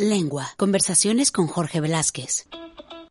Lengua. 0.00 0.54
Conversaciones 0.56 1.30
con 1.30 1.46
Jorge 1.46 1.82
Velázquez. 1.82 2.46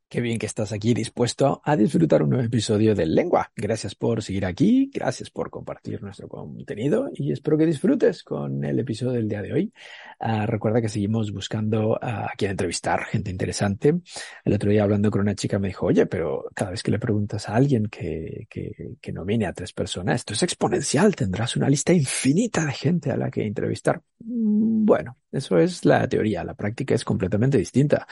Qué 0.10 0.22
bien 0.22 0.40
que 0.40 0.48
estás 0.48 0.72
aquí 0.72 0.96
dispuesto 0.96 1.62
a 1.64 1.76
disfrutar 1.76 2.24
un 2.24 2.32
nuevo 2.32 2.44
episodio 2.44 2.96
de 2.96 3.06
Lengua. 3.06 3.52
Gracias 3.56 3.94
por 3.94 4.24
seguir 4.24 4.44
aquí, 4.44 4.90
gracias 4.92 5.30
por 5.30 5.52
compartir 5.52 6.02
nuestro 6.02 6.28
contenido 6.28 7.12
y 7.14 7.32
espero 7.32 7.60
que 7.60 7.68
disfrutes 7.68 8.24
con 8.24 8.64
el 8.64 8.80
episodio 8.80 9.12
del 9.12 9.30
día 9.30 9.44
de 9.44 9.54
hoy. 9.54 9.72
Uh, 10.20 10.48
recuerda 10.48 10.82
que 10.82 10.90
seguimos 10.90 11.32
buscando 11.32 12.00
a 12.02 12.32
quien 12.36 12.50
entrevistar, 12.50 13.04
gente 13.04 13.30
interesante. 13.30 14.00
El 14.44 14.54
otro 14.54 14.72
día 14.72 14.82
hablando 14.82 15.12
con 15.12 15.22
una 15.22 15.36
chica 15.36 15.60
me 15.60 15.68
dijo, 15.68 15.86
oye, 15.86 16.08
pero 16.08 16.46
cada 16.56 16.72
vez 16.72 16.82
que 16.82 16.90
le 16.90 16.98
preguntas 16.98 17.48
a 17.48 17.54
alguien 17.54 17.86
que, 17.86 18.48
que, 18.50 18.96
que 19.00 19.12
nomine 19.12 19.46
a 19.46 19.54
tres 19.54 19.74
personas, 19.74 20.22
esto 20.22 20.34
es 20.34 20.42
exponencial, 20.42 21.16
tendrás 21.16 21.56
una 21.56 21.70
lista 21.70 21.94
infinita 21.94 22.66
de 22.66 22.74
gente 22.74 23.12
a 23.12 23.16
la 23.16 23.30
que 23.30 23.46
entrevistar. 23.46 24.02
Bueno, 24.18 25.18
eso 25.32 25.60
es 25.60 25.86
la 25.86 26.10
teoría, 26.10 26.44
la 26.44 26.56
práctica 26.56 26.96
es 26.96 27.06
completamente 27.06 27.60
distinta 27.60 28.08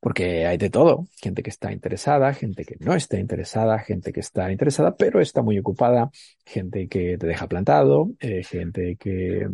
porque 0.00 0.46
hay 0.46 0.56
de 0.56 0.70
todo, 0.70 1.06
gente 1.20 1.42
que 1.42 1.50
está 1.50 1.72
interesada, 1.72 2.32
gente 2.32 2.64
que 2.64 2.76
no 2.80 2.94
está 2.94 3.18
interesada, 3.18 3.78
gente 3.78 4.12
que 4.12 4.20
está 4.20 4.50
interesada 4.50 4.96
pero 4.96 5.20
está 5.20 5.42
muy 5.42 5.58
ocupada, 5.58 6.10
gente 6.44 6.88
que 6.88 7.18
te 7.18 7.26
deja 7.26 7.46
plantado, 7.46 8.10
eh, 8.18 8.42
gente 8.42 8.96
que, 8.96 9.46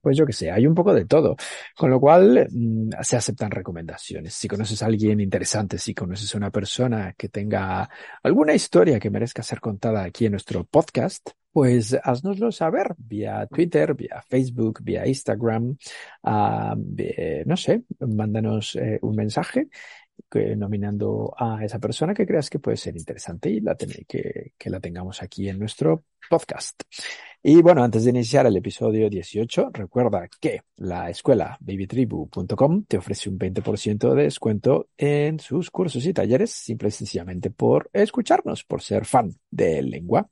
pues 0.00 0.16
yo 0.16 0.24
que 0.24 0.32
sé, 0.32 0.50
hay 0.50 0.66
un 0.66 0.74
poco 0.74 0.94
de 0.94 1.04
todo, 1.04 1.36
con 1.76 1.90
lo 1.90 2.00
cual 2.00 2.48
mm, 2.50 2.90
se 3.02 3.16
aceptan 3.16 3.50
recomendaciones. 3.50 4.34
Si 4.34 4.48
conoces 4.48 4.82
a 4.82 4.86
alguien 4.86 5.20
interesante, 5.20 5.78
si 5.78 5.94
conoces 5.94 6.34
a 6.34 6.38
una 6.38 6.50
persona 6.50 7.14
que 7.16 7.28
tenga 7.28 7.88
alguna 8.22 8.54
historia 8.54 8.98
que 8.98 9.10
merezca 9.10 9.42
ser 9.42 9.60
contada 9.60 10.02
aquí 10.04 10.26
en 10.26 10.32
nuestro 10.32 10.64
podcast, 10.64 11.30
pues 11.52 11.96
haznoslo 12.02 12.52
saber 12.52 12.94
vía 12.98 13.46
Twitter, 13.46 13.94
vía 13.94 14.22
Facebook, 14.28 14.80
vía 14.82 15.06
Instagram, 15.06 15.76
uh, 16.22 16.76
no 17.46 17.56
sé, 17.56 17.82
mándanos 18.00 18.76
eh, 18.76 18.98
un 19.02 19.16
mensaje 19.16 19.68
que, 20.30 20.56
nominando 20.56 21.34
a 21.36 21.64
esa 21.64 21.78
persona 21.78 22.14
que 22.14 22.26
creas 22.26 22.50
que 22.50 22.58
puede 22.58 22.76
ser 22.76 22.96
interesante 22.96 23.50
y 23.50 23.60
la 23.60 23.76
que, 23.76 24.52
que 24.56 24.70
la 24.70 24.80
tengamos 24.80 25.22
aquí 25.22 25.48
en 25.48 25.58
nuestro 25.58 26.04
podcast. 26.28 26.82
Y 27.42 27.62
bueno, 27.62 27.82
antes 27.82 28.04
de 28.04 28.10
iniciar 28.10 28.44
el 28.44 28.56
episodio 28.58 29.08
18, 29.08 29.70
recuerda 29.72 30.28
que 30.40 30.60
la 30.76 31.08
escuela 31.08 31.56
babytribu.com 31.58 32.84
te 32.84 32.98
ofrece 32.98 33.30
un 33.30 33.38
20% 33.38 34.14
de 34.14 34.24
descuento 34.24 34.90
en 34.98 35.40
sus 35.40 35.70
cursos 35.70 36.04
y 36.04 36.12
talleres, 36.12 36.50
simple 36.50 36.88
y 36.88 36.92
sencillamente 36.92 37.50
por 37.50 37.88
escucharnos, 37.94 38.64
por 38.64 38.82
ser 38.82 39.06
fan 39.06 39.34
de 39.50 39.82
lengua. 39.82 40.28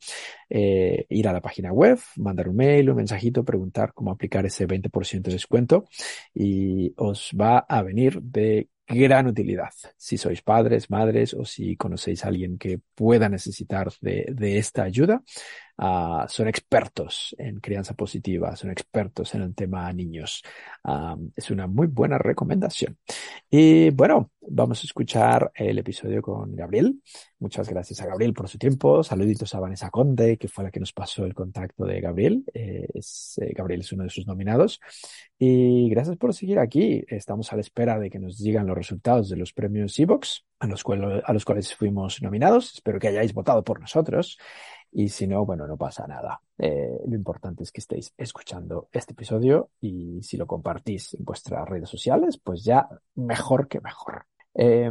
Eh, 0.50 1.06
ir 1.08 1.28
a 1.28 1.32
la 1.32 1.40
página 1.40 1.72
web, 1.72 1.98
mandar 2.16 2.50
un 2.50 2.56
mail, 2.56 2.90
un 2.90 2.96
mensajito, 2.96 3.42
preguntar 3.42 3.94
cómo 3.94 4.10
aplicar 4.10 4.44
ese 4.44 4.68
20% 4.68 5.22
de 5.22 5.32
descuento 5.32 5.86
y 6.34 6.92
os 6.96 7.30
va 7.38 7.58
a 7.60 7.82
venir 7.82 8.20
de 8.20 8.68
gran 8.88 9.26
utilidad. 9.26 9.72
Si 9.96 10.16
sois 10.16 10.42
padres, 10.42 10.90
madres 10.90 11.34
o 11.34 11.44
si 11.44 11.76
conocéis 11.76 12.24
a 12.24 12.28
alguien 12.28 12.58
que 12.58 12.80
pueda 12.94 13.28
necesitar 13.28 13.88
de, 14.00 14.26
de 14.32 14.58
esta 14.58 14.82
ayuda, 14.82 15.22
uh, 15.78 16.28
son 16.28 16.48
expertos 16.48 17.34
en 17.38 17.60
crianza 17.60 17.94
positiva, 17.94 18.54
son 18.56 18.70
expertos 18.70 19.34
en 19.34 19.42
el 19.42 19.54
tema 19.54 19.92
niños. 19.92 20.42
Um, 20.84 21.30
es 21.34 21.50
una 21.50 21.66
muy 21.66 21.86
buena 21.86 22.18
recomendación. 22.18 22.98
Y 23.50 23.90
bueno, 23.90 24.30
vamos 24.40 24.82
a 24.82 24.86
escuchar 24.86 25.50
el 25.54 25.78
episodio 25.78 26.22
con 26.22 26.54
Gabriel. 26.54 27.00
Muchas 27.38 27.68
gracias 27.68 28.00
a 28.00 28.06
Gabriel 28.06 28.32
por 28.32 28.48
su 28.48 28.58
tiempo. 28.58 29.02
Saluditos 29.02 29.54
a 29.54 29.60
Vanessa 29.60 29.90
Conde, 29.90 30.36
que 30.36 30.48
fue 30.48 30.64
la 30.64 30.70
que 30.70 30.80
nos 30.80 30.92
pasó 30.92 31.24
el 31.24 31.34
contacto 31.34 31.84
de 31.84 32.00
Gabriel. 32.00 32.44
Eh, 32.52 32.86
es, 32.94 33.38
eh, 33.40 33.52
Gabriel 33.54 33.80
es 33.80 33.92
uno 33.92 34.04
de 34.04 34.10
sus 34.10 34.26
nominados. 34.26 34.80
Y 35.38 35.88
gracias 35.90 36.16
por 36.16 36.34
seguir 36.34 36.58
aquí. 36.58 37.04
Estamos 37.08 37.52
a 37.52 37.56
la 37.56 37.60
espera 37.60 37.98
de 37.98 38.10
que 38.10 38.18
nos 38.18 38.38
digan 38.38 38.66
los 38.66 38.76
resultados 38.76 39.28
de 39.28 39.36
los 39.36 39.52
premios 39.52 39.98
Evox, 39.98 40.44
a 40.58 40.66
los, 40.66 40.84
a 41.24 41.32
los 41.32 41.44
cuales 41.44 41.74
fuimos 41.74 42.20
nominados. 42.22 42.74
Espero 42.74 42.98
que 42.98 43.08
hayáis 43.08 43.32
votado 43.32 43.62
por 43.62 43.80
nosotros. 43.80 44.38
Y 44.92 45.08
si 45.08 45.26
no, 45.26 45.44
bueno, 45.44 45.66
no 45.66 45.76
pasa 45.76 46.06
nada. 46.06 46.40
Eh, 46.56 47.00
lo 47.06 47.14
importante 47.14 47.62
es 47.62 47.70
que 47.70 47.80
estéis 47.80 48.12
escuchando 48.16 48.88
este 48.92 49.12
episodio 49.12 49.70
y 49.80 50.22
si 50.22 50.36
lo 50.36 50.46
compartís 50.46 51.14
en 51.14 51.24
vuestras 51.24 51.68
redes 51.68 51.88
sociales, 51.88 52.38
pues 52.38 52.64
ya 52.64 52.88
mejor 53.14 53.68
que 53.68 53.80
mejor. 53.80 54.26
Eh, 54.54 54.90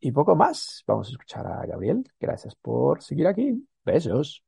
y 0.00 0.10
poco 0.10 0.34
más. 0.34 0.82
Vamos 0.86 1.08
a 1.08 1.10
escuchar 1.12 1.46
a 1.46 1.64
Gabriel. 1.66 2.04
Gracias 2.18 2.54
por 2.56 3.02
seguir 3.02 3.26
aquí. 3.26 3.66
Besos. 3.84 4.42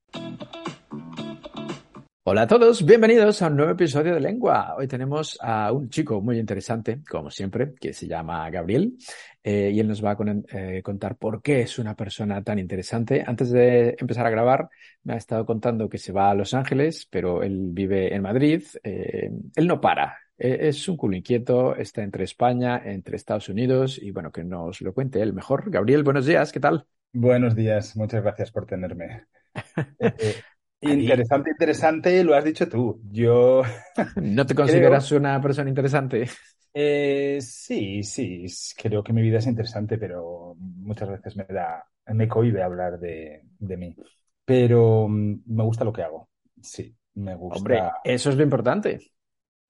Hola 2.31 2.43
a 2.43 2.47
todos, 2.47 2.85
bienvenidos 2.85 3.41
a 3.41 3.47
un 3.47 3.57
nuevo 3.57 3.73
episodio 3.73 4.13
de 4.13 4.21
Lengua. 4.21 4.75
Hoy 4.77 4.87
tenemos 4.87 5.39
a 5.41 5.73
un 5.73 5.89
chico 5.89 6.21
muy 6.21 6.39
interesante, 6.39 7.01
como 7.09 7.31
siempre, 7.31 7.73
que 7.81 7.95
se 7.95 8.07
llama 8.07 8.51
Gabriel, 8.51 8.99
eh, 9.43 9.71
y 9.73 9.81
él 9.81 9.89
nos 9.89 10.05
va 10.05 10.11
a 10.11 10.17
con, 10.17 10.45
eh, 10.51 10.83
contar 10.83 11.17
por 11.17 11.41
qué 11.41 11.63
es 11.63 11.79
una 11.79 11.97
persona 11.97 12.45
tan 12.45 12.59
interesante. 12.59 13.25
Antes 13.27 13.51
de 13.51 13.97
empezar 13.99 14.27
a 14.27 14.31
grabar, 14.31 14.69
me 15.05 15.15
ha 15.15 15.17
estado 15.17 15.47
contando 15.47 15.89
que 15.89 15.97
se 15.97 16.13
va 16.13 16.29
a 16.29 16.35
Los 16.35 16.53
Ángeles, 16.53 17.09
pero 17.11 17.43
él 17.43 17.71
vive 17.71 18.15
en 18.15 18.21
Madrid. 18.21 18.63
Eh, 18.85 19.31
él 19.57 19.67
no 19.67 19.81
para, 19.81 20.19
es 20.37 20.87
un 20.87 20.99
culo 20.99 21.17
inquieto, 21.17 21.77
está 21.77 22.03
entre 22.03 22.25
España, 22.25 22.83
entre 22.85 23.17
Estados 23.17 23.49
Unidos, 23.49 23.99
y 24.03 24.11
bueno, 24.11 24.31
que 24.31 24.45
nos 24.45 24.83
lo 24.83 24.93
cuente 24.93 25.23
él 25.23 25.33
mejor. 25.33 25.71
Gabriel, 25.71 26.03
buenos 26.03 26.27
días, 26.27 26.53
¿qué 26.53 26.61
tal? 26.61 26.85
Buenos 27.11 27.57
días, 27.57 27.97
muchas 27.97 28.23
gracias 28.23 28.53
por 28.53 28.67
tenerme. 28.67 29.25
Interesante, 30.81 31.51
interesante, 31.51 32.25
lo 32.25 32.35
has 32.35 32.45
dicho 32.45 32.69
tú. 32.69 33.01
Yo. 33.11 33.63
¿No 34.17 34.47
te 34.47 34.55
consideras 34.55 35.09
creo... 35.09 35.21
una 35.21 35.41
persona 35.41 35.69
interesante? 35.69 36.29
Eh, 36.73 37.39
sí, 37.41 38.03
sí, 38.03 38.47
creo 38.77 39.03
que 39.03 39.13
mi 39.13 39.23
vida 39.23 39.39
es 39.39 39.47
interesante, 39.47 39.99
pero 39.99 40.55
muchas 40.59 41.09
veces 41.09 41.37
me 41.37 41.45
da, 41.45 41.85
me 42.07 42.29
cohibe 42.29 42.63
hablar 42.63 42.99
de, 42.99 43.43
de 43.59 43.77
mí. 43.77 43.97
Pero 44.45 45.09
mm, 45.09 45.43
me 45.47 45.65
gusta 45.65 45.85
lo 45.85 45.93
que 45.93 46.03
hago. 46.03 46.29
Sí, 46.63 46.95
me 47.15 47.35
gusta. 47.35 47.59
Hombre, 47.59 47.83
eso 48.05 48.31
es 48.31 48.37
lo 48.37 48.43
importante. 48.43 49.01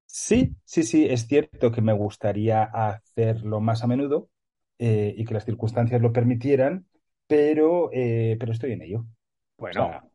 Sí, 0.04 0.54
sí, 0.64 0.82
sí, 0.82 1.06
es 1.08 1.26
cierto 1.26 1.70
que 1.70 1.82
me 1.82 1.92
gustaría 1.92 2.64
hacerlo 2.64 3.60
más 3.60 3.82
a 3.82 3.86
menudo 3.86 4.30
eh, 4.78 5.14
y 5.16 5.24
que 5.24 5.34
las 5.34 5.44
circunstancias 5.44 6.00
lo 6.00 6.12
permitieran, 6.12 6.86
pero, 7.26 7.90
eh, 7.92 8.36
pero 8.40 8.52
estoy 8.52 8.72
en 8.72 8.82
ello. 8.82 9.04
Bueno, 9.58 9.84
o 9.84 9.88
sea, 9.88 10.07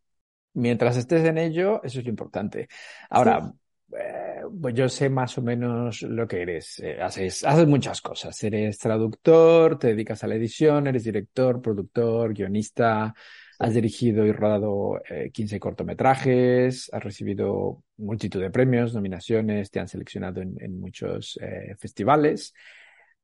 mientras 0.54 0.98
estés 0.98 1.26
en 1.26 1.38
ello, 1.38 1.82
eso 1.84 2.00
es 2.00 2.06
lo 2.06 2.10
importante. 2.10 2.68
Ahora, 3.10 3.42
sí. 3.42 3.98
eh, 3.98 4.42
pues 4.62 4.74
yo 4.76 4.90
sé 4.90 5.10
más 5.10 5.38
o 5.38 5.42
menos 5.42 6.02
lo 6.04 6.28
que 6.28 6.42
eres. 6.42 6.80
Eh, 6.80 7.02
haces, 7.02 7.44
haces 7.44 7.68
muchas 7.68 8.02
cosas. 8.02 8.42
Eres 8.44 8.78
traductor, 8.78 9.78
te 9.78 9.88
dedicas 9.88 10.24
a 10.24 10.28
la 10.28 10.36
edición, 10.36 10.88
eres 10.88 11.04
director, 11.04 11.62
productor, 11.62 12.34
guionista, 12.34 13.14
has 13.60 13.74
dirigido 13.74 14.26
y 14.26 14.32
rodado 14.32 15.02
eh, 15.10 15.32
15 15.32 15.60
cortometrajes, 15.60 16.90
has 16.92 17.04
recibido 17.04 17.84
multitud 17.98 18.42
de 18.42 18.50
premios, 18.50 18.94
nominaciones, 18.94 19.72
te 19.72 19.80
han 19.80 19.88
seleccionado 19.88 20.42
en, 20.42 20.56
en 20.60 20.80
muchos 20.80 21.40
eh, 21.42 21.76
festivales. 21.78 22.54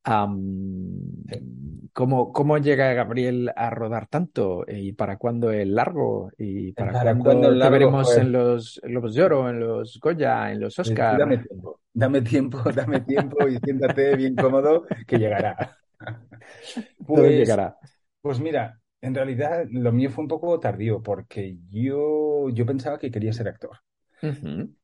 Um, 0.07 1.23
¿cómo, 1.91 2.31
¿Cómo 2.31 2.57
llega 2.57 2.93
Gabriel 2.93 3.51
a 3.55 3.69
rodar 3.69 4.07
tanto? 4.07 4.63
¿Y 4.67 4.93
para 4.93 5.17
cuándo 5.17 5.51
el 5.51 5.75
largo? 5.75 6.31
¿Y 6.37 6.71
para, 6.71 6.93
¿Para 6.93 7.17
cuándo 7.17 7.57
te 7.57 7.69
veremos 7.69 8.07
pues... 8.07 8.17
en 8.17 8.31
los 8.31 8.81
Globos 8.83 9.13
de 9.13 9.23
Oro, 9.23 9.49
en 9.49 9.59
los 9.59 9.99
Goya, 9.99 10.51
en 10.51 10.61
los 10.61 10.79
Oscar? 10.79 11.17
Dame 11.17 11.37
tiempo, 11.39 11.81
dame 11.93 12.21
tiempo, 12.21 12.63
dame 12.73 13.01
tiempo 13.01 13.47
y 13.47 13.57
siéntate 13.57 14.15
bien 14.15 14.35
cómodo 14.35 14.85
que 15.07 15.17
llegará. 15.17 15.75
Pues, 17.05 17.31
llegará. 17.31 17.77
Pues 18.21 18.39
mira, 18.39 18.79
en 19.01 19.13
realidad 19.13 19.65
lo 19.69 19.91
mío 19.91 20.09
fue 20.09 20.23
un 20.23 20.29
poco 20.29 20.57
tardío 20.57 21.03
porque 21.03 21.57
yo, 21.69 22.47
yo 22.49 22.65
pensaba 22.65 22.97
que 22.97 23.11
quería 23.11 23.33
ser 23.33 23.49
actor. 23.49 23.77
Uh 24.21 24.27
-huh. 24.27 24.75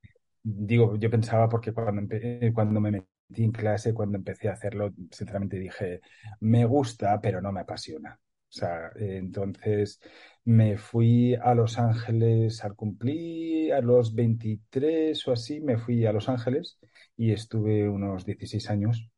Digo, 0.44 0.98
yo 0.98 1.10
pensaba 1.10 1.48
porque 1.48 1.72
cuando, 1.72 2.14
cuando 2.54 2.82
me 2.82 2.92
metí 2.92 3.08
en 3.30 3.52
clase, 3.52 3.94
cuando 3.94 4.18
empecé 4.18 4.50
a 4.50 4.54
hacerlo, 4.54 4.94
sinceramente 5.12 5.58
dije, 5.58 6.02
me 6.40 6.66
gusta, 6.66 7.20
pero 7.22 7.42
no 7.42 7.52
me 7.52 7.62
apasiona. 7.62 8.20
O 8.50 8.58
sea, 8.58 8.92
entonces 8.96 10.00
me 10.46 10.78
fui 10.78 11.36
a 11.36 11.54
Los 11.56 11.78
Ángeles 11.80 12.64
al 12.64 12.76
cumplir 12.76 13.74
a 13.74 13.82
los 13.82 14.14
23 14.16 15.28
o 15.28 15.34
así, 15.34 15.60
me 15.62 15.78
fui 15.78 16.06
a 16.06 16.14
Los 16.14 16.30
Ángeles 16.30 16.80
y 17.18 17.32
estuve 17.32 17.90
unos 17.90 18.26
16 18.26 18.70
años 18.70 19.10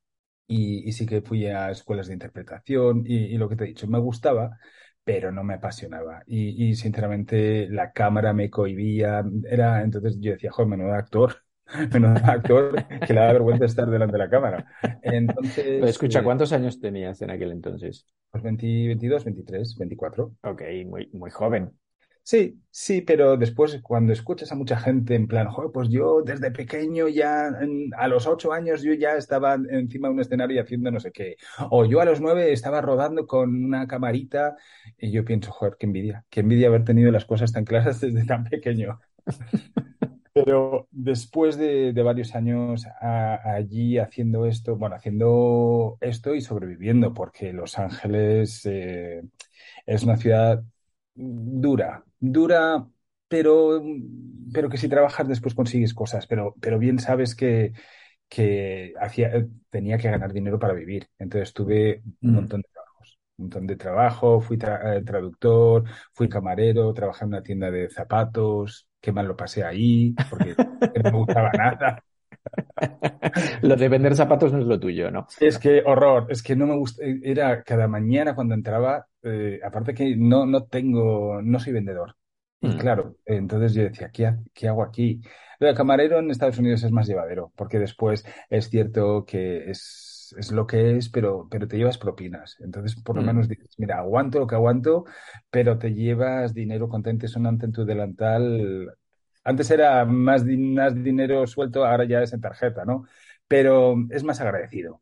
y, 0.47 0.91
sí 0.93 1.05
que 1.05 1.21
fui 1.21 1.45
a 1.47 1.71
escuelas 1.71 2.07
de 2.07 2.13
interpretación 2.13 3.03
y, 3.05 3.37
lo 3.37 3.49
que 3.49 3.55
te 3.57 3.65
he 3.65 3.67
dicho, 3.67 3.87
me 3.87 3.99
gustaba, 3.99 4.57
pero 5.03 5.31
no 5.31 5.43
me 5.43 5.55
apasionaba. 5.55 6.23
Y, 6.25 6.75
sinceramente 6.75 7.67
la 7.69 7.91
cámara 7.91 8.33
me 8.33 8.49
cohibía, 8.49 9.23
era, 9.49 9.83
entonces 9.83 10.17
yo 10.19 10.31
decía, 10.31 10.51
joder, 10.51 10.69
menudo 10.69 10.93
actor, 10.93 11.43
menudo 11.93 12.19
actor 12.25 12.85
que 13.05 13.13
le 13.13 13.19
da 13.19 13.33
vergüenza 13.33 13.65
estar 13.65 13.89
delante 13.89 14.13
de 14.13 14.19
la 14.19 14.29
cámara. 14.29 14.65
Entonces... 15.01 15.83
escucha, 15.85 16.23
¿cuántos 16.23 16.51
años 16.53 16.79
tenías 16.79 17.21
en 17.21 17.31
aquel 17.31 17.51
entonces? 17.51 18.05
Pues 18.31 18.43
22, 18.43 19.23
23, 19.23 19.75
24. 19.77 20.33
Ok, 20.43 20.61
muy, 20.85 21.09
muy 21.13 21.29
joven. 21.29 21.71
Sí, 22.27 22.61
sí, 22.69 22.99
pero 22.99 23.37
después 23.37 23.79
cuando 23.81 24.11
escuchas 24.11 24.51
a 24.51 24.55
mucha 24.55 24.77
gente 24.77 25.15
en 25.15 25.27
plan, 25.29 25.47
joder, 25.47 25.71
pues 25.71 25.87
yo 25.87 26.21
desde 26.23 26.51
pequeño 26.51 27.07
ya, 27.07 27.49
a 27.97 28.07
los 28.09 28.27
ocho 28.27 28.51
años 28.51 28.83
yo 28.83 28.91
ya 28.91 29.15
estaba 29.15 29.53
encima 29.53 30.09
de 30.09 30.13
un 30.13 30.19
escenario 30.19 30.61
haciendo 30.61 30.91
no 30.91 30.99
sé 30.99 31.13
qué, 31.13 31.37
o 31.71 31.85
yo 31.85 32.01
a 32.01 32.05
los 32.05 32.19
nueve 32.19 32.51
estaba 32.51 32.81
rodando 32.81 33.25
con 33.27 33.63
una 33.63 33.87
camarita 33.87 34.57
y 34.97 35.11
yo 35.11 35.23
pienso, 35.23 35.53
joder, 35.53 35.77
qué 35.79 35.85
envidia, 35.85 36.25
qué 36.29 36.41
envidia 36.41 36.67
haber 36.67 36.83
tenido 36.83 37.13
las 37.13 37.23
cosas 37.23 37.53
tan 37.53 37.63
claras 37.63 38.01
desde 38.01 38.25
tan 38.25 38.43
pequeño. 38.43 38.99
Pero 40.43 40.87
después 40.91 41.57
de, 41.57 41.91
varios 41.93 42.35
años 42.35 42.85
allí 43.01 43.97
haciendo 43.97 44.45
esto, 44.45 44.75
bueno, 44.75 44.95
haciendo 44.95 45.97
esto 45.99 46.35
y 46.35 46.41
sobreviviendo, 46.41 47.13
porque 47.13 47.53
Los 47.53 47.79
Ángeles 47.79 48.65
eh, 48.65 49.23
es 49.85 50.03
una 50.03 50.17
ciudad 50.17 50.63
dura, 51.15 52.03
dura, 52.19 52.87
pero, 53.27 53.83
pero 54.53 54.69
que 54.69 54.77
si 54.77 54.87
trabajas 54.87 55.27
después 55.27 55.55
consigues 55.55 55.93
cosas, 55.93 56.27
pero, 56.27 56.53
pero 56.61 56.77
bien 56.77 56.99
sabes 56.99 57.35
que, 57.35 57.73
que 58.29 58.93
hacía, 58.99 59.47
tenía 59.69 59.97
que 59.97 60.09
ganar 60.11 60.33
dinero 60.33 60.59
para 60.59 60.73
vivir. 60.73 61.07
Entonces 61.17 61.53
tuve 61.53 62.03
un 62.21 62.31
mm. 62.31 62.35
montón 62.35 62.61
de 62.61 62.76
montón 63.37 63.67
de 63.67 63.75
trabajo, 63.75 64.41
fui 64.41 64.57
eh, 64.57 65.01
traductor, 65.05 65.83
fui 66.13 66.27
camarero, 66.27 66.93
trabajé 66.93 67.25
en 67.25 67.29
una 67.29 67.43
tienda 67.43 67.71
de 67.71 67.89
zapatos, 67.89 68.87
qué 68.99 69.11
mal 69.11 69.27
lo 69.27 69.35
pasé 69.35 69.63
ahí, 69.63 70.13
porque 70.29 70.55
no 71.03 71.11
me 71.11 71.17
gustaba 71.17 71.51
nada. 71.51 72.03
lo 73.61 73.75
de 73.75 73.89
vender 73.89 74.15
zapatos 74.15 74.51
no 74.53 74.59
es 74.59 74.65
lo 74.65 74.79
tuyo, 74.79 75.11
¿no? 75.11 75.27
Es 75.39 75.59
que 75.59 75.81
horror, 75.85 76.27
es 76.29 76.41
que 76.41 76.55
no 76.55 76.65
me 76.65 76.75
gusta, 76.75 77.03
era 77.23 77.63
cada 77.63 77.87
mañana 77.87 78.35
cuando 78.35 78.55
entraba, 78.55 79.07
eh, 79.23 79.59
aparte 79.63 79.93
que 79.93 80.15
no, 80.15 80.45
no 80.45 80.63
tengo, 80.65 81.41
no 81.41 81.59
soy 81.59 81.73
vendedor. 81.73 82.15
Y 82.59 82.69
mm. 82.69 82.77
claro, 82.77 83.17
entonces 83.25 83.73
yo 83.73 83.83
decía, 83.83 84.09
¿qué, 84.11 84.33
¿qué, 84.53 84.67
hago 84.67 84.83
aquí? 84.83 85.21
Lo 85.59 85.67
de 85.67 85.75
camarero 85.75 86.19
en 86.19 86.31
Estados 86.31 86.57
Unidos 86.57 86.83
es 86.83 86.91
más 86.91 87.07
llevadero, 87.07 87.51
porque 87.55 87.77
después 87.77 88.25
es 88.49 88.69
cierto 88.69 89.25
que 89.25 89.69
es, 89.69 90.06
es 90.33 90.51
lo 90.51 90.67
que 90.67 90.97
es, 90.97 91.09
pero, 91.09 91.47
pero 91.49 91.67
te 91.67 91.77
llevas 91.77 91.97
propinas. 91.97 92.57
Entonces, 92.59 93.01
por 93.01 93.15
lo 93.15 93.21
mm. 93.21 93.25
menos 93.25 93.47
dices, 93.47 93.75
mira, 93.77 93.99
aguanto 93.99 94.39
lo 94.39 94.47
que 94.47 94.55
aguanto, 94.55 95.05
pero 95.49 95.77
te 95.77 95.93
llevas 95.93 96.53
dinero 96.53 96.89
contente 96.89 97.27
sonante 97.27 97.65
en 97.65 97.71
tu 97.71 97.85
delantal 97.85 98.97
antes 99.47 99.71
era 99.71 100.03
más, 100.03 100.43
más 100.45 100.93
dinero 100.93 101.47
suelto, 101.47 101.85
ahora 101.85 102.03
ya 102.03 102.21
es 102.21 102.33
en 102.33 102.41
tarjeta, 102.41 102.83
¿no? 102.83 103.05
Pero 103.47 103.95
es 104.09 104.21
más 104.25 104.41
agradecido. 104.41 105.01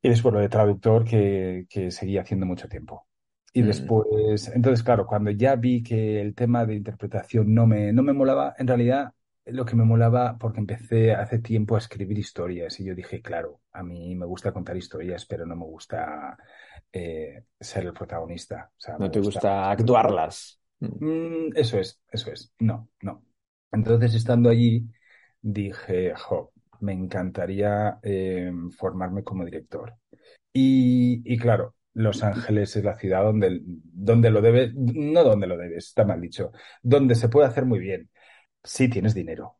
Y 0.00 0.10
después 0.10 0.32
lo 0.32 0.38
de 0.38 0.48
traductor 0.48 1.04
que, 1.04 1.66
que 1.68 1.90
seguía 1.90 2.20
haciendo 2.20 2.46
mucho 2.46 2.68
tiempo. 2.68 3.08
Y 3.52 3.62
mm. 3.62 3.66
después, 3.66 4.48
entonces, 4.54 4.84
claro, 4.84 5.08
cuando 5.08 5.32
ya 5.32 5.56
vi 5.56 5.82
que 5.82 6.20
el 6.20 6.36
tema 6.36 6.64
de 6.66 6.76
interpretación 6.76 7.52
no 7.52 7.66
me, 7.66 7.92
no 7.92 8.04
me 8.04 8.12
molaba, 8.12 8.54
en 8.58 8.68
realidad 8.68 9.12
lo 9.50 9.64
que 9.64 9.76
me 9.76 9.84
molaba, 9.84 10.36
porque 10.38 10.60
empecé 10.60 11.12
hace 11.12 11.38
tiempo 11.38 11.74
a 11.74 11.78
escribir 11.78 12.18
historias 12.18 12.78
y 12.80 12.84
yo 12.84 12.94
dije, 12.94 13.20
claro, 13.22 13.60
a 13.72 13.82
mí 13.82 14.14
me 14.14 14.26
gusta 14.26 14.52
contar 14.52 14.76
historias, 14.76 15.26
pero 15.26 15.46
no 15.46 15.56
me 15.56 15.64
gusta 15.64 16.36
eh, 16.92 17.44
ser 17.58 17.86
el 17.86 17.92
protagonista. 17.92 18.70
no 18.98 19.10
te 19.10 19.20
gusta, 19.20 19.70
actuarlas. 19.70 20.60
Mm, 20.80 21.50
eso 21.54 21.78
es, 21.78 22.00
eso 22.10 22.30
es. 22.30 22.52
No, 22.58 22.88
no. 23.02 23.24
Entonces, 23.72 24.14
estando 24.14 24.48
allí, 24.48 24.86
dije, 25.40 26.14
jo, 26.14 26.52
me 26.80 26.92
encantaría 26.92 27.98
eh, 28.02 28.50
formarme 28.76 29.24
como 29.24 29.44
director. 29.44 29.94
Y, 30.52 31.36
claro, 31.38 31.74
Los 31.94 32.22
Ángeles 32.22 32.74
es 32.76 32.84
la 32.84 32.98
ciudad 32.98 33.22
donde, 33.22 33.60
donde 33.64 34.30
lo 34.30 34.40
debes, 34.40 34.74
no 34.74 35.22
donde 35.22 35.46
lo 35.46 35.56
debes, 35.56 35.86
está 35.86 36.04
mal 36.04 36.20
dicho, 36.20 36.50
donde 36.82 37.14
se 37.14 37.28
puede 37.28 37.46
hacer 37.46 37.64
muy 37.64 37.78
bien. 37.78 38.10
Si 38.62 38.88
tienes 38.88 39.14
dinero. 39.14 39.56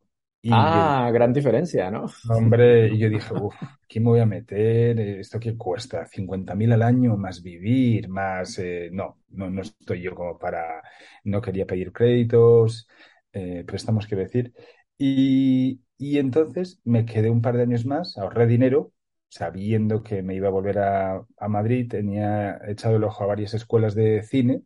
ah, 0.50 1.10
gran 1.12 1.32
diferencia, 1.32 1.90
¿no? 1.90 2.06
Hombre, 2.30 2.88
y 2.88 2.98
yo 2.98 3.08
dije, 3.08 3.34
uff, 3.34 3.54
¿qué 3.88 4.00
me 4.00 4.06
voy 4.06 4.20
a 4.20 4.26
meter? 4.26 4.98
¿Esto 5.00 5.40
qué 5.40 5.56
cuesta? 5.56 6.06
¿50.000 6.06 6.72
al 6.72 6.82
año 6.82 7.16
más 7.16 7.42
vivir? 7.42 8.08
Más... 8.08 8.58
Eh, 8.58 8.90
no, 8.92 9.18
no, 9.30 9.50
no 9.50 9.62
estoy 9.62 10.02
yo 10.02 10.14
como 10.14 10.38
para... 10.38 10.82
No 11.24 11.40
quería 11.40 11.66
pedir 11.66 11.92
créditos. 11.92 12.88
Eh, 13.32 13.64
préstamos, 13.66 14.06
quiero 14.06 14.22
decir. 14.22 14.52
Y, 14.98 15.80
entonces 15.98 16.80
me 16.84 17.04
quedé 17.06 17.30
un 17.30 17.42
par 17.42 17.56
de 17.56 17.62
años 17.62 17.86
más, 17.86 18.18
ahorré 18.18 18.46
dinero, 18.46 18.92
sabiendo 19.28 20.02
que 20.02 20.22
me 20.22 20.34
iba 20.34 20.48
a 20.48 20.50
volver 20.50 20.78
a, 20.80 21.24
Madrid, 21.48 21.88
tenía 21.88 22.60
echado 22.66 22.96
el 22.96 23.04
ojo 23.04 23.24
a 23.24 23.26
varias 23.28 23.54
escuelas 23.54 23.94
de 23.94 24.22
cine, 24.24 24.62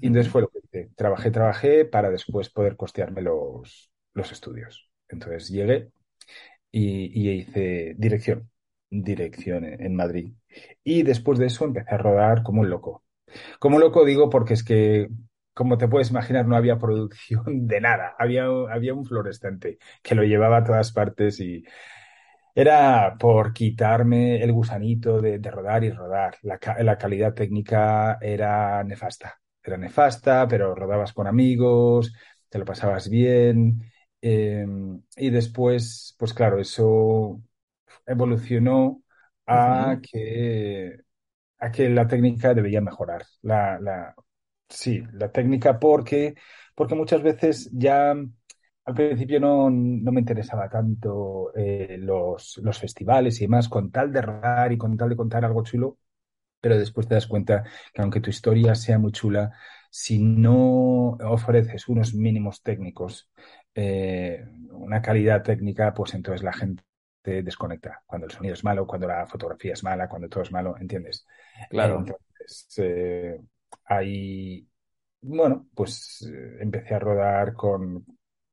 y 0.00 0.06
entonces 0.06 0.30
fue 0.30 0.42
lo 0.42 0.48
que 0.48 0.60
hice. 0.64 0.90
Trabajé, 0.96 1.30
trabajé 1.30 1.84
para 1.84 2.10
después 2.10 2.50
poder 2.50 2.76
costearme 2.76 3.22
los, 3.22 3.90
los 4.14 4.32
estudios. 4.32 4.88
Entonces 5.08 5.48
llegué 5.48 5.90
y, 6.70 7.30
hice 7.30 7.94
dirección, 7.98 8.50
dirección 8.90 9.64
en 9.64 9.94
Madrid. 9.94 10.32
Y 10.84 11.02
después 11.02 11.38
de 11.38 11.46
eso 11.46 11.64
empecé 11.64 11.94
a 11.94 11.98
rodar 11.98 12.42
como 12.42 12.62
un 12.62 12.70
loco. 12.70 13.04
Como 13.58 13.78
loco 13.78 14.04
digo 14.04 14.30
porque 14.30 14.54
es 14.54 14.64
que 14.64 15.08
como 15.54 15.76
te 15.78 15.88
puedes 15.88 16.10
imaginar, 16.10 16.46
no 16.46 16.56
había 16.56 16.78
producción 16.78 17.66
de 17.66 17.80
nada. 17.80 18.14
Había, 18.18 18.44
había 18.70 18.94
un 18.94 19.04
fluorescente 19.04 19.78
que 20.02 20.14
lo 20.14 20.24
llevaba 20.24 20.58
a 20.58 20.64
todas 20.64 20.92
partes 20.92 21.40
y 21.40 21.64
era 22.54 23.16
por 23.18 23.52
quitarme 23.52 24.42
el 24.42 24.52
gusanito 24.52 25.20
de, 25.20 25.38
rodar 25.50 25.84
y 25.84 25.90
rodar. 25.90 26.36
La, 26.42 26.58
la, 26.82 26.98
calidad 26.98 27.34
técnica 27.34 28.18
era 28.20 28.82
nefasta. 28.84 29.41
Era 29.62 29.76
nefasta, 29.76 30.46
pero 30.48 30.74
rodabas 30.74 31.12
con 31.12 31.26
amigos, 31.26 32.12
te 32.48 32.58
lo 32.58 32.64
pasabas 32.64 33.08
bien. 33.08 33.82
Em, 34.20 35.02
y 35.16 35.30
después, 35.30 36.14
pues 36.18 36.34
claro, 36.34 36.60
eso 36.60 37.40
evolucionó 38.06 39.02
a 39.46 39.98
que 40.02 40.98
a 41.58 41.70
que 41.72 41.88
la 41.90 42.06
técnica 42.08 42.54
debía 42.54 42.80
mejorar. 42.80 43.24
La, 43.42 43.78
la, 43.80 44.14
Sí, 44.68 45.02
la 45.12 45.30
técnica 45.30 45.78
porque, 45.78 46.34
porque 46.74 46.94
muchas 46.94 47.22
veces 47.22 47.70
ya 47.72 48.12
al 48.12 48.94
principio 48.94 49.38
no, 49.40 49.70
me 49.70 50.20
interesaba 50.20 50.68
tanto 50.68 51.52
eh, 51.54 51.96
los, 51.98 52.58
los, 52.62 52.78
festivales 52.78 53.40
y 53.40 53.44
demás, 53.44 53.68
con 53.68 53.90
tal 53.90 54.12
de 54.12 54.22
rodar 54.22 54.72
y 54.72 54.78
con 54.78 54.96
tal 54.96 55.10
de 55.10 55.16
contar 55.16 55.44
algo 55.44 55.62
chulo, 55.62 55.98
pero 56.62 56.78
después 56.78 57.06
te 57.08 57.14
das 57.16 57.26
cuenta 57.26 57.64
que 57.92 58.00
aunque 58.00 58.20
tu 58.20 58.30
historia 58.30 58.74
sea 58.74 58.98
muy 58.98 59.12
chula, 59.12 59.52
si 59.90 60.18
no 60.20 61.18
ofreces 61.20 61.88
unos 61.88 62.14
mínimos 62.14 62.62
técnicos, 62.62 63.28
eh, 63.74 64.46
una 64.70 65.02
calidad 65.02 65.42
técnica, 65.42 65.92
pues 65.92 66.14
entonces 66.14 66.42
la 66.42 66.52
gente 66.54 66.82
te 67.20 67.42
desconecta. 67.42 68.02
Cuando 68.06 68.26
el 68.26 68.32
sonido 68.32 68.54
es 68.54 68.64
malo, 68.64 68.86
cuando 68.86 69.08
la 69.08 69.26
fotografía 69.26 69.74
es 69.74 69.84
mala, 69.84 70.08
cuando 70.08 70.28
todo 70.28 70.44
es 70.44 70.52
malo, 70.52 70.76
¿entiendes? 70.78 71.26
Claro. 71.68 71.98
Entonces, 71.98 72.72
eh, 72.78 73.40
ahí, 73.84 74.66
bueno, 75.20 75.68
pues 75.74 76.26
eh, 76.32 76.58
empecé 76.60 76.94
a 76.94 76.98
rodar 77.00 77.52
con, 77.52 78.06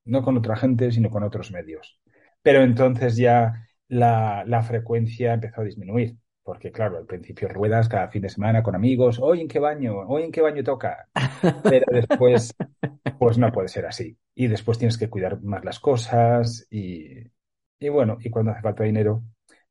no 0.05 0.23
con 0.23 0.37
otra 0.37 0.55
gente, 0.55 0.91
sino 0.91 1.09
con 1.09 1.23
otros 1.23 1.51
medios. 1.51 2.01
Pero 2.41 2.63
entonces 2.63 3.15
ya 3.15 3.65
la, 3.87 4.43
la 4.45 4.61
frecuencia 4.63 5.33
empezó 5.33 5.61
a 5.61 5.65
disminuir, 5.65 6.17
porque 6.43 6.71
claro, 6.71 6.97
al 6.97 7.05
principio 7.05 7.47
ruedas 7.47 7.89
cada 7.89 8.07
fin 8.07 8.21
de 8.21 8.29
semana 8.29 8.63
con 8.63 8.75
amigos, 8.75 9.19
hoy 9.21 9.41
en 9.41 9.47
qué 9.47 9.59
baño, 9.59 9.99
hoy 10.07 10.23
en 10.23 10.31
qué 10.31 10.41
baño 10.41 10.63
toca, 10.63 11.07
pero 11.63 11.85
después, 11.91 12.55
pues 13.19 13.37
no 13.37 13.51
puede 13.51 13.67
ser 13.67 13.85
así. 13.85 14.17
Y 14.35 14.47
después 14.47 14.77
tienes 14.77 14.97
que 14.97 15.09
cuidar 15.09 15.41
más 15.41 15.63
las 15.63 15.79
cosas 15.79 16.67
y, 16.69 17.23
bueno, 17.89 18.17
y 18.21 18.29
cuando 18.29 18.51
hace 18.51 18.61
falta 18.61 18.83
dinero, 18.83 19.23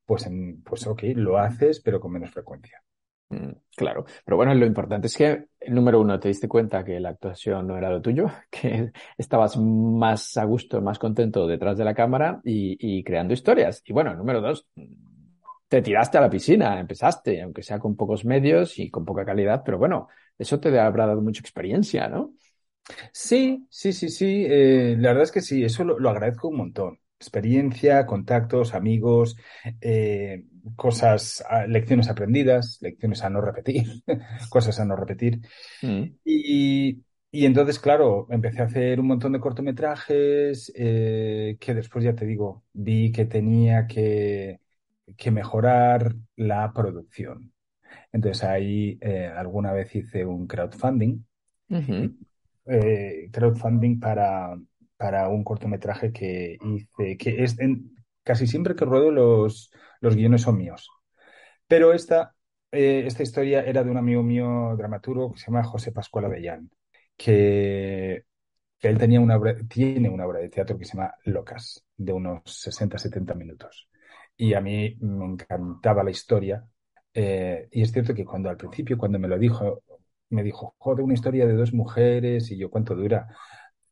pues, 0.04 0.28
pues 0.64 0.86
ok, 0.86 1.02
lo 1.14 1.38
haces, 1.38 1.80
pero 1.80 2.00
con 2.00 2.12
menos 2.12 2.30
frecuencia. 2.30 2.82
Mm, 3.30 3.50
claro, 3.76 4.06
pero 4.24 4.36
bueno, 4.38 4.54
lo 4.54 4.64
importante 4.64 5.06
es 5.06 5.16
que, 5.16 5.44
número 5.68 6.00
uno, 6.00 6.18
te 6.18 6.28
diste 6.28 6.48
cuenta 6.48 6.82
que 6.82 6.98
la 6.98 7.10
actuación 7.10 7.66
no 7.66 7.76
era 7.76 7.90
lo 7.90 8.00
tuyo, 8.00 8.26
que 8.50 8.92
estabas 9.18 9.56
más 9.58 10.36
a 10.36 10.44
gusto, 10.44 10.80
más 10.80 10.98
contento 10.98 11.46
detrás 11.46 11.76
de 11.76 11.84
la 11.84 11.94
cámara 11.94 12.40
y, 12.44 13.02
creando 13.04 13.34
historias. 13.34 13.82
Y 13.84 13.92
bueno, 13.92 14.14
número 14.14 14.40
dos, 14.40 14.66
te 15.68 15.82
tiraste 15.82 16.18
a 16.18 16.22
la 16.22 16.30
piscina, 16.30 16.80
empezaste, 16.80 17.42
aunque 17.42 17.62
sea 17.62 17.78
con 17.78 17.94
pocos 17.94 18.24
medios 18.24 18.78
y 18.78 18.90
con 18.90 19.04
poca 19.04 19.24
calidad, 19.24 19.62
pero 19.64 19.78
bueno, 19.78 20.08
eso 20.38 20.58
te 20.58 20.78
habrá 20.78 21.06
dado 21.06 21.20
mucha 21.20 21.40
experiencia, 21.40 22.08
¿no? 22.08 22.34
Sí, 23.12 23.66
sí, 23.68 23.92
sí, 23.92 24.08
sí. 24.08 24.46
Eh, 24.48 24.96
la 24.98 25.08
verdad 25.08 25.24
es 25.24 25.32
que 25.32 25.42
sí, 25.42 25.62
eso 25.62 25.84
lo, 25.84 26.08
agradezco 26.08 26.48
un 26.48 26.56
montón. 26.56 26.98
Experiencia, 27.20 28.06
contactos, 28.06 28.74
amigos, 28.74 29.36
eh, 29.80 30.44
cosas, 30.76 31.44
lecciones 31.66 32.08
aprendidas, 32.08 32.78
lecciones 32.80 33.22
a 33.24 33.30
no 33.30 33.40
repetir, 33.40 33.84
cosas 34.50 34.78
a 34.80 34.84
no 34.84 34.96
repetir. 34.96 35.40
Mm. 35.82 36.04
Y, 36.24 37.02
y, 37.30 37.44
entonces, 37.44 37.78
claro, 37.78 38.28
empecé 38.30 38.62
a 38.62 38.66
hacer 38.66 39.00
un 39.00 39.08
montón 39.08 39.32
de 39.32 39.40
cortometrajes 39.40 40.72
eh, 40.76 41.56
que 41.60 41.74
después, 41.74 42.04
ya 42.04 42.14
te 42.14 42.24
digo, 42.24 42.64
vi 42.72 43.10
que 43.10 43.24
tenía 43.24 43.86
que, 43.86 44.60
que 45.16 45.30
mejorar 45.30 46.14
la 46.36 46.72
producción. 46.72 47.52
Entonces 48.12 48.44
ahí 48.44 48.98
alguna 49.36 49.72
vez 49.72 49.94
hice 49.94 50.24
un 50.24 50.46
crowdfunding 50.46 51.24
eh, 52.68 53.30
crowdfunding 53.32 53.98
para, 53.98 54.56
para 54.96 55.28
un 55.28 55.44
cortometraje 55.44 56.12
que 56.12 56.58
hice, 56.60 57.16
que 57.16 57.42
es 57.42 57.56
casi 58.22 58.46
siempre 58.46 58.74
que 58.76 58.84
ruedo 58.84 59.10
los, 59.10 59.70
los 60.00 60.14
guiones 60.14 60.42
son 60.42 60.58
míos. 60.58 60.90
Pero 61.66 61.92
esta, 61.92 62.34
eh, 62.70 63.04
esta 63.06 63.22
historia 63.22 63.62
era 63.62 63.84
de 63.84 63.90
un 63.90 63.96
amigo 63.96 64.22
mío 64.22 64.74
dramaturgo 64.76 65.32
que 65.32 65.40
se 65.40 65.46
llama 65.46 65.64
José 65.64 65.92
Pascual 65.92 66.26
Avellán, 66.26 66.70
que, 67.16 68.24
que 68.78 68.88
él 68.88 68.98
tenía 68.98 69.20
una 69.20 69.38
tiene 69.68 70.08
una 70.08 70.26
obra 70.26 70.40
de 70.40 70.50
teatro 70.50 70.78
que 70.78 70.84
se 70.84 70.96
llama 70.96 71.14
Locas, 71.24 71.84
de 71.96 72.12
unos 72.12 72.42
60-70 72.44 73.34
minutos. 73.34 73.88
Y 74.38 74.54
a 74.54 74.62
mí 74.62 74.96
me 75.02 75.26
encantaba 75.26 76.04
la 76.04 76.12
historia. 76.12 76.66
Eh, 77.14 77.68
y 77.72 77.82
es 77.82 77.92
cierto 77.92 78.14
que 78.14 78.24
cuando 78.26 78.50
al 78.50 78.58
principio, 78.58 78.98
cuando 78.98 79.20
me 79.20 79.28
lo 79.28 79.38
dijo, 79.38 79.82
me 80.30 80.44
dijo, 80.44 80.76
joder, 80.78 81.04
una 81.04 81.14
historia 81.14 81.46
de 81.46 81.54
dos 81.54 81.74
mujeres, 81.74 82.50
y 82.52 82.58
yo, 82.58 82.70
¿cuánto 82.70 82.96
dura? 82.96 83.28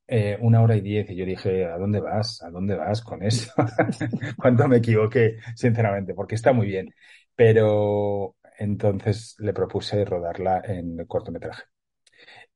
Eh, 0.09 0.39
una 0.41 0.63
hora 0.63 0.77
y 0.77 0.83
diez, 0.83 1.11
y 1.11 1.17
yo 1.17 1.27
dije, 1.27 1.67
¿a 1.67 1.79
dónde 1.79 2.01
vas? 2.01 2.43
¿A 2.43 2.51
dónde 2.51 2.77
vas 2.77 3.03
con 3.03 3.23
eso? 3.25 3.53
¿Cuánto 4.39 4.69
me 4.69 4.79
equivoqué, 4.79 5.39
sinceramente? 5.57 6.15
Porque 6.15 6.37
está 6.37 6.53
muy 6.53 6.67
bien. 6.69 6.95
Pero 7.37 8.37
entonces 8.59 9.37
le 9.41 9.53
propuse 9.55 10.05
rodarla 10.05 10.63
en 10.67 11.05
cortometraje. 11.07 11.65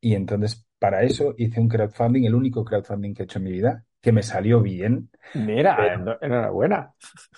Y 0.01 0.15
entonces, 0.15 0.67
para 0.79 1.03
eso 1.03 1.35
hice 1.39 1.61
un 1.61 1.69
crowdfunding, 1.69 2.25
el 2.25 2.35
único 2.35 2.65
crowdfunding 2.65 3.15
que 3.15 3.23
he 3.23 3.25
hecho 3.25 3.39
en 3.39 3.45
mi 3.45 3.53
vida, 3.53 3.85
que 4.01 4.13
me 4.13 4.23
salió 4.23 4.61
bien. 4.61 5.11
Mira, 5.35 5.95
enhorabuena. 6.21 6.95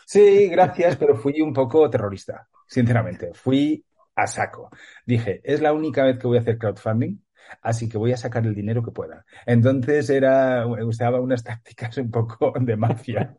Sí, 0.06 0.48
gracias, 0.48 0.96
pero 0.96 1.16
fui 1.16 1.40
un 1.40 1.52
poco 1.52 1.88
terrorista, 1.90 2.48
sinceramente. 2.66 3.32
Fui 3.34 3.84
a 4.14 4.26
saco. 4.26 4.70
Dije, 5.06 5.40
es 5.44 5.60
la 5.60 5.72
única 5.72 6.04
vez 6.04 6.18
que 6.18 6.26
voy 6.26 6.38
a 6.38 6.40
hacer 6.40 6.58
crowdfunding, 6.58 7.18
así 7.62 7.88
que 7.88 7.98
voy 7.98 8.12
a 8.12 8.16
sacar 8.16 8.46
el 8.46 8.54
dinero 8.54 8.82
que 8.82 8.92
pueda. 8.92 9.24
Entonces 9.46 10.08
era, 10.10 10.66
usaba 10.66 11.20
unas 11.20 11.42
tácticas 11.44 11.96
un 11.98 12.10
poco 12.10 12.52
de 12.60 12.76
mafia. 12.76 13.36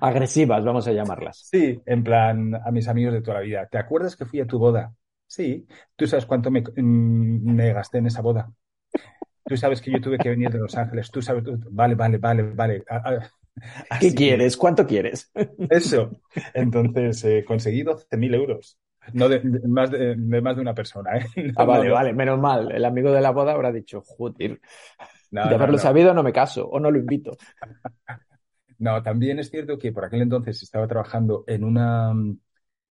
Agresivas, 0.00 0.64
vamos 0.64 0.86
a 0.88 0.92
llamarlas. 0.92 1.38
Sí, 1.50 1.80
en 1.86 2.04
plan, 2.04 2.54
a 2.54 2.70
mis 2.70 2.88
amigos 2.88 3.14
de 3.14 3.22
toda 3.22 3.38
la 3.38 3.44
vida. 3.44 3.66
¿Te 3.70 3.78
acuerdas 3.78 4.16
que 4.16 4.26
fui 4.26 4.40
a 4.40 4.46
tu 4.46 4.58
boda? 4.58 4.92
Sí. 5.26 5.66
¿Tú 5.96 6.06
sabes 6.06 6.26
cuánto 6.26 6.50
me, 6.50 6.60
mm, 6.60 7.54
me 7.54 7.72
gasté 7.72 7.98
en 7.98 8.06
esa 8.06 8.22
boda? 8.22 8.50
Tú 9.46 9.56
sabes 9.56 9.80
que 9.80 9.92
yo 9.92 10.00
tuve 10.00 10.18
que 10.18 10.30
venir 10.30 10.50
de 10.50 10.58
Los 10.58 10.76
Ángeles. 10.76 11.10
Tú 11.10 11.22
sabes, 11.22 11.44
vale, 11.70 11.94
vale, 11.94 12.18
vale, 12.18 12.42
vale. 12.42 12.84
¿Qué 14.00 14.14
quieres? 14.14 14.56
¿Cuánto 14.56 14.86
quieres? 14.86 15.30
Eso. 15.70 16.10
Entonces, 16.52 17.24
he 17.24 17.44
conseguido 17.44 17.96
12.000 17.96 18.34
euros. 18.34 18.78
No 19.12 19.28
de, 19.28 19.40
más 19.68 19.90
de, 19.90 20.16
más 20.16 20.56
de 20.56 20.62
una 20.62 20.74
persona, 20.74 21.16
¿eh? 21.16 21.26
ah, 21.56 21.64
vale, 21.64 21.90
vale, 21.90 22.12
menos 22.12 22.40
mal. 22.40 22.72
El 22.72 22.84
amigo 22.84 23.12
de 23.12 23.20
la 23.20 23.30
boda 23.30 23.52
habrá 23.52 23.70
dicho, 23.70 24.02
joder, 24.04 24.60
de 25.30 25.40
haberlo 25.40 25.78
sabido 25.78 26.12
no 26.12 26.22
me 26.22 26.32
caso 26.32 26.66
o 26.66 26.80
no 26.80 26.90
lo 26.90 26.98
invito. 26.98 27.36
No, 28.78 29.02
también 29.02 29.38
es 29.38 29.50
cierto 29.50 29.78
que 29.78 29.90
por 29.90 30.04
aquel 30.04 30.20
entonces 30.20 30.62
estaba 30.62 30.86
trabajando 30.86 31.44
en 31.46 31.64
una... 31.64 32.12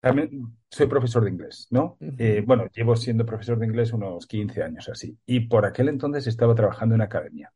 También 0.04 0.58
soy 0.70 0.88
profesor 0.88 1.24
de 1.24 1.30
inglés, 1.30 1.68
¿no? 1.70 1.96
Eh, 2.18 2.44
bueno, 2.46 2.66
llevo 2.76 2.94
siendo 2.94 3.26
profesor 3.26 3.58
de 3.58 3.68
inglés 3.68 3.94
unos 3.94 4.28
15 4.28 4.62
años 4.62 4.90
así. 4.90 5.18
Y 5.26 5.48
por 5.48 5.66
aquel 5.66 5.88
entonces 5.88 6.28
estaba 6.28 6.54
trabajando 6.54 6.94
en 6.94 7.00
academia. 7.00 7.54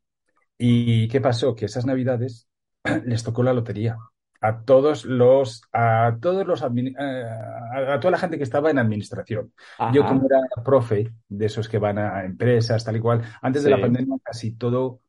¿Y 0.56 1.08
qué 1.08 1.20
pasó? 1.20 1.54
Que 1.54 1.66
esas 1.66 1.84
navidades 1.84 2.48
les 3.04 3.22
tocó 3.22 3.42
la 3.42 3.52
lotería 3.52 3.98
a 4.40 4.62
todos 4.62 5.04
los, 5.04 5.60
a 5.74 6.16
todos 6.22 6.46
los, 6.46 6.62
eh, 6.62 6.94
a, 6.96 8.00
toda 8.00 8.12
la 8.12 8.18
gente 8.18 8.38
que 8.38 8.44
estaba 8.44 8.70
en 8.70 8.78
administración. 8.78 9.52
Yo 9.92 10.06
como 10.06 10.24
era 10.24 10.40
profe 10.64 11.12
de 11.28 11.44
esos 11.44 11.68
que 11.68 11.76
van 11.76 11.98
a 11.98 12.24
empresas, 12.24 12.82
tal 12.82 12.96
y 12.96 13.00
cual, 13.00 13.20
antes 13.42 13.62
de 13.62 13.68
la 13.68 13.78
pandemia 13.78 14.16
casi 14.24 14.52
todo 14.52 15.00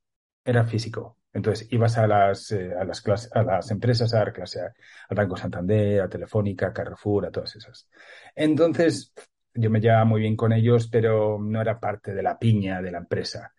era 0.43 0.65
físico. 0.65 1.18
Entonces 1.33 1.67
ibas 1.71 1.97
a 1.97 2.07
las, 2.07 2.51
eh, 2.51 2.73
a 2.79 2.83
las 2.83 3.01
clases, 3.01 3.31
a 3.33 3.43
las 3.43 3.69
empresas 3.71 4.13
a 4.13 4.19
dar 4.19 4.33
clase, 4.33 4.61
al 4.61 5.15
Banco 5.15 5.37
Santander, 5.37 6.01
a 6.01 6.09
Telefónica, 6.09 6.67
a 6.67 6.73
Carrefour, 6.73 7.27
a 7.27 7.31
todas 7.31 7.55
esas. 7.55 7.87
Entonces, 8.35 9.13
yo 9.53 9.69
me 9.69 9.79
llevaba 9.79 10.05
muy 10.05 10.21
bien 10.21 10.35
con 10.35 10.53
ellos, 10.53 10.87
pero 10.87 11.37
no 11.39 11.61
era 11.61 11.79
parte 11.79 12.13
de 12.13 12.23
la 12.23 12.39
piña 12.39 12.81
de 12.81 12.91
la 12.91 12.99
empresa. 12.99 13.53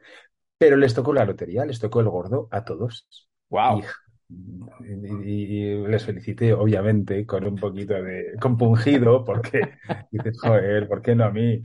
Pero 0.58 0.76
les 0.76 0.94
tocó 0.94 1.12
la 1.12 1.24
lotería, 1.24 1.64
les 1.64 1.78
tocó 1.78 2.00
el 2.00 2.08
gordo 2.08 2.48
a 2.50 2.64
todos. 2.64 3.06
Wow 3.48 3.82
y, 4.80 5.74
les 5.86 6.04
felicité, 6.04 6.52
obviamente, 6.52 7.26
con 7.26 7.44
un 7.44 7.56
poquito 7.56 7.94
de 7.94 8.36
compungido, 8.40 9.24
porque 9.24 9.60
dices, 10.10 10.38
joder, 10.40 10.88
¿por 10.88 11.02
qué 11.02 11.14
no 11.14 11.24
a 11.24 11.30
mí? 11.30 11.62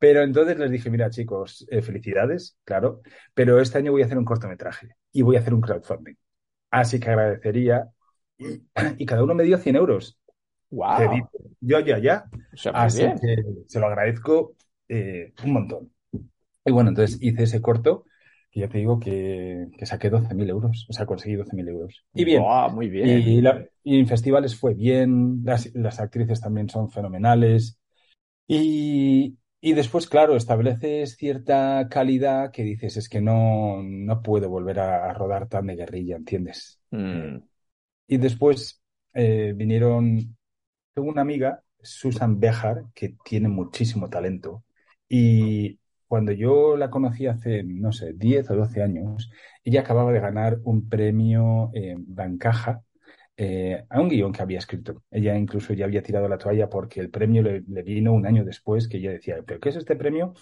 Pero 0.00 0.22
entonces 0.22 0.58
les 0.58 0.70
dije, 0.70 0.88
mira 0.88 1.10
chicos, 1.10 1.66
eh, 1.70 1.82
felicidades, 1.82 2.56
claro, 2.64 3.02
pero 3.34 3.60
este 3.60 3.76
año 3.76 3.92
voy 3.92 4.00
a 4.00 4.06
hacer 4.06 4.16
un 4.16 4.24
cortometraje 4.24 4.96
y 5.12 5.20
voy 5.20 5.36
a 5.36 5.40
hacer 5.40 5.52
un 5.52 5.60
crowdfunding. 5.60 6.14
Así 6.70 6.98
que 6.98 7.10
agradecería, 7.10 7.86
y, 8.38 9.04
cada 9.04 9.22
uno 9.22 9.34
me 9.34 9.44
dio 9.44 9.58
100 9.58 9.76
euros. 9.76 10.18
¡Wow! 10.70 11.28
Yo 11.60 11.80
ya, 11.80 11.98
ya. 11.98 12.24
Así 12.72 13.02
que 13.20 13.44
se 13.66 13.78
lo 13.78 13.86
agradezco 13.88 14.54
eh, 14.88 15.34
un 15.44 15.52
montón. 15.52 15.92
Y 16.64 16.72
bueno, 16.72 16.88
entonces 16.88 17.18
hice 17.20 17.42
ese 17.42 17.60
corto 17.60 18.06
que 18.50 18.60
ya 18.60 18.68
te 18.68 18.78
digo 18.78 18.98
que, 18.98 19.68
que 19.76 19.86
saqué 19.86 20.10
12.000 20.10 20.48
euros, 20.48 20.86
o 20.88 20.92
sea, 20.92 21.04
conseguí 21.04 21.36
12.000 21.36 21.68
euros. 21.68 22.04
Y 22.14 22.24
bien. 22.24 22.42
muy 22.72 22.88
bien. 22.88 23.44
Y, 23.84 23.98
en 23.98 24.06
festivales 24.06 24.56
fue 24.56 24.72
bien, 24.72 25.42
las, 25.44 25.72
las 25.74 26.00
actrices 26.00 26.40
también 26.40 26.70
son 26.70 26.90
fenomenales. 26.90 27.78
Y, 28.48 29.36
y, 29.60 29.72
después, 29.74 30.08
claro, 30.08 30.36
estableces 30.36 31.16
cierta 31.16 31.88
calidad 31.90 32.50
que 32.50 32.62
dices, 32.62 32.96
es 32.96 33.08
que 33.08 33.20
no, 33.20 33.82
no 33.82 34.22
puedo 34.22 34.48
volver 34.48 34.80
a, 34.80 35.12
rodar 35.12 35.48
tan 35.48 35.66
de 35.66 35.76
guerrilla, 35.76 36.16
¿entiendes? 36.16 36.80
Mm. 36.90 37.38
Y 38.06 38.16
después 38.16 38.82
eh, 39.14 39.52
vinieron, 39.54 40.36
tengo 40.94 41.08
una 41.08 41.22
amiga, 41.22 41.62
Susan 41.82 42.40
Bejar, 42.40 42.84
que 42.94 43.16
tiene 43.24 43.48
muchísimo 43.48 44.08
talento. 44.08 44.64
Y 45.08 45.78
cuando 46.06 46.32
yo 46.32 46.76
la 46.76 46.90
conocí 46.90 47.26
hace, 47.26 47.62
no 47.62 47.92
sé, 47.92 48.12
10 48.14 48.50
o 48.50 48.56
12 48.56 48.82
años, 48.82 49.30
ella 49.64 49.80
acababa 49.80 50.12
de 50.12 50.20
ganar 50.20 50.58
un 50.64 50.88
premio 50.88 51.70
en 51.72 52.04
Bancaja 52.14 52.82
eh, 53.42 53.86
a 53.88 54.00
un 54.00 54.08
guion 54.10 54.32
que 54.32 54.42
había 54.42 54.58
escrito. 54.58 55.02
Ella 55.10 55.34
incluso 55.34 55.72
ya 55.72 55.86
había 55.86 56.02
tirado 56.02 56.28
la 56.28 56.36
toalla 56.36 56.68
porque 56.68 57.00
el 57.00 57.08
premio 57.08 57.42
le, 57.42 57.60
vino 57.82 58.12
un 58.12 58.26
año 58.26 58.44
después, 58.44 58.86
que 58.86 58.98
ella 58.98 59.12
decía, 59.12 59.36
¿pero 59.46 59.58
qué 59.58 59.70
es 59.70 59.76
este 59.76 59.96
premio? 59.96 60.34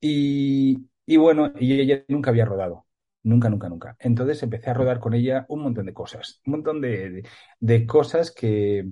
Y, 0.00 0.88
bueno, 1.16 1.52
y 1.60 1.80
ella 1.80 2.04
nunca 2.08 2.30
había 2.30 2.44
rodado. 2.44 2.86
Nunca, 3.22 3.48
nunca, 3.48 3.68
nunca. 3.68 3.96
Entonces 4.00 4.42
empecé 4.42 4.70
a 4.70 4.74
rodar 4.74 4.98
con 4.98 5.14
ella 5.14 5.46
un 5.48 5.62
montón 5.62 5.86
de 5.86 5.94
cosas, 5.94 6.40
un 6.44 6.54
montón 6.54 6.80
de 6.80 7.86
cosas 7.86 8.32
que, 8.32 8.84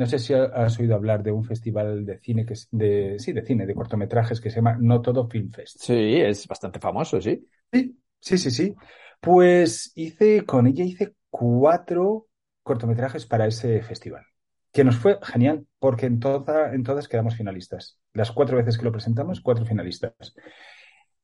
no 0.00 0.06
sé 0.06 0.18
si 0.18 0.32
has 0.32 0.78
oído 0.78 0.94
hablar 0.94 1.22
de 1.22 1.30
un 1.30 1.44
festival 1.44 2.06
de 2.06 2.18
cine 2.18 2.46
que 2.46 2.54
es 2.54 2.68
de 2.70 3.18
sí, 3.18 3.34
de 3.34 3.44
cine, 3.44 3.66
de 3.66 3.74
cortometrajes 3.74 4.40
que 4.40 4.48
se 4.48 4.56
llama 4.56 4.78
No 4.80 5.02
Todo 5.02 5.28
Film 5.28 5.50
Fest. 5.50 5.76
Sí, 5.78 6.16
es 6.16 6.48
bastante 6.48 6.80
famoso, 6.80 7.20
sí. 7.20 7.46
Sí, 7.70 7.98
sí, 8.18 8.38
sí, 8.38 8.50
sí. 8.50 8.74
Pues 9.20 9.92
hice 9.94 10.46
con 10.46 10.66
ella 10.66 10.84
hice 10.84 11.14
cuatro 11.28 12.29
cortometrajes 12.62 13.26
para 13.26 13.46
ese 13.46 13.82
festival, 13.82 14.24
que 14.72 14.84
nos 14.84 14.96
fue 14.96 15.18
genial 15.22 15.66
porque 15.78 16.06
en 16.06 16.20
toda, 16.20 16.74
en 16.74 16.82
todas 16.82 17.08
quedamos 17.08 17.36
finalistas. 17.36 17.98
Las 18.12 18.32
cuatro 18.32 18.56
veces 18.56 18.78
que 18.78 18.84
lo 18.84 18.92
presentamos, 18.92 19.40
cuatro 19.40 19.64
finalistas. 19.64 20.34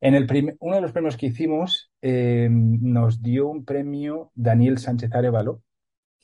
En 0.01 0.15
el 0.15 0.57
uno 0.61 0.77
de 0.77 0.83
los 0.83 0.93
premios 0.93 1.17
que 1.17 1.27
hicimos 1.27 1.91
eh, 2.03 2.49
nos 2.51 3.23
dio 3.23 3.49
un 3.49 3.65
premio 3.65 4.31
Daniel 4.35 4.79
Sánchez 4.79 5.13
Arevalo, 5.15 5.63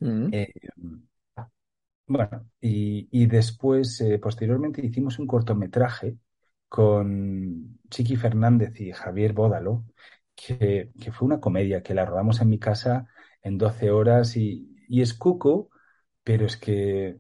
mm. 0.01 0.29
eh, 0.33 0.53
bueno, 2.07 2.51
y, 2.61 3.27
después, 3.27 4.01
eh, 4.03 4.19
posteriormente, 4.19 4.85
hicimos 4.85 5.19
un 5.19 5.27
cortometraje 5.27 6.19
con 6.69 7.79
Chiqui 7.89 8.17
Fernández 8.17 8.79
y 8.81 8.93
Javier 8.93 9.33
Bódalo, 9.33 9.85
que, 10.35 10.91
fue 11.13 11.27
una 11.27 11.41
comedia 11.41 11.83
que 11.83 11.95
la 11.95 12.05
rodamos 12.05 12.41
en 12.41 12.51
mi 12.51 12.59
casa 12.59 13.07
en 13.43 13.57
12 13.57 13.91
horas 13.91 14.37
y, 14.37 14.72
es 15.01 15.15
cuco 15.15 15.71
pero 16.25 16.47
es 16.47 16.57
que 16.57 17.19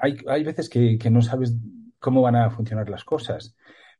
hay, 0.00 0.16
hay 0.28 0.44
veces 0.44 0.68
que, 0.68 0.98
que 0.98 1.10
no 1.10 1.22
sabes 1.22 1.54
cómo 1.98 2.22
van 2.22 2.36
a 2.36 2.50
funcionar 2.50 2.88
las 2.88 3.04
cosas. 3.04 3.56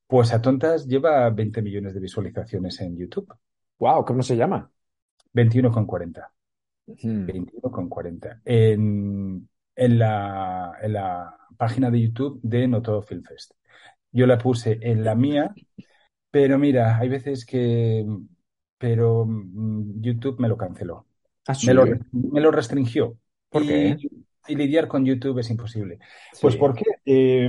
Pues 0.07 0.33
a 0.33 0.41
tontas 0.41 0.87
lleva 0.87 1.29
20 1.31 1.63
millones 1.63 1.95
de 1.95 2.01
visualizaciones 2.01 2.81
en 2.81 2.97
YouTube. 2.97 3.35
Wow, 3.79 4.05
¿cómo 4.05 4.23
se 4.23 4.37
llama? 4.37 4.71
21,40. 5.35 6.29
Hmm. 6.87 7.27
21,40. 7.27 8.41
En, 8.45 9.49
en, 9.75 9.99
la, 9.99 10.79
en 10.81 10.93
la 10.93 11.37
página 11.57 11.91
de 11.91 12.01
YouTube 12.01 12.39
de 12.43 12.69
No 12.69 12.83
Todo 12.83 13.03
Film 13.03 13.25
Fest. 13.25 13.53
Yo 14.13 14.27
la 14.27 14.39
puse 14.39 14.79
en 14.81 15.05
la 15.05 15.15
mía, 15.15 15.53
pero 16.31 16.59
mira, 16.59 16.97
hay 16.99 17.09
veces 17.09 17.45
que. 17.45 18.07
Pero 18.79 19.25
mm, 19.27 20.01
YouTube 20.01 20.39
me 20.39 20.49
lo 20.49 20.57
canceló. 20.57 21.07
¿Ah, 21.47 21.55
me, 21.63 21.75
lo, 21.75 21.87
me, 22.13 22.41
lo, 22.41 22.51
restringió. 22.51 23.17
¿Por 23.49 23.63
y, 23.63 23.67
qué? 23.67 23.97
Y 24.49 24.57
lidiar 24.57 24.89
con 24.89 25.05
YouTube 25.05 25.39
es 25.39 25.51
imposible. 25.51 25.99
Pues 26.41 26.57
porque, 26.57 26.85
eh, 27.05 27.49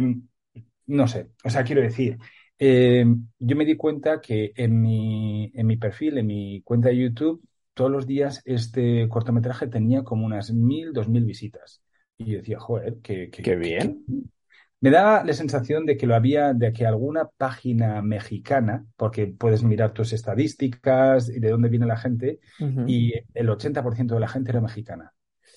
no 0.88 1.08
sé, 1.08 1.30
o 1.44 1.50
sea, 1.50 1.63
quiero 1.63 1.82
decir, 1.82 2.18
eh, 2.60 3.06
yo 3.39 3.56
me 3.56 3.66
di 3.66 3.75
cuenta 3.75 4.22
que 4.22 4.51
en 4.56 4.82
mi, 4.82 5.51
en 5.54 5.68
mi 5.68 5.77
perfil, 5.77 6.18
en 6.18 6.27
mi 6.27 6.62
cuenta 6.63 6.89
de 6.89 6.98
YouTube, 6.98 7.44
todos 7.74 7.92
los 7.92 8.08
días 8.08 8.42
este 8.46 9.08
cortometraje 9.10 9.68
tenía 9.68 10.04
como 10.04 10.25
unas 10.25 10.51
mil, 10.51 10.94
dos 10.94 11.08
mil 11.08 11.25
visitas. 11.25 11.84
Y 12.18 12.32
yo 12.32 12.38
decía, 12.39 12.60
joder, 12.60 12.98
que, 13.01 13.30
que- 13.30 13.44
Qué 13.44 13.56
bien. 13.56 14.06
Me 14.79 14.91
da 14.91 15.24
la 15.24 15.34
sensación 15.34 15.86
de 15.88 15.98
que 15.98 16.05
lo 16.05 16.15
había, 16.15 16.53
de 16.53 16.72
que 16.72 16.86
alguna 16.86 17.27
página 17.38 18.01
mexicana, 18.03 18.86
porque 18.96 19.25
puedes 19.27 19.63
mirar 19.63 19.91
tus 19.93 20.13
estadísticas 20.13 21.29
y 21.29 21.39
de 21.39 21.50
dónde 21.50 21.69
viene 21.69 21.88
la 21.88 21.98
gente, 21.98 22.39
y 22.86 23.13
el 23.34 23.50
80% 23.50 24.13
de 24.13 24.19
la 24.19 24.27
gente 24.27 24.51
era 24.51 24.62
mexicana. 24.62 25.13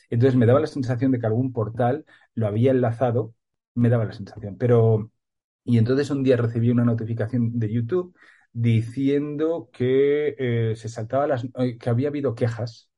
Entonces 0.08 0.36
me 0.36 0.46
daba 0.46 0.60
la 0.60 0.66
sensación 0.66 1.12
de 1.12 1.18
que 1.18 1.26
algún 1.26 1.52
portal 1.52 2.04
lo 2.34 2.46
había 2.46 2.70
enlazado, 2.70 3.34
me 3.74 3.90
daba 3.90 4.06
la 4.06 4.12
sensación. 4.12 4.56
Pero, 4.56 5.10
y 5.64 5.78
entonces 5.78 6.10
un 6.10 6.22
día 6.22 6.36
recibí 6.36 6.70
una 6.70 6.84
notificación 6.84 7.58
de 7.58 7.72
YouTube 7.72 8.14
diciendo 8.52 9.70
que 9.72 10.34
eh, 10.38 10.76
se 10.76 10.88
saltaba 10.88 11.26
las, 11.26 11.44
eh, 11.58 11.78
que 11.78 11.90
había 11.90 12.08
habido 12.08 12.34
quejas. 12.34 12.90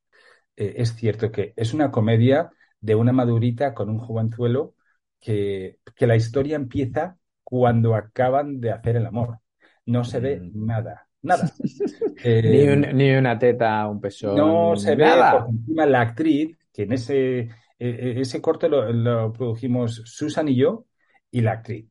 Eh, 0.56 0.74
es 0.78 0.94
cierto 0.94 1.32
que 1.32 1.52
es 1.56 1.74
una 1.74 1.90
comedia 1.90 2.50
de 2.80 2.94
una 2.94 3.12
madurita 3.12 3.74
con 3.74 3.90
un 3.90 3.98
jovenzuelo 3.98 4.74
que, 5.22 5.78
que 5.96 6.08
la 6.08 6.16
historia 6.16 6.56
empieza 6.56 7.18
cuando 7.44 7.96
acaban 7.96 8.60
de 8.60 8.72
hacer 8.72 8.96
el 8.96 9.06
amor. 9.06 9.40
No 9.86 10.04
se 10.04 10.20
ve 10.20 10.44
Mm. 10.44 10.66
nada, 10.66 11.08
nada. 11.22 11.60
Ni, 12.44 12.60
Eh, 12.60 12.68
un- 12.68 12.82
ni 12.96 13.12
una 13.12 13.38
teta, 13.38 13.86
un 13.88 14.00
pezón, 14.00 14.36
no 14.36 14.76
se 14.76 14.96
ve, 14.96 15.04
nada. 15.04 15.30
porque 15.30 15.50
encima 15.52 15.86
la 15.86 16.00
actriz, 16.02 16.56
que 16.72 16.82
en 16.84 16.92
ese, 16.92 17.38
eh, 17.40 17.48
eh, 17.78 18.14
ese 18.18 18.40
corto 18.40 18.68
lo, 18.68 18.92
lo 18.92 19.32
produjimos 19.32 20.02
Susan 20.06 20.48
y 20.48 20.56
yo, 20.56 20.86
y 21.30 21.40
la 21.42 21.52
actriz. 21.52 21.86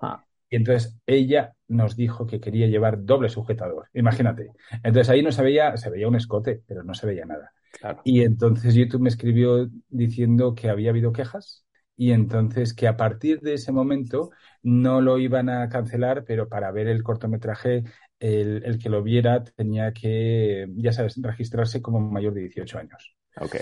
Ah, 0.00 0.24
Y 0.50 0.56
entonces 0.56 0.96
ella 1.06 1.54
nos 1.68 1.96
dijo 1.96 2.26
que 2.26 2.40
quería 2.40 2.68
llevar 2.68 3.04
doble 3.04 3.28
sujetador. 3.28 3.88
Imagínate. 3.94 4.52
Entonces 4.84 5.10
ahí 5.10 5.22
no 5.22 5.32
se 5.32 5.42
veía, 5.42 5.76
se 5.76 5.90
veía 5.90 6.08
un 6.08 6.16
escote, 6.16 6.62
pero 6.66 6.84
no 6.84 6.94
se 6.94 7.06
veía 7.06 7.26
nada. 7.26 7.52
claro. 7.80 8.02
Y 8.04 8.22
entonces 8.22 8.74
YouTube 8.74 9.02
me 9.02 9.10
escribió 9.10 9.68
diciendo 9.88 10.54
que 10.54 10.70
había 10.70 10.90
habido 10.90 11.12
quejas 11.12 11.65
y 11.96 12.12
entonces 12.12 12.74
que 12.74 12.88
a 12.88 12.96
partir 12.96 13.40
de 13.40 13.54
ese 13.54 13.72
momento 13.72 14.30
no 14.62 15.00
lo 15.00 15.18
iban 15.18 15.48
a 15.48 15.68
cancelar, 15.68 16.24
pero 16.24 16.48
para 16.48 16.70
ver 16.70 16.88
el 16.88 17.02
cortometraje, 17.02 17.84
el, 18.20 18.62
el 18.64 18.78
que 18.78 18.88
lo 18.88 19.02
viera 19.02 19.42
tenía 19.44 19.92
que, 19.92 20.68
ya 20.76 20.92
sabes, 20.92 21.20
registrarse 21.20 21.80
como 21.80 22.00
mayor 22.00 22.34
de 22.34 22.42
18 22.42 22.78
años. 22.78 23.16
Ok. 23.40 23.56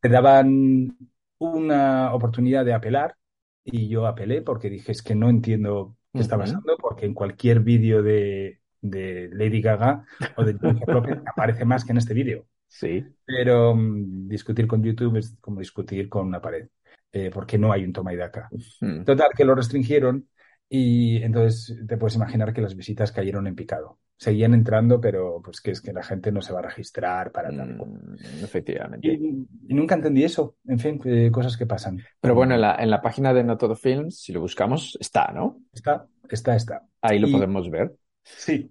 Te 0.00 0.08
daban 0.08 0.96
una 1.38 2.14
oportunidad 2.14 2.64
de 2.64 2.74
apelar 2.74 3.16
y 3.64 3.88
yo 3.88 4.06
apelé 4.06 4.42
porque 4.42 4.70
dije 4.70 4.92
es 4.92 5.02
que 5.02 5.14
no 5.14 5.28
entiendo 5.28 5.96
qué 6.12 6.20
está 6.20 6.38
pasando 6.38 6.76
porque 6.78 7.06
en 7.06 7.14
cualquier 7.14 7.60
vídeo 7.60 8.02
de, 8.02 8.60
de 8.80 9.28
Lady 9.32 9.60
Gaga 9.60 10.04
o 10.36 10.44
de 10.44 10.58
Jennifer 10.58 10.88
Lopez 10.94 11.18
aparece 11.26 11.64
más 11.64 11.84
que 11.84 11.92
en 11.92 11.98
este 11.98 12.14
vídeo. 12.14 12.46
Sí. 12.68 13.04
Pero 13.24 13.74
mm, 13.74 14.28
discutir 14.28 14.66
con 14.66 14.82
YouTube 14.82 15.16
es 15.16 15.36
como 15.40 15.60
discutir 15.60 16.08
con 16.08 16.26
una 16.26 16.40
pared, 16.40 16.68
eh, 17.12 17.30
porque 17.32 17.58
no 17.58 17.72
hay 17.72 17.84
un 17.84 17.92
toma 17.92 18.12
y 18.12 18.16
daca. 18.16 18.48
Mm. 18.80 19.04
Total, 19.04 19.30
que 19.36 19.44
lo 19.44 19.54
restringieron 19.54 20.28
y 20.68 21.22
entonces 21.22 21.76
te 21.86 21.96
puedes 21.98 22.16
imaginar 22.16 22.52
que 22.52 22.62
las 22.62 22.74
visitas 22.74 23.12
cayeron 23.12 23.46
en 23.46 23.54
picado. 23.54 23.98
Seguían 24.16 24.54
entrando, 24.54 25.00
pero 25.00 25.40
pues 25.42 25.60
que 25.60 25.72
es 25.72 25.80
que 25.80 25.92
la 25.92 26.02
gente 26.02 26.30
no 26.30 26.40
se 26.42 26.52
va 26.52 26.60
a 26.60 26.62
registrar 26.62 27.32
para 27.32 27.48
tal. 27.50 27.72
y 27.72 27.76
cual. 27.76 27.90
Mm, 27.90 28.44
efectivamente. 28.44 29.08
Y, 29.08 29.46
y 29.68 29.74
nunca 29.74 29.96
entendí 29.96 30.22
eso. 30.24 30.56
En 30.66 30.78
fin, 30.78 31.00
eh, 31.04 31.30
cosas 31.32 31.56
que 31.56 31.66
pasan. 31.66 31.98
Pero 32.20 32.34
bueno, 32.34 32.54
en 32.54 32.60
la, 32.60 32.76
en 32.76 32.88
la 32.88 33.02
página 33.02 33.34
de 33.34 33.42
No 33.42 33.58
Todo 33.58 33.74
Films, 33.74 34.20
si 34.20 34.32
lo 34.32 34.40
buscamos, 34.40 34.96
está, 35.00 35.32
¿no? 35.32 35.60
Está, 35.72 36.06
está, 36.30 36.54
está. 36.54 36.82
Ahí 37.00 37.18
lo 37.18 37.26
Y- 37.28 37.32
podemos 37.32 37.68
ver. 37.68 37.94
Sí. 38.22 38.70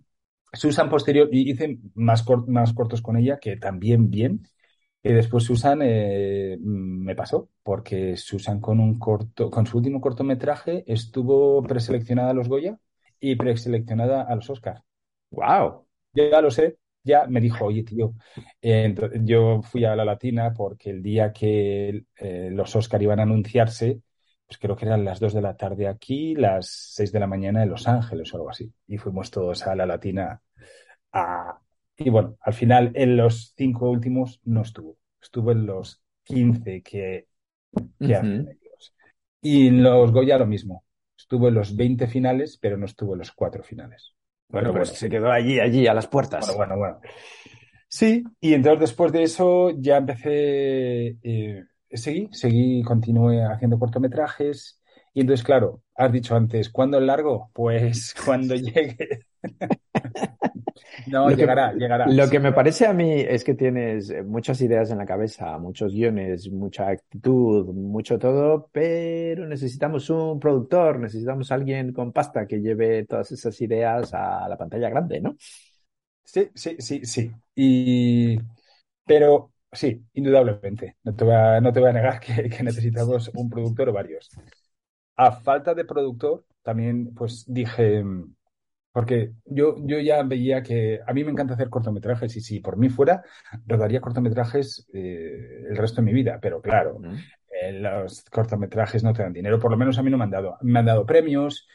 Susan 0.53 0.89
posterior, 0.89 1.29
y 1.31 1.51
hice 1.51 1.77
más, 1.95 2.23
cor- 2.23 2.47
más 2.47 2.73
cortos 2.73 3.01
con 3.01 3.17
ella, 3.17 3.37
que 3.39 3.57
también 3.57 4.09
bien. 4.09 4.43
Y 5.03 5.13
después 5.13 5.43
Susan 5.43 5.79
eh, 5.83 6.57
me 6.61 7.15
pasó, 7.15 7.49
porque 7.63 8.17
Susan 8.17 8.59
con 8.59 8.79
un 8.79 8.99
corto, 8.99 9.49
con 9.49 9.65
su 9.65 9.77
último 9.77 9.99
cortometraje 9.99 10.83
estuvo 10.85 11.63
preseleccionada 11.63 12.31
a 12.31 12.33
los 12.33 12.47
Goya 12.47 12.77
y 13.19 13.35
preseleccionada 13.35 14.21
a 14.23 14.35
los 14.35 14.49
Oscar. 14.49 14.83
¡Wow! 15.31 15.87
Ya 16.13 16.41
lo 16.41 16.51
sé, 16.51 16.77
ya 17.03 17.25
me 17.25 17.41
dijo, 17.41 17.65
oye, 17.65 17.83
tío, 17.83 18.13
eh, 18.61 18.93
yo 19.21 19.61
fui 19.63 19.85
a 19.85 19.95
la 19.95 20.05
Latina 20.05 20.53
porque 20.53 20.91
el 20.91 21.01
día 21.01 21.33
que 21.33 22.03
eh, 22.17 22.49
los 22.51 22.75
Oscar 22.75 23.01
iban 23.01 23.19
a 23.19 23.23
anunciarse, 23.23 24.01
pues 24.45 24.59
creo 24.59 24.75
que 24.75 24.85
eran 24.85 25.05
las 25.05 25.19
2 25.19 25.33
de 25.33 25.41
la 25.41 25.55
tarde 25.55 25.87
aquí, 25.87 26.35
las 26.35 26.67
6 26.93 27.11
de 27.11 27.19
la 27.19 27.27
mañana 27.27 27.63
en 27.63 27.69
Los 27.69 27.87
Ángeles 27.87 28.33
o 28.33 28.37
algo 28.37 28.49
así. 28.49 28.71
Y 28.87 28.97
fuimos 28.97 29.31
todos 29.31 29.65
a 29.65 29.75
la 29.75 29.85
Latina 29.85 30.41
a... 31.13 31.59
Y 32.05 32.09
bueno, 32.09 32.37
al 32.41 32.53
final 32.53 32.91
en 32.95 33.17
los 33.17 33.53
cinco 33.55 33.89
últimos 33.89 34.39
no 34.43 34.61
estuvo. 34.61 34.97
Estuvo 35.21 35.51
en 35.51 35.65
los 35.65 36.01
15 36.23 36.81
que, 36.81 37.27
que 37.99 38.15
hacen 38.15 38.47
ellos. 38.49 38.93
Y 39.41 39.67
en 39.67 39.83
los 39.83 40.11
Goya 40.11 40.37
lo 40.37 40.45
mismo. 40.47 40.83
Estuvo 41.17 41.47
en 41.47 41.55
los 41.55 41.75
20 41.75 42.07
finales, 42.07 42.57
pero 42.59 42.77
no 42.77 42.85
estuvo 42.85 43.13
en 43.13 43.19
los 43.19 43.31
cuatro 43.31 43.63
finales. 43.63 44.15
Bueno, 44.49 44.73
Pero 44.73 44.73
pues 44.73 44.89
bueno. 44.89 44.99
se 44.99 45.09
quedó 45.09 45.31
allí, 45.31 45.59
allí, 45.59 45.87
a 45.87 45.93
las 45.93 46.07
puertas. 46.07 46.53
Bueno, 46.55 46.57
bueno, 46.57 46.77
bueno. 46.77 46.99
Sí, 47.87 48.23
y 48.39 48.53
entonces 48.53 48.79
después 48.81 49.11
de 49.11 49.23
eso 49.23 49.71
ya 49.77 49.97
empecé, 49.97 51.17
eh, 51.23 51.65
seguí, 51.91 52.29
seguí, 52.31 52.83
continué 52.83 53.43
haciendo 53.43 53.77
cortometrajes. 53.79 54.81
Y 55.13 55.21
entonces, 55.21 55.45
claro, 55.45 55.83
has 55.95 56.11
dicho 56.11 56.35
antes, 56.35 56.69
¿cuándo 56.69 56.97
el 56.97 57.07
largo? 57.07 57.51
Pues 57.53 58.15
cuando 58.25 58.55
llegue. 58.55 59.25
No, 61.05 61.29
Lo 61.29 61.35
que- 61.37 61.43
llegará, 61.43 61.73
llegará. 61.73 62.07
Lo 62.07 62.23
Sí. 62.23 62.31
que 62.31 62.39
me 62.39 62.51
parece 62.53 62.87
a 62.87 62.93
mí 62.93 63.11
es 63.21 63.43
que 63.43 63.53
tienes 63.53 64.09
eh, 64.09 64.23
muchas 64.23 64.59
ideas 64.61 64.89
en 64.91 64.97
la 64.97 65.05
cabeza, 65.05 65.57
muchos 65.59 65.93
guiones, 65.93 66.49
mucha 66.51 66.89
actitud, 66.89 67.65
mucho 67.73 68.17
todo, 68.19 68.69
pero 68.71 69.47
necesitamos 69.47 70.09
un 70.09 70.39
productor, 70.39 70.99
necesitamos 70.99 71.51
alguien 71.51 71.93
con 71.93 72.11
pasta 72.11 72.47
que 72.47 72.59
lleve 72.61 73.05
todas 73.05 73.31
esas 73.31 73.59
ideas 73.61 74.13
a 74.13 74.47
la 74.49 74.57
pantalla 74.57 74.89
grande, 74.89 75.21
¿no? 75.21 75.35
Sí, 76.23 76.49
sí, 76.55 76.75
sí, 76.79 77.05
sí. 77.05 77.31
Y, 77.55 78.37
pero 79.05 79.53
sí, 79.71 80.05
indudablemente. 80.13 80.97
No 81.03 81.15
te 81.15 81.23
voy 81.25 81.33
a, 81.35 81.61
no 81.61 81.73
te 81.73 81.79
voy 81.79 81.89
a 81.89 81.93
negar 81.93 82.19
que, 82.19 82.49
que 82.49 82.63
necesitamos 82.63 83.29
un 83.35 83.49
productor 83.49 83.89
o 83.89 83.93
varios. 83.93 84.29
A 85.17 85.31
falta 85.31 85.73
de 85.73 85.85
productor, 85.85 86.45
también 86.63 87.13
pues 87.13 87.45
dije, 87.47 88.03
porque 88.91 89.31
yo, 89.45 89.75
yo 89.85 89.99
ya 89.99 90.21
veía 90.23 90.61
que 90.63 90.99
a 91.05 91.13
mí 91.13 91.23
me 91.23 91.31
encanta 91.31 91.53
hacer 91.53 91.69
cortometrajes 91.69 92.35
y 92.35 92.41
si 92.41 92.59
por 92.59 92.77
mí 92.77 92.89
fuera, 92.89 93.23
rodaría 93.65 94.01
cortometrajes 94.01 94.87
eh, 94.93 95.65
el 95.69 95.77
resto 95.77 96.01
de 96.01 96.05
mi 96.05 96.13
vida. 96.13 96.39
Pero 96.41 96.61
claro, 96.61 96.99
Mm. 96.99 97.15
eh, 97.61 97.73
los 97.73 98.23
cortometrajes 98.25 99.03
no 99.03 99.13
te 99.13 99.23
dan 99.23 99.33
dinero, 99.33 99.59
por 99.59 99.71
lo 99.71 99.77
menos 99.77 99.97
a 99.97 100.03
mí 100.03 100.09
no 100.11 100.17
me 100.17 100.23
han 100.25 100.31
dado. 100.31 100.57
Me 100.61 100.79
han 100.79 100.85
dado 100.85 101.05
premios, 101.05 101.67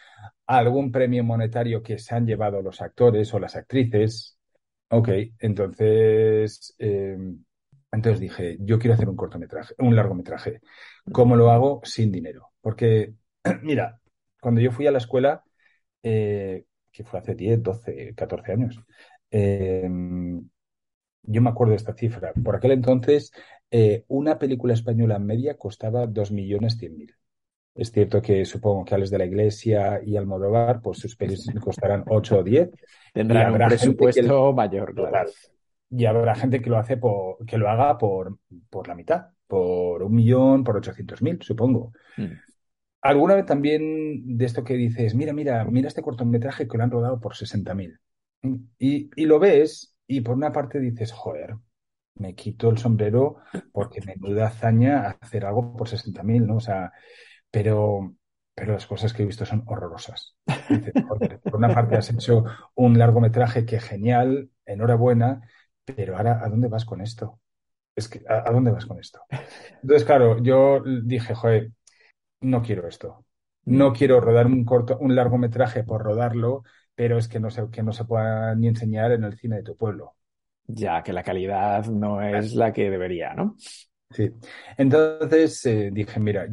algún 0.47 0.93
premio 0.93 1.25
monetario 1.25 1.83
que 1.83 1.99
se 1.99 2.15
han 2.15 2.27
llevado 2.27 2.63
los 2.63 2.81
actores 2.83 3.33
o 3.35 3.39
las 3.39 3.57
actrices. 3.57 4.39
Ok, 4.89 5.09
entonces, 5.41 6.75
eh, 6.79 7.17
entonces 7.93 8.21
dije, 8.21 8.57
yo 8.61 8.79
quiero 8.79 8.95
hacer 8.95 9.09
un 9.09 9.17
cortometraje, 9.17 9.75
un 9.79 9.97
largometraje. 9.97 10.61
¿Cómo 11.13 11.37
lo 11.37 11.51
hago? 11.51 11.81
Sin 11.85 12.13
dinero. 12.13 12.51
Porque, 12.61 13.15
mira, 13.63 14.01
cuando 14.41 14.61
yo 14.61 14.71
fui 14.73 14.87
a 14.87 14.91
la 14.91 14.99
escuela, 14.99 15.43
eh, 16.03 16.65
que 16.97 17.05
fue 17.05 17.19
hace 17.21 17.35
10, 17.35 17.63
12, 17.63 18.15
14 18.15 18.53
años, 18.53 18.81
eh, 19.31 19.87
yo 21.23 21.43
me 21.43 21.51
acuerdo 21.51 21.73
de 21.73 21.77
esta 21.77 21.93
cifra. 21.95 22.33
Por 22.33 22.57
aquel 22.57 22.71
entonces, 22.73 23.33
eh, 23.71 24.05
una 24.09 24.39
película 24.39 24.73
española 24.75 25.19
media 25.19 25.57
costaba 25.59 26.07
2.100.000. 26.07 27.15
Es 27.75 27.93
cierto 27.93 28.23
que 28.23 28.45
supongo 28.47 28.85
que 28.85 28.95
Alex 28.95 29.11
de 29.11 29.19
la 29.19 29.27
Iglesia 29.27 30.01
y 30.03 30.17
Almodóvar, 30.17 30.81
pues 30.81 30.99
sus 30.99 31.15
pelis 31.17 31.47
costarán 31.63 32.05
8 32.09 32.39
o 32.39 32.43
10. 32.43 32.71
Tendrán 33.13 33.53
un 33.53 33.59
gente 33.59 33.65
que- 33.65 33.69
presupuesto 33.69 34.53
mayor, 34.55 34.95
claro. 34.95 35.31
Y 35.91 36.05
habrá 36.07 36.35
gente 36.35 36.61
que 36.61 36.71
lo 36.71 36.79
hace 36.79 36.97
por, 36.97 37.45
que 37.47 37.59
lo 37.59 37.69
haga 37.69 37.99
por, 37.99 38.39
por 38.71 38.89
la 38.89 38.95
mitad. 38.95 39.27
por 39.47 40.03
un 40.03 40.13
millón, 40.15 40.65
por 40.65 40.77
ochocientos 40.77 41.23
mil, 41.23 41.41
supongo. 41.43 41.93
Hmm. 42.17 42.33
Alguna 43.07 43.35
vez 43.35 43.47
también 43.47 44.37
de 44.37 44.45
esto 44.45 44.65
que 44.65 44.75
dices, 44.75 45.15
mira, 45.15 45.33
mira, 45.33 45.65
mira 45.65 45.89
este 45.89 46.03
cortometraje 46.03 46.67
que 46.67 46.77
lo 46.77 46.85
han 46.85 46.91
rodado 46.91 47.21
por 47.21 47.35
60.000. 47.35 47.99
Y, 48.79 49.11
y 49.15 49.27
lo 49.27 49.39
ves 49.39 49.97
y 50.07 50.21
por 50.21 50.37
una 50.37 50.53
parte 50.53 50.79
dices, 50.81 51.13
joder, 51.13 51.57
me 52.15 52.35
quito 52.35 52.71
el 52.71 52.79
sombrero 52.79 53.37
porque 53.73 54.01
me 54.01 54.17
menuda 54.17 54.47
hazaña 54.47 55.19
hacer 55.21 55.45
algo 55.45 55.77
por 55.77 55.89
60.000, 55.89 56.47
¿no? 56.47 56.57
O 56.57 56.61
sea, 56.61 56.93
pero, 57.51 58.15
pero 58.55 58.73
las 58.73 58.87
cosas 58.87 59.13
que 59.13 59.23
he 59.23 59.27
visto 59.27 59.45
son 59.47 59.65
horrorosas. 59.67 60.37
por 61.45 61.57
una 61.57 61.75
parte 61.75 61.97
has 61.97 62.11
hecho 62.11 62.45
un 62.75 62.99
largometraje 62.99 63.65
que 63.65 63.81
genial, 63.81 64.51
enhorabuena, 64.65 65.43
pero 65.85 66.17
ahora, 66.17 66.45
¿a 66.45 66.49
dónde 66.49 66.69
vas 66.69 66.85
con 66.85 67.01
esto? 67.01 67.41
Es 67.95 68.09
que, 68.09 68.23
¿a, 68.29 68.51
dónde 68.51 68.71
vas 68.71 68.87
con 68.87 68.99
esto? 68.99 69.21
Entonces, 69.83 70.05
claro, 70.05 70.43
yo 70.43 70.83
dije, 71.05 71.35
joder, 71.35 71.73
no 72.47 72.63
quiero 72.63 72.89
esto. 72.89 73.25
No 73.65 73.93
quiero 73.93 74.21
rodar 74.21 74.47
un 74.47 74.65
corto, 74.65 74.97
un 74.99 75.17
largometraje 75.17 75.83
por 75.83 76.03
rodarlo, 76.03 76.63
pero 76.95 77.19
es 77.19 77.27
que 77.27 77.41
no 77.41 77.51
se, 77.51 77.69
que 77.71 77.83
no 77.83 77.93
se 77.93 78.05
pueda 78.05 78.55
ni 78.55 78.69
enseñar 78.69 79.11
en 79.11 79.25
el 79.25 79.37
cine 79.37 79.57
de 79.57 79.63
tu 79.65 79.77
pueblo. 79.77 80.15
Ya, 80.69 81.03
que 81.03 81.13
la 81.13 81.25
calidad 81.25 81.87
no 81.87 82.23
es 82.23 82.55
la 82.55 82.73
que 82.73 82.91
debería, 82.91 83.35
¿no? 83.35 83.57
Sí. 84.11 84.31
Entonces 84.79 85.67
eh, 85.67 85.91
dije, 85.93 86.21
mira, 86.21 86.49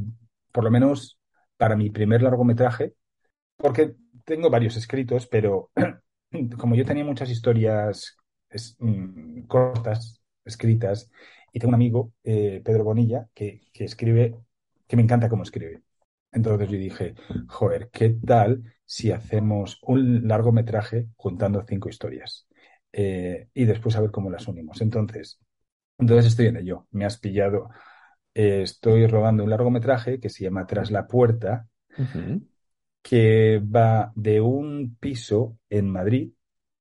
por 0.51 0.63
lo 0.63 0.71
menos 0.71 1.19
para 1.57 1.75
mi 1.75 1.91
primer 1.91 2.23
largometraje, 2.23 2.93
porque 3.55 3.95
tengo 4.25 4.49
varios 4.49 4.75
escritos, 4.75 5.27
pero 5.27 5.69
como 6.57 6.75
yo 6.75 6.85
tenía 6.85 7.05
muchas 7.05 7.29
historias 7.29 8.17
mm, 8.79 9.43
cortas, 9.43 10.21
escritas, 10.43 11.11
y 11.51 11.59
tengo 11.59 11.69
un 11.69 11.75
amigo, 11.75 12.11
eh, 12.23 12.61
Pedro 12.65 12.83
Bonilla, 12.83 13.27
que, 13.35 13.61
que 13.71 13.85
escribe, 13.85 14.35
que 14.87 14.95
me 14.95 15.03
encanta 15.03 15.29
cómo 15.29 15.43
escribe. 15.43 15.81
Entonces 16.31 16.69
yo 16.69 16.77
dije, 16.77 17.13
joder, 17.47 17.89
¿qué 17.91 18.09
tal 18.25 18.63
si 18.85 19.11
hacemos 19.11 19.79
un 19.83 20.27
largometraje 20.27 21.07
juntando 21.15 21.63
cinco 21.67 21.89
historias? 21.89 22.47
Eh, 22.91 23.49
y 23.53 23.65
después 23.65 23.95
a 23.95 24.01
ver 24.01 24.11
cómo 24.11 24.29
las 24.29 24.47
unimos. 24.47 24.81
Entonces, 24.81 25.39
entonces 25.97 26.27
estoy 26.27 26.47
en 26.47 26.57
ello. 26.57 26.87
Me 26.91 27.05
has 27.05 27.17
pillado. 27.17 27.69
Eh, 28.33 28.63
estoy 28.63 29.05
rodando 29.07 29.43
un 29.43 29.49
largometraje 29.49 30.19
que 30.19 30.29
se 30.29 30.43
llama 30.43 30.65
Tras 30.65 30.89
la 30.89 31.07
Puerta, 31.07 31.67
que 33.01 33.59
va 33.59 34.11
de 34.15 34.41
un 34.41 34.97
piso 34.99 35.57
en 35.69 35.89
Madrid, 35.89 36.31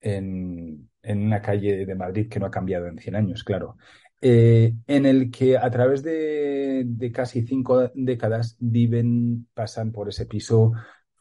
en, 0.00 0.88
una 1.02 1.42
calle 1.42 1.84
de 1.84 1.94
Madrid 1.94 2.28
que 2.28 2.40
no 2.40 2.46
ha 2.46 2.50
cambiado 2.50 2.86
en 2.86 2.98
100 2.98 3.16
años, 3.16 3.44
claro, 3.44 3.76
eh, 4.22 4.74
en 4.86 5.04
el 5.04 5.30
que 5.30 5.58
a 5.58 5.70
través 5.70 6.02
de, 6.02 6.84
de, 6.86 7.12
casi 7.12 7.42
cinco 7.42 7.90
décadas 7.94 8.56
viven, 8.58 9.48
pasan 9.52 9.92
por 9.92 10.08
ese 10.08 10.24
piso 10.26 10.72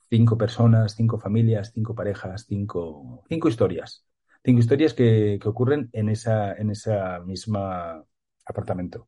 cinco 0.09 0.37
personas, 0.37 0.95
cinco 0.95 1.19
familias, 1.19 1.71
cinco 1.73 1.93
parejas, 1.95 2.45
cinco, 2.47 3.23
cinco 3.27 3.49
historias 3.49 4.05
cinco 4.43 4.59
historias 4.59 4.93
que, 4.93 5.39
ocurren 5.45 5.89
en 5.93 6.09
esa, 6.09 6.53
en 6.53 6.71
esa 6.71 7.19
misma 7.19 8.03
apartamento. 8.45 9.07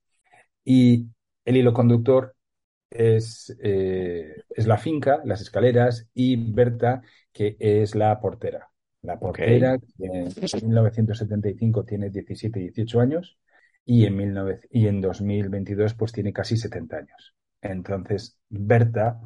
Y 0.64 1.08
el 1.46 1.58
hilo 1.58 1.74
conductor 1.74 2.36
es, 2.90 3.56
eh, 3.62 4.44
es 4.50 4.68
la 4.68 4.78
finca, 4.78 5.22
las 5.26 5.42
escaleras 5.42 6.08
y 6.14 6.36
Berta, 6.36 7.02
que 7.32 7.58
es 7.60 7.96
la 7.96 8.20
portera. 8.20 8.70
La 9.02 9.20
portera, 9.20 9.78
que 9.78 10.06
en 10.06 10.68
1975 10.68 11.84
tiene 11.84 12.10
17, 12.10 12.60
18 12.60 13.00
años 13.02 13.38
y 13.86 14.06
en, 14.06 14.60
y 14.72 14.88
en 14.88 15.02
2022 15.02 15.94
pues 15.94 16.12
tiene 16.12 16.32
casi 16.34 16.58
70 16.58 16.98
años. 16.98 17.36
Entonces, 17.62 18.38
Berta 18.50 19.20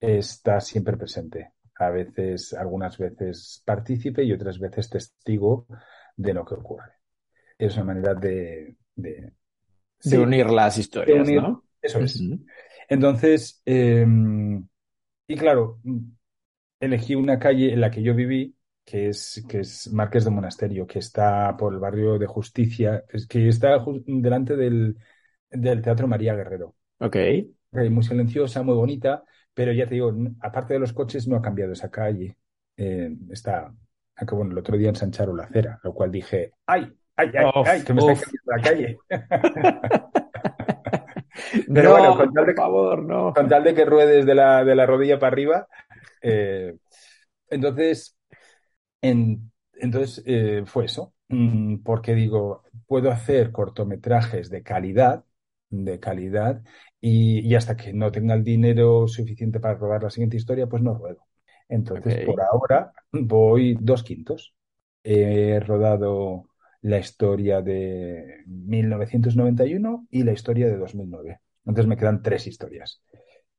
está 0.00 0.60
siempre 0.60 0.96
presente 0.96 1.52
a 1.76 1.90
veces, 1.90 2.52
algunas 2.54 2.98
veces 2.98 3.62
partícipe 3.64 4.22
y 4.24 4.32
otras 4.32 4.58
veces 4.58 4.88
testigo 4.88 5.66
de 6.16 6.34
lo 6.34 6.44
que 6.44 6.54
ocurre. 6.54 6.92
Es 7.58 7.74
una 7.76 7.84
manera 7.84 8.14
de... 8.14 8.76
De, 8.94 9.32
unir 10.18 10.50
las 10.50 10.78
historias, 10.78 11.28
¿no? 11.28 11.64
Eso 11.80 12.00
es. 12.00 12.20
Entonces, 12.88 13.62
em, 13.64 14.66
y 15.26 15.36
claro, 15.36 15.80
elegí 16.78 17.14
una 17.14 17.38
calle 17.38 17.72
en 17.72 17.80
la 17.80 17.90
que 17.90 18.02
yo 18.02 18.14
viví, 18.14 18.54
que 18.84 19.08
es, 19.08 19.44
que 19.48 19.60
es 19.60 19.92
Márquez 19.92 20.24
de 20.24 20.30
Monasterio, 20.30 20.86
que 20.86 20.98
está 20.98 21.56
por 21.56 21.72
el 21.72 21.78
barrio 21.78 22.18
de 22.18 22.26
Justicia, 22.26 23.04
que 23.28 23.48
está 23.48 23.82
delante 24.06 24.56
del, 24.56 24.98
del 25.50 25.82
Teatro 25.82 26.08
María 26.08 26.34
Guerrero. 26.34 26.74
Ok. 26.98 27.16
Muy 27.72 28.02
silenciosa, 28.02 28.62
muy 28.62 28.74
bonita, 28.74 29.24
pero 29.54 29.72
ya 29.72 29.86
te 29.86 29.94
digo, 29.94 30.12
aparte 30.40 30.74
de 30.74 30.80
los 30.80 30.92
coches, 30.92 31.26
no 31.26 31.36
ha 31.36 31.42
cambiado 31.42 31.72
esa 31.72 31.90
calle. 31.90 32.36
Eh, 32.76 33.10
está, 33.30 33.72
aunque 34.16 34.34
bueno, 34.34 34.52
el 34.52 34.58
otro 34.58 34.76
día 34.76 34.90
ensancharon 34.90 35.36
la 35.36 35.44
acera, 35.44 35.80
lo 35.82 35.94
cual 35.94 36.10
dije, 36.10 36.52
¡ay! 36.66 36.92
¡ay, 37.16 37.30
ay, 37.34 37.46
ay! 37.64 37.82
Que 37.82 37.94
me 37.94 38.00
está 38.00 38.24
cambiando 38.24 38.42
la 38.44 38.62
calle. 38.62 38.98
pero 41.74 41.92
bueno, 41.92 42.16
con 42.16 42.32
tal, 42.32 42.46
de, 42.46 42.54
favor, 42.54 43.02
no. 43.02 43.32
con 43.32 43.48
tal 43.48 43.64
de 43.64 43.74
que 43.74 43.84
ruedes 43.84 44.26
de 44.26 44.34
la, 44.34 44.64
de 44.64 44.74
la 44.74 44.86
rodilla 44.86 45.18
para 45.18 45.32
arriba. 45.32 45.66
Eh, 46.20 46.76
entonces, 47.48 48.16
entonces 49.02 50.22
eh, 50.26 50.62
fue 50.66 50.86
eso. 50.86 51.12
Mm, 51.28 51.78
porque 51.78 52.14
digo, 52.14 52.62
puedo 52.86 53.10
hacer 53.10 53.52
cortometrajes 53.52 54.50
de 54.50 54.62
calidad, 54.62 55.24
de 55.70 55.98
calidad, 55.98 56.62
y, 57.00 57.54
hasta 57.54 57.76
que 57.76 57.92
no 57.92 58.12
tenga 58.12 58.34
el 58.34 58.44
dinero 58.44 59.08
suficiente 59.08 59.58
para 59.58 59.74
robar 59.74 60.02
la 60.04 60.10
siguiente 60.10 60.36
historia, 60.36 60.68
pues 60.68 60.82
no 60.82 60.94
ruedo. 60.94 61.26
Entonces, 61.68 62.24
por 62.24 62.40
ahora 62.40 62.92
voy 63.10 63.76
dos 63.80 64.02
quintos. 64.02 64.54
He 65.02 65.58
rodado 65.58 66.48
la 66.82 66.98
historia 66.98 67.62
de 67.62 68.42
1991 68.46 70.06
y 70.10 70.22
la 70.22 70.32
historia 70.32 70.66
de 70.66 70.76
2009. 70.76 71.40
Entonces 71.64 71.88
me 71.88 71.96
quedan 71.96 72.22
tres 72.22 72.46
historias. 72.46 73.02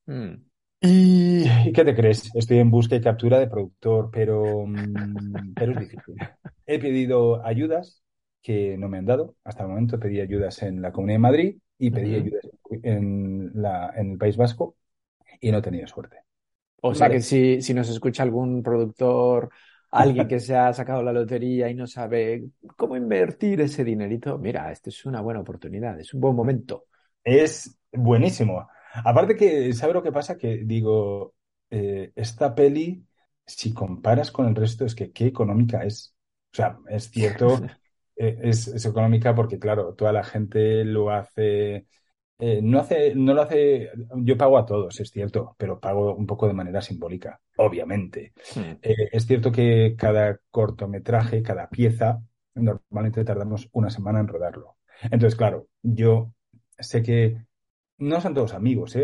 Hmm. 0.05 0.35
¿Y, 0.85 1.71
qué 1.71 1.85
te 1.85 1.95
crees? 1.95 2.29
Estoy 2.35 2.59
en 2.59 2.69
busca 2.69 2.95
y 2.95 3.01
captura 3.01 3.39
de 3.39 3.47
productor, 3.47 4.09
pero, 4.11 4.65
mm, 4.67 5.53
pero 5.55 5.71
es 5.71 5.79
difícil. 5.79 6.15
He 6.65 6.77
pedido 6.77 7.45
ayudas 7.45 8.03
que 8.41 8.77
no 8.77 8.89
me 8.89 8.97
han 8.97 9.05
dado. 9.05 9.35
Hasta 9.45 9.63
el 9.63 9.69
momento 9.69 9.97
pedí 9.97 10.19
ayudas 10.19 10.61
en 10.61 10.81
la 10.81 10.91
Comunidad 10.91 11.15
de 11.15 11.19
Madrid 11.19 11.57
y 11.77 11.89
pedí 11.89 12.15
ayudas 12.15 12.49
en, 12.69 13.51
la, 13.55 13.93
en 13.95 14.11
el 14.11 14.17
País 14.17 14.35
Vasco 14.35 14.75
y 15.39 15.51
no 15.51 15.59
he 15.59 15.61
tenido 15.61 15.87
suerte. 15.87 16.17
O 16.81 16.93
sea 16.93 17.09
que 17.09 17.21
si, 17.21 17.61
si 17.61 17.73
nos 17.73 17.89
escucha 17.89 18.23
algún 18.23 18.61
productor, 18.61 19.49
alguien 19.89 20.27
que 20.27 20.41
se 20.41 20.53
ha 20.53 20.73
sacado 20.73 21.01
la 21.01 21.13
lotería 21.13 21.69
y 21.69 21.75
no 21.75 21.87
sabe 21.87 22.43
cómo 22.75 22.97
invertir 22.97 23.61
ese 23.61 23.85
dinerito, 23.85 24.37
mira, 24.37 24.69
esto 24.69 24.89
es 24.89 25.05
una 25.05 25.21
buena 25.21 25.39
oportunidad, 25.39 25.97
es 25.97 26.13
un 26.13 26.19
buen 26.19 26.35
momento. 26.35 26.87
Es 27.23 27.79
buenísimo. 27.93 28.67
Aparte 28.93 29.35
que, 29.35 29.73
¿sabes 29.73 29.93
lo 29.93 30.03
que 30.03 30.11
pasa? 30.11 30.37
Que 30.37 30.63
digo, 30.65 31.33
eh, 31.69 32.11
esta 32.15 32.53
peli, 32.55 33.05
si 33.45 33.73
comparas 33.73 34.31
con 34.31 34.47
el 34.47 34.55
resto, 34.55 34.85
es 34.85 34.95
que 34.95 35.11
qué 35.11 35.27
económica 35.27 35.83
es. 35.83 36.15
O 36.51 36.55
sea, 36.55 36.77
es 36.89 37.09
cierto 37.09 37.61
Eh, 38.15 38.39
es, 38.43 38.85
económica 38.85 39.33
porque, 39.33 39.59
claro, 39.59 39.95
toda 39.95 40.11
la 40.11 40.23
gente 40.23 40.85
lo 40.85 41.11
hace. 41.11 41.87
Eh, 42.39 42.61
no 42.61 42.79
hace, 42.79 43.15
no 43.15 43.33
lo 43.33 43.41
hace. 43.41 43.89
Yo 44.17 44.37
pago 44.37 44.57
a 44.57 44.65
todos, 44.65 44.99
es 44.99 45.09
cierto, 45.11 45.55
pero 45.57 45.79
pago 45.79 46.15
un 46.15 46.27
poco 46.27 46.47
de 46.47 46.53
manera 46.53 46.81
simbólica, 46.81 47.39
obviamente. 47.57 48.33
Es 48.81 49.25
cierto 49.25 49.51
que 49.51 49.95
cada 49.97 50.39
cortometraje, 50.51 51.41
cada 51.41 51.69
pieza, 51.69 52.21
normalmente 52.55 53.23
tardamos 53.23 53.69
una 53.71 53.89
semana 53.89 54.19
en 54.19 54.27
rodarlo. 54.27 54.77
Entonces, 55.03 55.35
claro, 55.35 55.67
yo 55.81 56.33
sé 56.77 57.01
que 57.01 57.37
no 57.97 58.21
son 58.21 58.33
todos 58.33 58.53
amigos, 58.53 58.97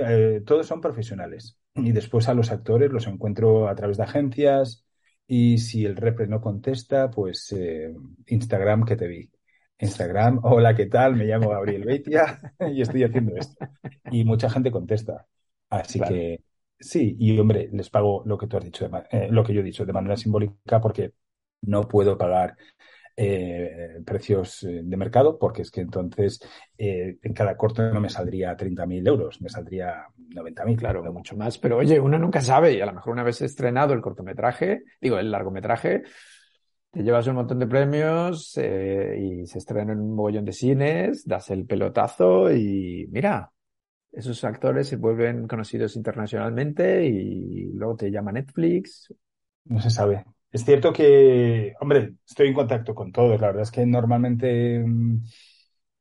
todos 0.45 0.67
son 0.67 0.81
profesionales. 0.81 1.57
Y 1.75 1.91
después 1.91 2.27
a 2.27 2.33
los 2.33 2.51
actores 2.51 2.91
los 2.91 3.07
encuentro 3.07 3.69
a 3.69 3.75
través 3.75 3.97
de 3.97 4.03
agencias, 4.03 4.85
y 5.31 5.59
si 5.59 5.85
el 5.85 5.95
repre 5.95 6.25
no 6.25 6.41
contesta, 6.41 7.11
pues 7.11 7.53
eh, 7.55 7.93
Instagram 8.25 8.83
que 8.83 8.95
te 8.95 9.07
vi. 9.07 9.29
Instagram, 9.77 10.39
hola, 10.43 10.75
¿qué 10.75 10.87
tal? 10.87 11.15
Me 11.15 11.25
llamo 11.25 11.51
Gabriel 11.51 11.85
Beitia 11.85 12.41
y 12.73 12.81
estoy 12.81 13.03
haciendo 13.03 13.35
esto. 13.35 13.63
Y 14.09 14.23
mucha 14.23 14.49
gente 14.49 14.71
contesta. 14.71 15.27
Así 15.69 15.99
que 15.99 16.41
sí, 16.79 17.15
y 17.19 17.37
hombre, 17.37 17.69
les 17.71 17.91
pago 17.91 18.23
lo 18.25 18.39
que 18.39 18.47
tú 18.47 18.57
has 18.57 18.63
dicho, 18.63 18.89
eh, 19.11 19.27
lo 19.29 19.43
que 19.43 19.53
yo 19.53 19.61
he 19.61 19.63
dicho 19.63 19.85
de 19.85 19.93
manera 19.93 20.17
simbólica 20.17 20.81
porque 20.81 21.13
no 21.61 21.87
puedo 21.87 22.17
pagar 22.17 22.57
eh, 23.21 24.01
precios 24.05 24.63
eh, 24.63 24.79
de 24.81 24.97
mercado, 24.97 25.37
porque 25.37 25.63
es 25.63 25.71
que 25.71 25.81
entonces 25.81 26.39
eh, 26.77 27.17
en 27.21 27.33
cada 27.33 27.57
corte 27.57 27.81
no 27.91 27.99
me 27.99 28.09
saldría 28.09 28.55
30.000 28.55 29.05
euros, 29.05 29.41
me 29.41 29.49
saldría 29.49 30.05
90.000. 30.17 30.77
Claro, 30.77 31.03
mucho 31.11 31.35
más. 31.35 31.57
Pero 31.57 31.77
oye, 31.77 31.99
uno 31.99 32.17
nunca 32.17 32.39
sabe 32.39 32.73
y 32.73 32.81
a 32.81 32.85
lo 32.85 32.93
mejor 32.93 33.11
una 33.11 33.23
vez 33.23 33.41
estrenado 33.41 33.93
el 33.93 33.99
cortometraje, 33.99 34.83
digo, 35.01 35.19
el 35.19 35.31
largometraje, 35.31 36.03
te 36.91 37.03
llevas 37.03 37.27
un 37.27 37.35
montón 37.35 37.59
de 37.59 37.67
premios 37.67 38.57
eh, 38.57 39.19
y 39.19 39.45
se 39.47 39.57
estrena 39.57 39.91
en 39.91 39.99
un 39.99 40.15
mogollón 40.15 40.45
de 40.45 40.53
cines, 40.53 41.27
das 41.27 41.49
el 41.49 41.65
pelotazo 41.65 42.49
y 42.53 43.05
mira, 43.11 43.51
esos 44.13 44.41
actores 44.45 44.87
se 44.87 44.95
vuelven 44.95 45.45
conocidos 45.45 45.97
internacionalmente 45.97 47.05
y 47.05 47.73
luego 47.73 47.97
te 47.97 48.11
llama 48.11 48.31
Netflix. 48.31 49.13
No 49.65 49.81
se 49.81 49.89
sabe. 49.89 50.23
Es 50.51 50.65
cierto 50.65 50.91
que, 50.91 51.73
hombre, 51.79 52.15
estoy 52.27 52.47
en 52.47 52.53
contacto 52.55 52.95
con 52.95 53.11
todos. 53.11 53.39
La 53.39 53.47
verdad 53.47 53.63
es 53.63 53.71
que 53.71 53.85
normalmente 53.85 54.79
mm, 54.79 55.23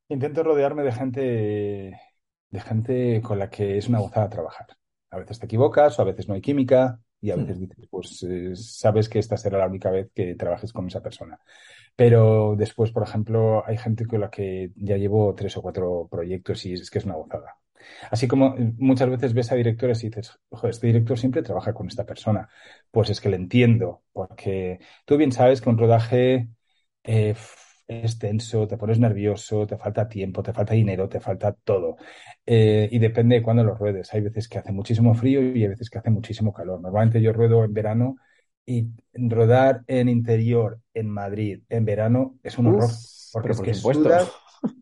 intento 0.08 0.42
rodearme 0.42 0.82
de 0.82 0.92
gente, 0.92 2.00
de 2.50 2.60
gente 2.60 3.20
con 3.22 3.38
la 3.38 3.50
que 3.50 3.78
es 3.78 3.88
una 3.88 4.00
gozada 4.00 4.30
trabajar. 4.30 4.66
A 5.10 5.18
veces 5.18 5.38
te 5.38 5.46
equivocas 5.46 5.98
o 5.98 6.02
a 6.02 6.04
veces 6.06 6.28
no 6.28 6.34
hay 6.34 6.40
química 6.40 6.98
y 7.20 7.30
a 7.30 7.36
hmm. 7.36 7.40
veces 7.40 7.60
dices, 7.60 7.86
pues 7.90 8.22
eh, 8.22 8.56
sabes 8.56 9.08
que 9.08 9.18
esta 9.18 9.36
será 9.36 9.58
la 9.58 9.66
única 9.66 9.90
vez 9.90 10.10
que 10.14 10.34
trabajes 10.34 10.72
con 10.72 10.86
esa 10.86 11.02
persona. 11.02 11.38
Pero 11.96 12.54
después, 12.56 12.92
por 12.92 13.02
ejemplo, 13.02 13.66
hay 13.66 13.76
gente 13.76 14.06
con 14.06 14.20
la 14.20 14.30
que 14.30 14.72
ya 14.76 14.96
llevo 14.96 15.34
tres 15.34 15.56
o 15.56 15.62
cuatro 15.62 16.08
proyectos 16.10 16.64
y 16.66 16.74
es 16.74 16.90
que 16.90 16.98
es 16.98 17.04
una 17.04 17.16
gozada. 17.16 17.56
Así 18.10 18.28
como 18.28 18.56
eh, 18.56 18.72
muchas 18.78 19.10
veces 19.10 19.34
ves 19.34 19.52
a 19.52 19.56
directores 19.56 20.02
y 20.04 20.08
dices, 20.08 20.38
este 20.64 20.86
director 20.86 21.18
siempre 21.18 21.42
trabaja 21.42 21.72
con 21.72 21.86
esta 21.88 22.04
persona. 22.04 22.48
Pues 22.90 23.10
es 23.10 23.20
que 23.20 23.28
le 23.28 23.36
entiendo, 23.36 24.02
porque 24.12 24.80
tú 25.04 25.16
bien 25.16 25.32
sabes 25.32 25.60
que 25.60 25.68
un 25.70 25.78
rodaje 25.78 26.48
eh, 27.04 27.34
es 27.88 28.18
tenso, 28.18 28.68
te 28.68 28.76
pones 28.76 28.98
nervioso, 28.98 29.66
te 29.66 29.78
falta 29.78 30.08
tiempo, 30.08 30.42
te 30.42 30.52
falta 30.52 30.74
dinero, 30.74 31.08
te 31.08 31.20
falta 31.20 31.52
todo. 31.52 31.96
Eh, 32.44 32.88
y 32.92 32.98
depende 32.98 33.36
de 33.36 33.42
cuándo 33.42 33.64
lo 33.64 33.74
ruedes. 33.74 34.12
Hay 34.12 34.20
veces 34.20 34.48
que 34.48 34.58
hace 34.58 34.72
muchísimo 34.72 35.14
frío 35.14 35.40
y 35.42 35.62
hay 35.62 35.68
veces 35.68 35.88
que 35.88 35.98
hace 35.98 36.10
muchísimo 36.10 36.52
calor. 36.52 36.80
Normalmente 36.80 37.20
yo 37.22 37.32
ruedo 37.32 37.64
en 37.64 37.72
verano 37.72 38.16
y 38.66 38.88
rodar 39.14 39.82
en 39.86 40.10
interior 40.10 40.80
en 40.92 41.08
Madrid 41.08 41.62
en 41.70 41.86
verano 41.86 42.38
es 42.42 42.58
un 42.58 42.66
horror. 42.66 42.90
Porque 43.32 43.52
es 43.52 43.60
que 43.60 43.74
sudas 43.74 44.30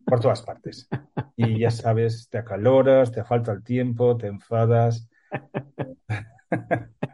por 0.05 0.19
todas 0.19 0.41
partes. 0.41 0.87
Y 1.35 1.59
ya 1.59 1.71
sabes, 1.71 2.29
te 2.29 2.37
acaloras, 2.37 3.11
te 3.11 3.23
falta 3.23 3.51
el 3.51 3.63
tiempo, 3.63 4.17
te 4.17 4.27
enfadas. 4.27 5.09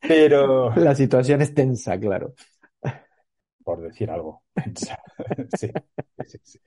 Pero. 0.00 0.74
La 0.76 0.94
situación 0.94 1.40
es 1.42 1.54
tensa, 1.54 1.98
claro. 1.98 2.34
Por 3.64 3.80
decir 3.82 4.10
algo. 4.10 4.42
sí, 5.56 5.70
sí, 6.26 6.38
sí. 6.42 6.58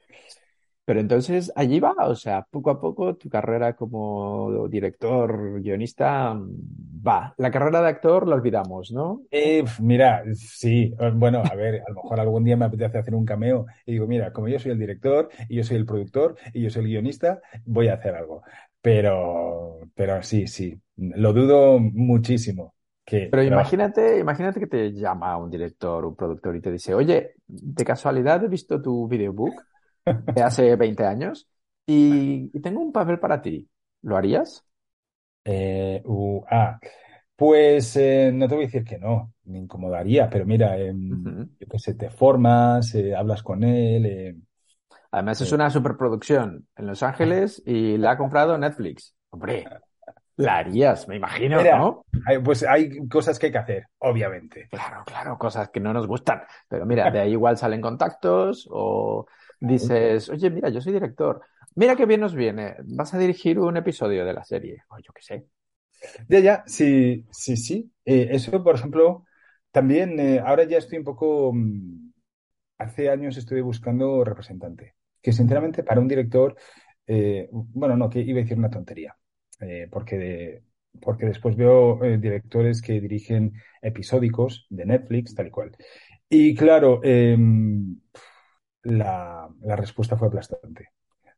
Pero 0.87 1.01
entonces 1.01 1.51
allí 1.53 1.81
va, 1.81 1.93
o 1.97 2.15
sea, 2.15 2.47
poco 2.49 2.69
a 2.69 2.79
poco 2.79 3.17
tu 3.17 3.27
carrera 3.27 3.75
como 3.75 4.69
director, 4.69 5.59
guionista, 5.61 6.33
va. 6.33 7.33
La 7.37 7.51
carrera 7.51 7.81
de 7.81 7.89
actor 7.89 8.25
la 8.25 8.35
olvidamos, 8.35 8.93
¿no? 8.93 9.23
Eh, 9.29 9.65
mira, 9.81 10.23
sí, 10.33 10.93
bueno, 11.15 11.43
a 11.43 11.55
ver, 11.55 11.81
a 11.85 11.89
lo 11.89 11.95
mejor 11.95 12.21
algún 12.21 12.45
día 12.45 12.55
me 12.55 12.63
apetece 12.63 12.99
hacer 12.99 13.15
un 13.15 13.25
cameo 13.25 13.65
y 13.85 13.91
digo, 13.91 14.07
mira, 14.07 14.31
como 14.31 14.47
yo 14.47 14.59
soy 14.59 14.71
el 14.71 14.79
director 14.79 15.27
y 15.49 15.57
yo 15.57 15.63
soy 15.65 15.75
el 15.75 15.85
productor 15.85 16.37
y 16.53 16.61
yo 16.61 16.69
soy 16.69 16.83
el 16.83 16.87
guionista, 16.87 17.41
voy 17.65 17.89
a 17.89 17.95
hacer 17.95 18.15
algo. 18.15 18.43
Pero, 18.81 19.79
pero 19.93 20.23
sí, 20.23 20.47
sí, 20.47 20.79
lo 20.95 21.33
dudo 21.33 21.79
muchísimo. 21.79 22.75
Que 23.03 23.27
pero 23.29 23.43
imagínate, 23.43 24.19
imagínate 24.19 24.61
que 24.61 24.67
te 24.67 24.93
llama 24.93 25.35
un 25.35 25.49
director, 25.49 26.05
un 26.05 26.15
productor 26.15 26.55
y 26.55 26.61
te 26.61 26.71
dice, 26.71 26.93
oye, 26.93 27.33
de 27.45 27.83
casualidad 27.83 28.41
he 28.45 28.47
visto 28.47 28.81
tu 28.81 29.05
videobook 29.09 29.53
de 30.33 30.41
hace 30.41 30.75
20 30.75 31.05
años 31.05 31.47
y, 31.85 32.49
tengo 32.59 32.81
un 32.81 32.91
papel 32.91 33.19
para 33.19 33.41
ti. 33.41 33.67
¿Lo 34.01 34.17
harías? 34.17 34.63
Eh, 35.43 36.01
uh, 36.05 36.43
ah, 36.51 36.79
pues 37.35 37.95
eh, 37.95 38.31
no 38.33 38.47
te 38.47 38.55
voy 38.55 38.65
a 38.65 38.67
decir 38.67 38.83
que 38.83 38.97
no, 38.97 39.33
me 39.45 39.59
incomodaría, 39.59 40.29
pero 40.29 40.45
mira, 40.45 40.77
em, 40.77 41.47
yo 41.59 41.67
qué 41.69 41.79
sé, 41.79 41.93
te 41.93 42.09
formas, 42.09 42.93
eh, 42.95 43.15
hablas 43.15 43.41
con 43.43 43.63
él. 43.63 44.43
Además 45.11 45.41
es 45.41 45.51
una 45.51 45.69
superproducción 45.69 46.67
en 46.75 46.87
Los 46.87 47.01
Ángeles 47.03 47.61
y 47.65 47.97
la 47.97 48.11
ha 48.11 48.17
comprado 48.17 48.57
Netflix. 48.57 49.15
Hombre, 49.29 49.65
la 50.35 50.57
harías, 50.57 51.07
me 51.07 51.15
imagino, 51.15 51.63
¿no? 51.63 52.05
pues 52.43 52.63
hay 52.63 53.07
cosas 53.07 53.39
que 53.39 53.47
hay 53.47 53.51
que 53.51 53.57
hacer, 53.57 53.87
obviamente. 53.99 54.67
Claro, 54.69 55.03
claro, 55.05 55.37
cosas 55.37 55.69
que 55.69 55.79
no 55.79 55.93
nos 55.93 56.07
gustan. 56.07 56.41
Pero 56.67 56.85
mira, 56.85 57.09
de 57.09 57.19
ahí 57.19 57.31
igual 57.31 57.57
salen 57.57 57.81
contactos 57.81 58.67
o 58.69 59.25
dices, 59.59 60.29
oye, 60.29 60.49
mira, 60.49 60.69
yo 60.69 60.81
soy 60.81 60.93
director, 60.93 61.41
mira 61.75 61.95
qué 61.95 62.05
bien 62.05 62.21
nos 62.21 62.35
viene, 62.35 62.75
vas 62.85 63.13
a 63.13 63.17
dirigir 63.17 63.59
un 63.59 63.77
episodio 63.77 64.25
de 64.25 64.33
la 64.33 64.43
serie, 64.43 64.83
o 64.89 64.97
yo 64.99 65.11
qué 65.13 65.21
sé. 65.21 65.47
Ya, 66.29 66.39
ya, 66.39 66.63
sí, 66.67 67.25
sí, 67.31 67.57
sí. 67.57 67.91
Eh, 68.05 68.27
eso, 68.31 68.63
por 68.63 68.75
ejemplo, 68.75 69.25
también 69.71 70.19
eh, 70.19 70.39
ahora 70.39 70.63
ya 70.65 70.77
estoy 70.77 70.99
un 70.99 71.03
poco, 71.03 71.51
mm, 71.53 72.11
hace 72.79 73.09
años 73.09 73.37
estuve 73.37 73.61
buscando 73.61 74.23
representante, 74.23 74.95
que 75.21 75.33
sinceramente 75.33 75.83
para 75.83 76.01
un 76.01 76.07
director, 76.07 76.55
eh, 77.07 77.49
bueno, 77.51 77.97
no, 77.97 78.09
que 78.09 78.21
iba 78.21 78.39
a 78.39 78.43
decir 78.43 78.57
una 78.57 78.69
tontería, 78.69 79.15
porque, 79.91 80.61
porque 81.01 81.25
después 81.25 81.55
veo 81.55 81.99
directores 82.19 82.81
que 82.81 83.01
dirigen 83.01 83.53
episódicos 83.81 84.67
de 84.69 84.85
Netflix, 84.85 85.33
tal 85.33 85.47
y 85.47 85.51
cual. 85.51 85.75
Y 86.29 86.53
claro, 86.55 87.01
em, 87.03 87.99
la, 88.87 89.49
la 89.61 89.75
respuesta 89.75 90.17
fue 90.17 90.27
aplastante. 90.27 90.89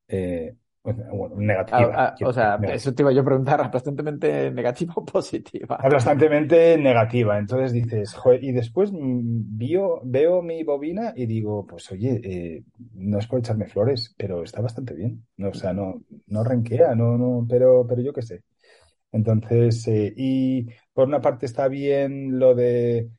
Eh, 0.07 0.55
bueno, 0.81 1.35
negativa. 1.35 1.93
Ah, 1.93 2.15
ah, 2.19 2.25
o 2.27 2.33
sea, 2.33 2.55
eso 2.63 2.93
te 2.93 3.03
iba 3.03 3.11
yo 3.11 3.21
a 3.21 3.25
preguntar, 3.25 3.61
aplastantemente 3.61 4.49
negativa 4.49 4.93
o 4.95 5.05
positiva. 5.05 5.75
Aplastantemente 5.75 6.77
negativa. 6.77 7.37
Entonces 7.37 7.73
dices, 7.73 8.13
joder, 8.13 8.43
y 8.43 8.51
después 8.51 8.91
vio, 8.93 10.01
veo 10.03 10.41
mi 10.41 10.63
bobina 10.63 11.13
y 11.15 11.25
digo, 11.25 11.65
pues 11.65 11.91
oye, 11.91 12.21
eh, 12.23 12.63
no 12.93 13.19
es 13.19 13.27
por 13.27 13.39
echarme 13.39 13.67
flores, 13.67 14.15
pero 14.17 14.43
está 14.43 14.61
bastante 14.61 14.93
bien. 14.93 15.25
No, 15.37 15.49
o 15.49 15.53
sea, 15.53 15.73
no, 15.73 16.01
no 16.27 16.43
renquea, 16.43 16.95
no, 16.95 17.17
no, 17.17 17.45
pero, 17.47 17.85
pero 17.87 18.01
yo 18.01 18.13
qué 18.13 18.21
sé. 18.21 18.43
Entonces, 19.11 19.87
eh, 19.87 20.13
y 20.15 20.67
por 20.93 21.07
una 21.07 21.19
parte 21.19 21.45
está 21.45 21.67
bien 21.67 22.39
lo 22.39 22.55
de 22.55 23.09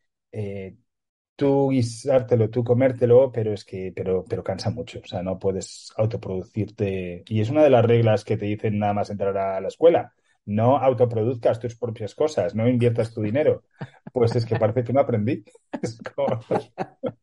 tú 1.41 1.71
guisártelo, 1.71 2.51
tú 2.51 2.63
comértelo, 2.63 3.33
pero 3.33 3.55
es 3.55 3.65
que, 3.65 3.95
pero, 3.97 4.27
pero 4.29 4.45
cansa 4.45 4.69
mucho. 4.69 5.01
O 5.03 5.07
sea, 5.07 5.23
no 5.23 5.39
puedes 5.39 5.91
autoproducirte. 5.97 7.25
Y 7.27 7.41
es 7.41 7.49
una 7.49 7.63
de 7.63 7.71
las 7.71 7.83
reglas 7.83 8.25
que 8.27 8.37
te 8.37 8.45
dicen 8.45 8.79
nada 8.79 8.93
más 8.93 9.09
entrar 9.09 9.35
a 9.39 9.59
la 9.59 9.69
escuela. 9.69 10.13
No 10.45 10.77
autoproduzcas 10.77 11.59
tus 11.59 11.77
propias 11.77 12.15
cosas, 12.15 12.55
no 12.55 12.69
inviertas 12.69 13.15
tu 13.15 13.23
dinero. 13.23 13.63
Pues 14.13 14.37
es 14.37 14.45
que 14.45 14.57
parece 14.57 14.85
que 14.85 14.93
no 14.93 15.01
aprendí. 15.01 15.43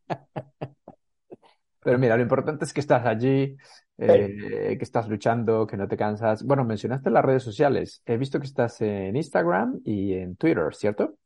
Pero 1.80 1.98
mira, 2.00 2.16
lo 2.16 2.22
importante 2.22 2.64
es 2.64 2.72
que 2.72 2.80
estás 2.80 3.06
allí, 3.06 3.56
eh, 3.98 4.74
que 4.76 4.82
estás 4.84 5.08
luchando, 5.08 5.64
que 5.64 5.76
no 5.76 5.86
te 5.86 5.96
cansas. 5.96 6.42
Bueno, 6.42 6.64
mencionaste 6.64 7.08
las 7.08 7.24
redes 7.24 7.44
sociales. 7.44 8.02
He 8.04 8.16
visto 8.16 8.40
que 8.40 8.46
estás 8.46 8.80
en 8.80 9.14
Instagram 9.14 9.80
y 9.84 10.14
en 10.14 10.34
Twitter, 10.34 10.74
¿cierto? 10.74 11.18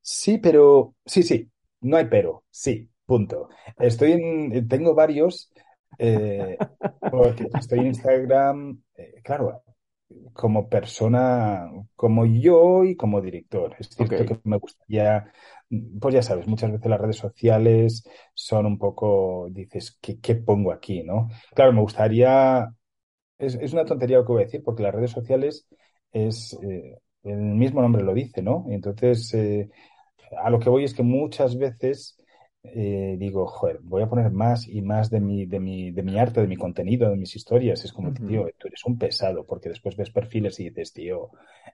Sí, 0.00 0.38
pero 0.38 0.94
sí, 1.04 1.24
sí. 1.24 1.50
No 1.86 1.96
hay 1.96 2.06
pero, 2.06 2.44
sí, 2.50 2.90
punto. 3.04 3.48
Estoy 3.78 4.12
en, 4.12 4.68
tengo 4.68 4.94
varios, 4.94 5.52
eh, 5.98 6.56
porque 7.10 7.48
estoy 7.58 7.78
en 7.78 7.86
Instagram, 7.86 8.82
eh, 8.96 9.20
claro, 9.22 9.62
como 10.32 10.68
persona, 10.68 11.70
como 11.94 12.26
yo 12.26 12.84
y 12.84 12.96
como 12.96 13.20
director. 13.20 13.76
Es 13.78 13.88
cierto 13.90 14.26
que 14.26 14.40
me 14.44 14.58
gustaría, 14.58 15.32
pues 16.00 16.14
ya 16.14 16.22
sabes, 16.22 16.48
muchas 16.48 16.72
veces 16.72 16.90
las 16.90 17.00
redes 17.00 17.16
sociales 17.16 18.04
son 18.34 18.66
un 18.66 18.78
poco, 18.78 19.46
dices, 19.50 19.96
¿qué, 20.00 20.18
qué 20.20 20.34
pongo 20.34 20.72
aquí? 20.72 21.04
¿no? 21.04 21.28
Claro, 21.54 21.72
me 21.72 21.82
gustaría, 21.82 22.68
es, 23.38 23.54
es, 23.54 23.72
una 23.72 23.84
tontería 23.84 24.18
lo 24.18 24.26
que 24.26 24.32
voy 24.32 24.42
a 24.42 24.46
decir, 24.46 24.62
porque 24.64 24.82
las 24.82 24.94
redes 24.94 25.12
sociales 25.12 25.68
es, 26.10 26.58
eh, 26.62 26.98
el 27.22 27.38
mismo 27.38 27.80
nombre 27.80 28.02
lo 28.02 28.12
dice, 28.12 28.42
¿no? 28.42 28.64
Y 28.68 28.74
entonces, 28.74 29.34
a 30.42 30.50
lo 30.50 30.58
que 30.58 30.68
voy 30.68 30.84
es 30.84 30.94
que 30.94 31.02
muchas 31.02 31.56
veces 31.58 32.18
eh, 32.74 33.16
digo, 33.18 33.46
joder, 33.46 33.78
voy 33.82 34.02
a 34.02 34.08
poner 34.08 34.30
más 34.30 34.66
y 34.66 34.82
más 34.82 35.10
de 35.10 35.20
mi, 35.20 35.46
de 35.46 35.60
mi, 35.60 35.90
de 35.90 36.02
mi 36.02 36.18
arte, 36.18 36.40
de 36.40 36.46
mi 36.46 36.56
contenido, 36.56 37.10
de 37.10 37.16
mis 37.16 37.36
historias. 37.36 37.84
Es 37.84 37.92
como, 37.92 38.12
tío, 38.12 38.48
tú 38.58 38.68
eres 38.68 38.84
un 38.84 38.98
pesado, 38.98 39.44
porque 39.44 39.68
después 39.68 39.96
ves 39.96 40.10
perfiles 40.10 40.58
y 40.60 40.70
dices, 40.70 40.92
tío, 40.92 41.30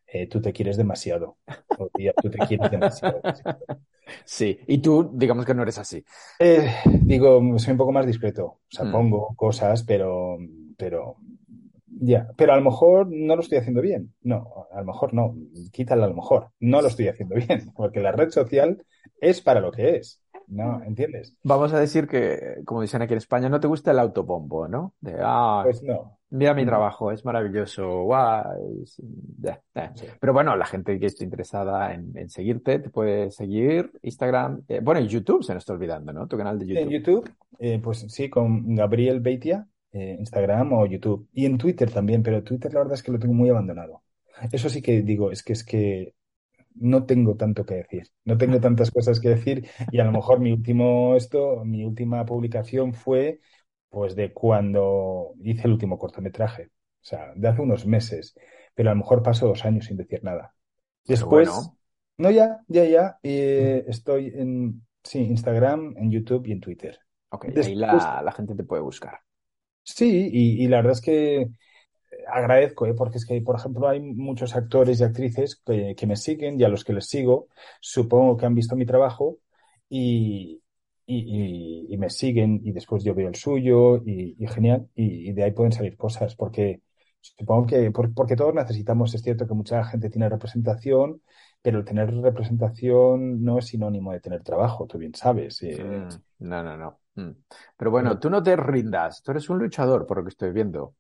eh, 0.07 0.27
tú 0.27 0.41
te 0.41 0.53
quieres 0.53 0.77
demasiado. 0.77 1.39
O 1.79 1.89
tía, 1.89 2.13
tú 2.21 2.31
te 2.31 2.39
quieres 2.39 2.71
demasiado. 2.71 3.21
Sí, 4.25 4.59
y 4.67 4.79
tú, 4.79 5.11
digamos 5.15 5.47
que 5.47 5.55
no 5.55 5.63
eres 5.63 5.79
así. 5.79 6.05
Eh, 6.39 6.71
digo, 6.85 7.41
soy 7.57 7.73
un 7.73 7.79
poco 7.79 7.93
más 7.93 8.05
discreto. 8.05 8.45
O 8.45 8.61
sea, 8.69 8.85
mm. 8.85 8.93
pongo 8.93 9.35
cosas, 9.37 9.85
pero, 9.85 10.39
pero 10.77 11.17
ya, 12.05 12.29
pero 12.37 12.53
a 12.53 12.57
lo 12.57 12.63
mejor 12.63 13.07
no 13.11 13.37
lo 13.37 13.43
estoy 13.43 13.59
haciendo 13.59 13.81
bien. 13.81 14.13
No, 14.23 14.67
a 14.73 14.81
lo 14.81 14.85
mejor 14.87 15.15
no. 15.15 15.35
Quítalo 15.73 16.05
a 16.05 16.09
lo 16.09 16.15
mejor. 16.15 16.49
No 16.61 16.83
lo 16.83 16.89
estoy 16.89 17.09
haciendo 17.09 17.37
bien, 17.37 17.71
porque 17.77 18.01
la 18.01 18.13
red 18.13 18.31
social 18.31 18.83
es 19.21 19.41
para 19.41 19.61
lo 19.61 19.71
que 19.71 19.97
es. 19.97 20.21
no, 20.49 20.83
¿entiendes? 20.85 21.35
Vamos 21.45 21.73
a 21.73 21.79
decir 21.81 22.07
que, 22.09 22.57
como 22.67 22.83
dicen 22.83 23.01
aquí 23.01 23.13
en 23.15 23.19
España, 23.19 23.49
no 23.49 23.61
te 23.61 23.69
gusta 23.69 23.93
el 23.93 23.99
autobombo, 24.01 24.69
¿no? 24.69 24.93
De, 25.01 25.17
ah, 25.21 25.61
Pues 25.65 25.83
no. 25.83 26.19
mira 26.31 26.53
mi 26.55 26.65
Mm. 26.65 26.67
trabajo, 26.67 27.11
es 27.13 27.25
maravilloso, 27.25 28.09
es-. 28.83 29.01
Sí. 29.95 30.07
Pero 30.21 30.33
bueno, 30.33 30.57
la 30.57 30.67
gente 30.67 30.99
que 30.99 31.07
esté 31.07 31.25
interesada 31.25 31.95
en, 31.95 32.13
en 32.17 32.29
seguirte, 32.29 32.81
te 32.81 32.91
puede 32.91 33.31
seguir 33.31 33.93
Instagram, 34.03 34.63
eh, 34.69 34.81
bueno, 34.83 35.01
y 35.01 35.07
YouTube 35.09 35.43
se 35.45 35.55
nos 35.55 35.63
está 35.63 35.73
olvidando, 35.73 36.13
¿no? 36.13 36.27
Tu 36.27 36.37
canal 36.37 36.59
de 36.59 36.65
En 36.65 36.91
YouTube. 36.91 37.25
YouTube, 37.25 37.31
eh, 37.59 37.81
pues 37.83 38.01
sí, 38.09 38.29
con 38.29 38.75
Gabriel 38.75 39.21
Beitia, 39.21 39.67
eh, 39.93 40.17
Instagram 40.19 40.73
o 40.73 40.87
YouTube. 40.87 41.29
Y 41.33 41.47
en 41.47 41.59
Twitter 41.59 41.91
también, 41.91 42.23
pero 42.23 42.43
Twitter 42.43 42.73
la 42.73 42.81
verdad 42.81 42.95
es 42.95 43.03
que 43.03 43.13
lo 43.13 43.19
tengo 43.19 43.35
muy 43.35 43.51
abandonado. 43.51 44.03
Eso 44.51 44.69
sí 44.69 44.83
que 44.83 45.03
digo, 45.03 45.31
es 45.31 45.43
que 45.43 45.53
es 45.53 45.65
que 45.65 46.15
no 46.75 47.05
tengo 47.05 47.37
tanto 47.37 47.65
que 47.65 47.75
decir, 47.75 48.09
no 48.25 48.39
tengo 48.39 48.61
tantas 48.61 48.91
cosas 48.91 49.21
que 49.21 49.29
decir 49.29 49.69
y 49.91 50.01
a 50.01 50.05
lo 50.05 50.13
mejor 50.13 50.41
mi 50.41 50.53
último 50.53 51.17
esto, 51.17 51.65
mi 51.65 51.85
última 51.85 52.25
publicación 52.25 52.95
fue 52.95 53.41
pues 53.91 54.17
de 54.17 54.33
cuando 54.33 55.35
hice 55.43 55.67
el 55.67 55.73
último 55.73 55.99
cortometraje, 55.99 56.71
o 57.03 57.05
sea, 57.05 57.33
de 57.37 57.47
hace 57.47 57.61
unos 57.61 57.87
meses, 57.87 58.35
pero 58.75 58.91
a 58.91 58.95
lo 58.95 59.01
mejor 59.01 59.23
paso 59.23 59.47
dos 59.47 59.67
años 59.67 59.85
sin 59.85 59.99
decir 59.99 60.25
nada. 60.25 60.55
Después, 61.05 61.51
bueno. 61.51 61.79
no 62.17 62.31
ya, 62.31 62.63
ya, 62.69 62.85
ya, 62.87 63.19
eh, 63.23 63.85
estoy 63.87 64.33
en, 64.35 64.83
sí, 65.05 65.19
Instagram, 65.19 65.95
en 65.99 66.11
YouTube 66.11 66.47
y 66.47 66.53
en 66.53 66.61
Twitter. 66.61 66.99
Ok, 67.29 67.49
ahí 67.55 67.75
la, 67.75 68.23
la 68.25 68.33
gente 68.33 68.55
te 68.55 68.65
puede 68.65 68.83
buscar. 68.83 69.21
Sí, 69.85 70.31
y, 70.33 70.69
la 70.69 70.77
verdad 70.79 70.93
es 70.93 71.01
que 71.01 71.49
agradezco, 72.33 72.87
¿eh? 72.87 72.95
Porque 72.95 73.19
es 73.19 73.27
que, 73.27 73.41
por 73.43 73.57
ejemplo, 73.57 73.89
hay 73.89 74.01
muchos 74.01 74.57
actores 74.57 75.01
y 75.01 75.05
actrices 75.05 75.57
que, 75.67 75.97
me 76.07 76.17
siguen 76.17 76.61
y 76.61 76.65
a 76.65 76.69
los 76.69 76.85
que 76.85 76.93
les 76.95 77.07
sigo, 77.09 77.49
supongo 77.81 78.37
que 78.37 78.47
han 78.47 78.55
visto 78.55 78.77
mi 78.77 78.87
trabajo 78.87 79.39
y, 79.89 80.63
y, 81.07 81.87
y- 81.91 81.95
y 81.95 81.99
me 81.99 82.11
siguen 82.11 82.61
y 82.65 82.73
después 82.73 83.05
yo 83.05 83.15
veo 83.15 83.29
el 83.29 83.37
suyo 83.37 83.99
y, 84.07 84.37
genial, 84.49 84.89
y 84.95 85.33
de 85.33 85.45
ahí 85.45 85.53
pueden 85.53 85.73
salir 85.73 85.97
cosas, 85.97 86.37
porque 86.37 86.83
supongo 87.23 87.67
que, 87.67 87.91
por- 87.91 88.13
porque 88.15 88.37
todos 88.37 88.55
necesitamos, 88.55 89.15
es 89.15 89.23
cierto 89.23 89.47
que 89.47 89.55
mucha 89.55 89.85
gente 89.85 90.11
tiene 90.11 90.29
representación, 90.29 91.23
pero 91.63 91.79
el 91.79 91.85
tener 91.85 92.13
representación 92.15 93.43
no 93.45 93.59
es 93.59 93.67
sinónimo 93.69 94.13
de 94.13 94.21
tener 94.21 94.43
trabajo, 94.43 94.87
tú 94.87 94.99
bien 94.99 95.15
sabes. 95.15 95.63
eh, 95.63 95.85
Mm, 95.85 96.17
no, 96.41 96.63
no, 96.63 96.77
no. 96.77 97.01
Mm. 97.15 97.31
Pero 97.77 97.91
bueno, 97.91 98.19
tú 98.19 98.31
no 98.31 98.43
te 98.43 98.57
rindas, 98.57 99.23
tú 99.23 99.31
eres 99.33 99.49
un 99.51 99.59
luchador, 99.59 100.07
por 100.07 100.19
lo 100.19 100.25
que 100.25 100.31
estoy 100.31 100.53
viendo. 100.53 100.97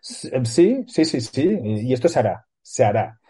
Sí, 0.00 0.84
sí, 0.88 1.04
sí, 1.04 1.20
sí. 1.20 1.58
Y 1.62 1.92
esto 1.92 2.08
se 2.08 2.18
hará, 2.18 2.46
se 2.62 2.84
hará. 2.84 3.20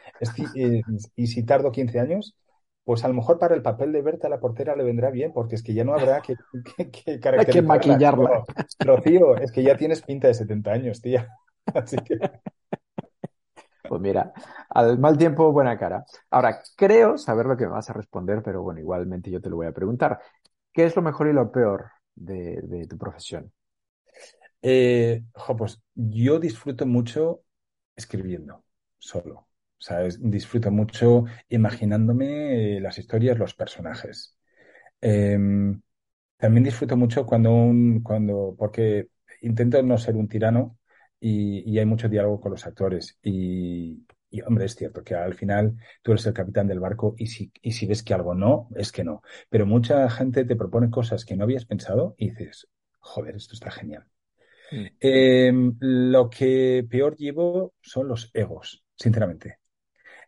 Eh, 0.54 0.82
y 1.16 1.26
si 1.26 1.44
tardo 1.44 1.70
15 1.72 2.00
años, 2.00 2.36
pues 2.84 3.04
a 3.04 3.08
lo 3.08 3.14
mejor 3.14 3.38
para 3.38 3.54
el 3.54 3.62
papel 3.62 3.92
de 3.92 4.02
Berta 4.02 4.28
la 4.28 4.40
portera 4.40 4.76
le 4.76 4.84
vendrá 4.84 5.10
bien, 5.10 5.32
porque 5.32 5.54
es 5.56 5.62
que 5.62 5.74
ya 5.74 5.84
no 5.84 5.94
habrá 5.94 6.22
que, 6.22 6.36
que, 6.76 6.90
que 6.90 7.20
caracterizarla. 7.20 7.62
maquillarla. 7.62 8.30
No, 8.30 8.46
Rocío, 8.80 9.36
es 9.38 9.52
que 9.52 9.62
ya 9.62 9.76
tienes 9.76 10.02
pinta 10.02 10.28
de 10.28 10.34
70 10.34 10.72
años, 10.72 11.00
tía. 11.00 11.28
Así 11.74 12.02
que 12.02 12.22
Pues 13.86 14.00
mira, 14.02 14.32
al 14.70 14.98
mal 14.98 15.16
tiempo, 15.16 15.50
buena 15.52 15.78
cara. 15.78 16.04
Ahora, 16.30 16.60
creo 16.76 17.16
saber 17.16 17.46
lo 17.46 17.56
que 17.56 17.64
me 17.66 17.72
vas 17.72 17.88
a 17.90 17.94
responder, 17.94 18.42
pero 18.42 18.62
bueno, 18.62 18.80
igualmente 18.80 19.30
yo 19.30 19.40
te 19.40 19.48
lo 19.50 19.56
voy 19.56 19.66
a 19.66 19.72
preguntar. 19.72 20.20
¿Qué 20.72 20.84
es 20.84 20.94
lo 20.96 21.02
mejor 21.02 21.28
y 21.28 21.32
lo 21.32 21.50
peor 21.52 21.90
de, 22.14 22.60
de 22.62 22.86
tu 22.86 22.98
profesión? 22.98 23.52
Eh, 24.62 25.22
jo, 25.34 25.56
pues 25.56 25.80
yo 25.94 26.38
disfruto 26.40 26.86
mucho 26.86 27.42
escribiendo 27.96 28.64
solo. 28.98 29.34
O 29.80 29.80
sea, 29.80 30.00
disfruto 30.20 30.70
mucho 30.70 31.24
imaginándome 31.48 32.76
eh, 32.78 32.80
las 32.80 32.98
historias, 32.98 33.38
los 33.38 33.54
personajes. 33.54 34.36
Em, 35.02 35.82
también 36.38 36.64
disfruto 36.64 36.96
mucho 36.98 37.26
cuando 37.26 37.52
un, 37.52 38.02
cuando, 38.02 38.56
porque 38.58 39.10
intento 39.42 39.82
no 39.82 39.98
ser 39.98 40.16
un 40.16 40.28
tirano 40.28 40.77
y, 41.20 41.70
y 41.70 41.78
hay 41.78 41.86
mucho 41.86 42.08
diálogo 42.08 42.40
con 42.40 42.52
los 42.52 42.66
actores. 42.66 43.18
Y, 43.22 44.06
y, 44.30 44.40
hombre, 44.42 44.66
es 44.66 44.74
cierto 44.74 45.02
que 45.02 45.14
al 45.14 45.34
final 45.34 45.76
tú 46.02 46.12
eres 46.12 46.26
el 46.26 46.34
capitán 46.34 46.66
del 46.68 46.80
barco 46.80 47.14
y 47.16 47.26
si, 47.26 47.52
y 47.62 47.72
si 47.72 47.86
ves 47.86 48.02
que 48.02 48.14
algo 48.14 48.34
no, 48.34 48.68
es 48.76 48.92
que 48.92 49.04
no. 49.04 49.22
Pero 49.48 49.66
mucha 49.66 50.08
gente 50.10 50.44
te 50.44 50.56
propone 50.56 50.90
cosas 50.90 51.24
que 51.24 51.36
no 51.36 51.44
habías 51.44 51.64
pensado 51.64 52.14
y 52.18 52.30
dices, 52.30 52.68
joder, 52.98 53.36
esto 53.36 53.54
está 53.54 53.70
genial. 53.70 54.04
Mm. 54.70 54.86
Eh, 55.00 55.52
lo 55.80 56.30
que 56.30 56.86
peor 56.88 57.16
llevo 57.16 57.74
son 57.80 58.08
los 58.08 58.30
egos, 58.34 58.84
sinceramente. 58.96 59.58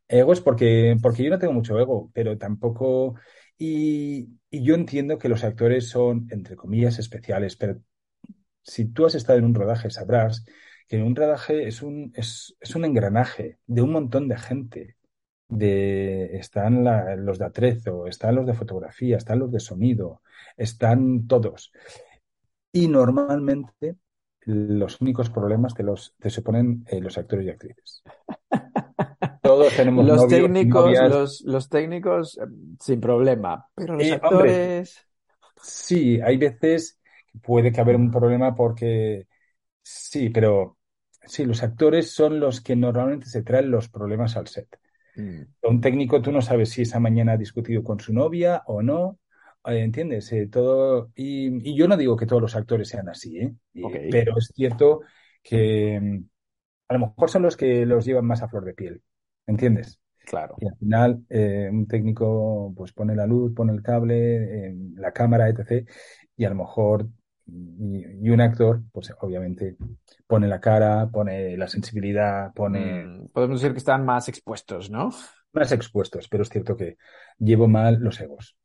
Egos 0.09 0.41
porque, 0.41 0.97
porque 1.01 1.23
yo 1.23 1.31
no 1.31 1.39
tengo 1.39 1.53
mucho 1.53 1.79
ego, 1.79 2.11
pero 2.13 2.37
tampoco... 2.39 3.15
Y, 3.63 4.39
y 4.49 4.65
yo 4.65 4.75
entiendo 4.75 5.19
que 5.19 5.29
los 5.29 5.45
actores 5.45 5.89
son, 5.89 6.27
entre 6.31 6.57
comillas, 6.57 6.99
especiales, 6.99 7.57
pero 7.57 7.79
si 8.63 8.87
tú 8.87 9.05
has 9.05 9.15
estado 9.15 9.39
en 9.39 9.45
un 9.45 9.55
rodaje 9.55 9.91
sabrás 9.91 10.45
que 10.91 11.03
un 11.03 11.17
rodaje 11.17 11.69
es 11.69 11.83
un, 11.83 12.13
es, 12.17 12.57
es 12.61 12.77
un 12.77 12.87
engranaje 12.87 13.61
de 13.69 13.83
un 13.83 13.93
montón 13.93 14.29
de 14.29 14.39
gente. 14.39 14.97
De, 15.49 16.39
están 16.39 16.85
la- 16.85 17.17
los 17.17 17.39
de 17.39 17.47
atrezo, 17.47 18.09
están 18.09 18.37
los 18.37 18.47
de 18.49 18.55
fotografía, 18.55 19.19
están 19.19 19.41
los 19.41 19.53
de 19.53 19.61
sonido, 19.61 20.23
están 20.59 21.29
todos. 21.29 21.73
Y 22.73 22.89
normalmente 22.89 23.97
los 24.43 25.01
únicos 25.01 25.31
problemas 25.31 25.75
te 25.75 25.83
los 25.85 26.15
te 26.19 26.31
suponen 26.31 26.85
eh, 26.89 27.01
los 27.01 27.17
actores 27.19 27.47
y 27.47 27.51
actrices. 27.51 28.03
Todos 29.43 29.75
tenemos 29.75 30.07
Los 30.07 30.27
novios, 30.27 30.51
técnicos, 30.59 30.61
novias. 30.61 31.03
los, 31.03 31.43
los 31.43 31.69
técnicos, 31.69 32.39
eh, 32.39 32.43
sin 32.81 33.01
problema, 33.01 33.69
pero 33.75 33.97
los 33.97 34.11
Eh, 34.11 34.19
hombre. 34.23 34.63
actores... 34.63 35.07
Sí, 35.63 36.21
hay 36.23 36.37
veces 36.39 36.99
que 37.33 37.39
puede 37.39 37.73
que 37.73 37.81
haber 37.81 37.97
un 37.97 38.11
problema 38.11 38.55
porque 38.55 39.29
sí, 39.83 40.31
pero 40.31 40.79
sí, 41.31 41.45
los 41.45 41.63
actores 41.63 42.13
son 42.13 42.41
los 42.41 42.61
que 42.61 42.77
normalmente 42.77 43.27
se 43.27 43.43
traen 43.43 43.71
los 43.71 43.89
problemas 43.89 44.37
al 44.37 44.49
set. 44.49 44.69
Mm, 45.17 45.43
Un 45.63 45.81
técnico, 45.81 46.23
tú 46.23 46.33
no 46.33 46.43
sabes 46.43 46.71
si 46.71 46.83
esa 46.83 47.01
mañana 47.01 47.33
ha 47.33 47.37
discutido 47.37 47.83
con 47.85 48.01
su 48.01 48.13
novia 48.13 48.63
o 48.67 48.83
no. 48.83 49.19
eh, 49.67 49.81
¿Entiendes? 49.83 50.33
Eh, 50.33 50.49
todo, 50.49 51.11
y, 51.15 51.71
y 51.71 51.77
yo 51.77 51.89
no 51.89 51.97
digo 51.97 52.17
que 52.17 52.27
todos 52.27 52.43
los 52.43 52.57
actores 52.57 52.89
sean 52.89 53.09
así, 53.09 53.39
¿eh? 53.39 53.55
Pero 54.11 54.37
es 54.39 54.53
cierto 54.55 55.01
que 55.43 56.01
mm, 56.01 56.25
a 56.89 56.95
lo 56.95 57.01
mejor 57.01 57.31
son 57.31 57.43
los 57.43 57.57
que 57.57 57.87
los 57.87 58.05
llevan 58.05 58.27
más 58.27 58.43
a 58.43 58.49
flor 58.49 58.65
de 58.65 58.75
piel. 58.75 59.03
¿Entiendes? 59.47 60.01
claro. 60.25 60.57
Y 60.61 60.67
al 60.67 60.77
final, 60.77 61.25
eh, 61.31 61.69
un 61.73 61.87
técnico 61.89 62.73
pues 62.77 62.93
pone 62.93 63.15
la 63.17 63.27
luz, 63.27 63.55
pone 63.55 63.73
el 63.73 63.83
cable, 63.83 64.69
eh, 64.69 64.75
la 64.97 65.13
cámara, 65.13 65.49
etc. 65.49 65.87
Y 66.37 66.45
a 66.45 66.51
lo 66.51 66.57
mejor, 66.57 67.09
y, 67.79 68.27
y 68.27 68.31
un 68.31 68.41
actor, 68.41 68.83
pues 68.93 69.13
obviamente 69.21 69.77
pone 70.27 70.49
la 70.49 70.61
cara, 70.61 71.09
pone 71.11 71.57
la 71.57 71.69
sensibilidad, 71.69 72.53
pone 72.55 73.01
Mm, 73.07 73.29
podemos 73.33 73.61
decir 73.61 73.73
que 73.73 73.79
están 73.79 74.05
más 74.05 74.29
expuestos, 74.29 74.91
¿no? 74.91 75.11
más 75.53 75.73
expuestos, 75.73 76.29
pero 76.29 76.43
es 76.43 76.49
cierto 76.51 76.77
que 76.77 76.97
llevo 77.39 77.69
mal 77.69 77.99
los 78.01 78.21
egos. 78.21 78.57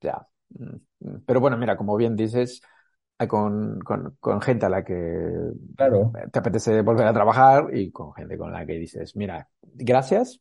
Ya. 0.00 0.26
Mm. 0.50 1.18
Pero 1.26 1.40
bueno, 1.40 1.56
mira, 1.56 1.76
como 1.76 1.96
bien 1.96 2.16
dices, 2.16 2.62
hay 3.18 3.28
con, 3.28 3.80
con, 3.80 4.16
con 4.20 4.40
gente 4.42 4.66
a 4.66 4.68
la 4.68 4.84
que 4.84 4.94
Claro. 5.76 6.18
te 6.32 6.38
apetece 6.38 6.82
volver 6.82 7.06
a 7.06 7.12
trabajar 7.12 7.68
y 7.76 7.90
con 7.92 8.12
gente 8.14 8.38
con 8.38 8.52
la 8.52 8.66
que 8.66 8.74
dices, 8.74 9.16
mira, 9.16 9.48
gracias, 9.62 10.40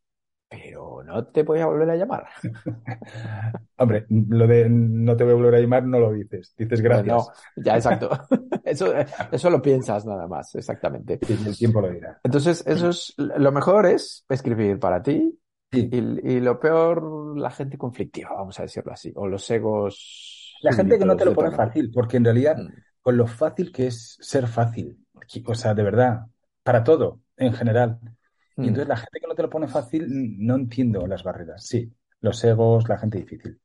pero 0.53 1.03
no 1.03 1.25
te 1.25 1.41
voy 1.43 1.59
a 1.59 1.65
volver 1.65 1.89
a 1.89 1.95
llamar. 1.95 2.25
Hombre, 3.77 4.05
lo 4.09 4.45
de 4.47 4.69
no 4.69 5.15
te 5.15 5.23
voy 5.23 5.33
a 5.33 5.35
volver 5.35 5.55
a 5.55 5.59
llamar 5.59 5.83
no 5.85 5.99
lo 5.99 6.13
dices, 6.13 6.53
dices 6.57 6.81
gracias. 6.81 7.07
No, 7.07 7.25
ya, 7.55 7.75
exacto. 7.75 8.09
Eso, 8.63 8.93
eso 9.31 9.49
lo 9.49 9.61
piensas 9.61 10.05
nada 10.05 10.25
más, 10.27 10.55
exactamente. 10.55 11.19
El 11.27 11.57
tiempo 11.57 11.81
lo 11.81 11.89
dirá. 11.89 12.19
Entonces, 12.23 12.63
eso 12.65 12.89
es, 12.89 13.13
lo 13.17 13.51
mejor 13.51 13.85
es 13.85 14.25
escribir 14.29 14.79
para 14.79 15.01
ti 15.03 15.37
Sí. 15.71 15.89
y, 15.91 15.97
y 15.97 16.39
lo 16.39 16.59
peor, 16.59 17.35
la 17.37 17.49
gente 17.49 17.77
conflictiva, 17.77 18.29
vamos 18.35 18.57
a 18.59 18.63
decirlo 18.63 18.93
así, 18.93 19.11
o 19.15 19.27
los 19.27 19.49
egos. 19.51 20.55
La 20.61 20.71
gente 20.73 20.97
que 20.97 21.05
no 21.05 21.15
te 21.17 21.25
lo 21.25 21.33
pone 21.33 21.51
fácil, 21.51 21.91
porque 21.93 22.17
en 22.17 22.23
realidad 22.25 22.55
Mm. 22.57 22.67
con 23.01 23.17
lo 23.17 23.27
fácil 23.27 23.71
que 23.71 23.87
es 23.87 24.17
ser 24.21 24.47
fácil, 24.47 24.97
o 25.45 25.55
sea, 25.55 25.73
de 25.73 25.83
verdad, 25.83 26.27
para 26.63 26.83
todo, 26.83 27.19
en 27.37 27.53
general. 27.53 27.99
Y 28.59 28.67
Mm. 28.67 28.67
entonces 28.69 28.87
la 28.89 28.97
gente 28.97 29.19
que 29.19 29.27
no 29.27 29.35
te 29.35 29.41
lo 29.43 29.49
pone 29.49 29.67
fácil, 29.67 30.05
no 30.45 30.55
entiendo 30.55 31.05
las 31.07 31.23
barreras. 31.23 31.65
Sí, 31.65 31.91
los 32.21 32.43
egos, 32.43 32.87
la 32.89 32.97
gente 32.97 33.19
difícil. 33.19 33.59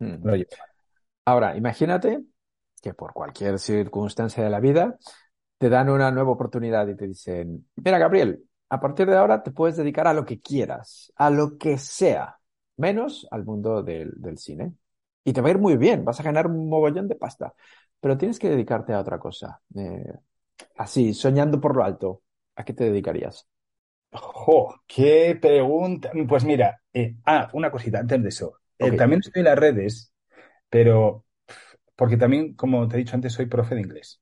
Mm. 0.00 0.16
Lo 0.22 0.36
llevo. 0.36 0.50
Ahora, 1.24 1.56
imagínate 1.56 2.24
que 2.82 2.94
por 2.94 3.12
cualquier 3.12 3.58
circunstancia 3.58 4.42
de 4.44 4.50
la 4.50 4.60
vida 4.60 4.98
te 5.58 5.68
dan 5.68 5.88
una 5.90 6.10
nueva 6.10 6.32
oportunidad 6.32 6.88
y 6.88 6.96
te 6.96 7.06
dicen, 7.08 7.68
mira, 7.76 7.98
Gabriel, 7.98 8.44
a 8.70 8.80
partir 8.80 9.08
de 9.08 9.16
ahora 9.16 9.42
te 9.42 9.52
puedes 9.52 9.76
dedicar 9.76 10.06
a 10.08 10.14
lo 10.14 10.24
que 10.26 10.40
quieras, 10.40 11.12
a 11.16 11.30
lo 11.30 11.58
que 11.58 11.78
sea, 11.78 12.38
menos 12.76 13.28
al 13.30 13.44
mundo 13.44 13.82
del, 13.82 14.12
del 14.16 14.38
cine. 14.38 14.74
Y 15.24 15.32
te 15.32 15.40
va 15.40 15.48
a 15.48 15.50
ir 15.52 15.58
muy 15.58 15.76
bien, 15.76 16.04
vas 16.04 16.20
a 16.20 16.24
ganar 16.24 16.46
un 16.48 16.68
mogollón 16.68 17.08
de 17.08 17.14
pasta, 17.16 17.54
pero 18.00 18.18
tienes 18.18 18.38
que 18.40 18.50
dedicarte 18.50 18.92
a 18.94 19.00
otra 19.00 19.18
cosa. 19.20 19.60
Eh, 19.76 20.12
así, 20.76 21.14
soñando 21.14 21.60
por 21.60 21.76
lo 21.76 21.84
alto, 21.84 22.22
¿a 22.56 22.64
qué 22.64 22.74
te 22.74 22.84
dedicarías? 22.84 23.48
¡Jo! 24.12 24.82
¡Qué 24.86 25.38
pregunta! 25.40 26.10
Pues 26.28 26.44
mira, 26.44 26.80
eh, 26.92 27.16
ah, 27.26 27.48
una 27.54 27.70
cosita 27.70 27.98
antes 28.00 28.22
de 28.22 28.28
eso. 28.28 28.58
Eh, 28.78 28.92
Ok. 28.92 28.92
también 28.92 29.20
estoy 29.24 29.40
en 29.40 29.44
las 29.46 29.58
redes, 29.58 30.12
pero 30.70 31.24
porque 31.96 32.16
también, 32.18 32.54
como 32.54 32.88
te 32.88 32.96
he 32.96 33.00
dicho 33.00 33.16
antes, 33.16 33.32
soy 33.34 33.46
profe 33.46 33.74
de 33.76 33.82
inglés. 33.82 34.20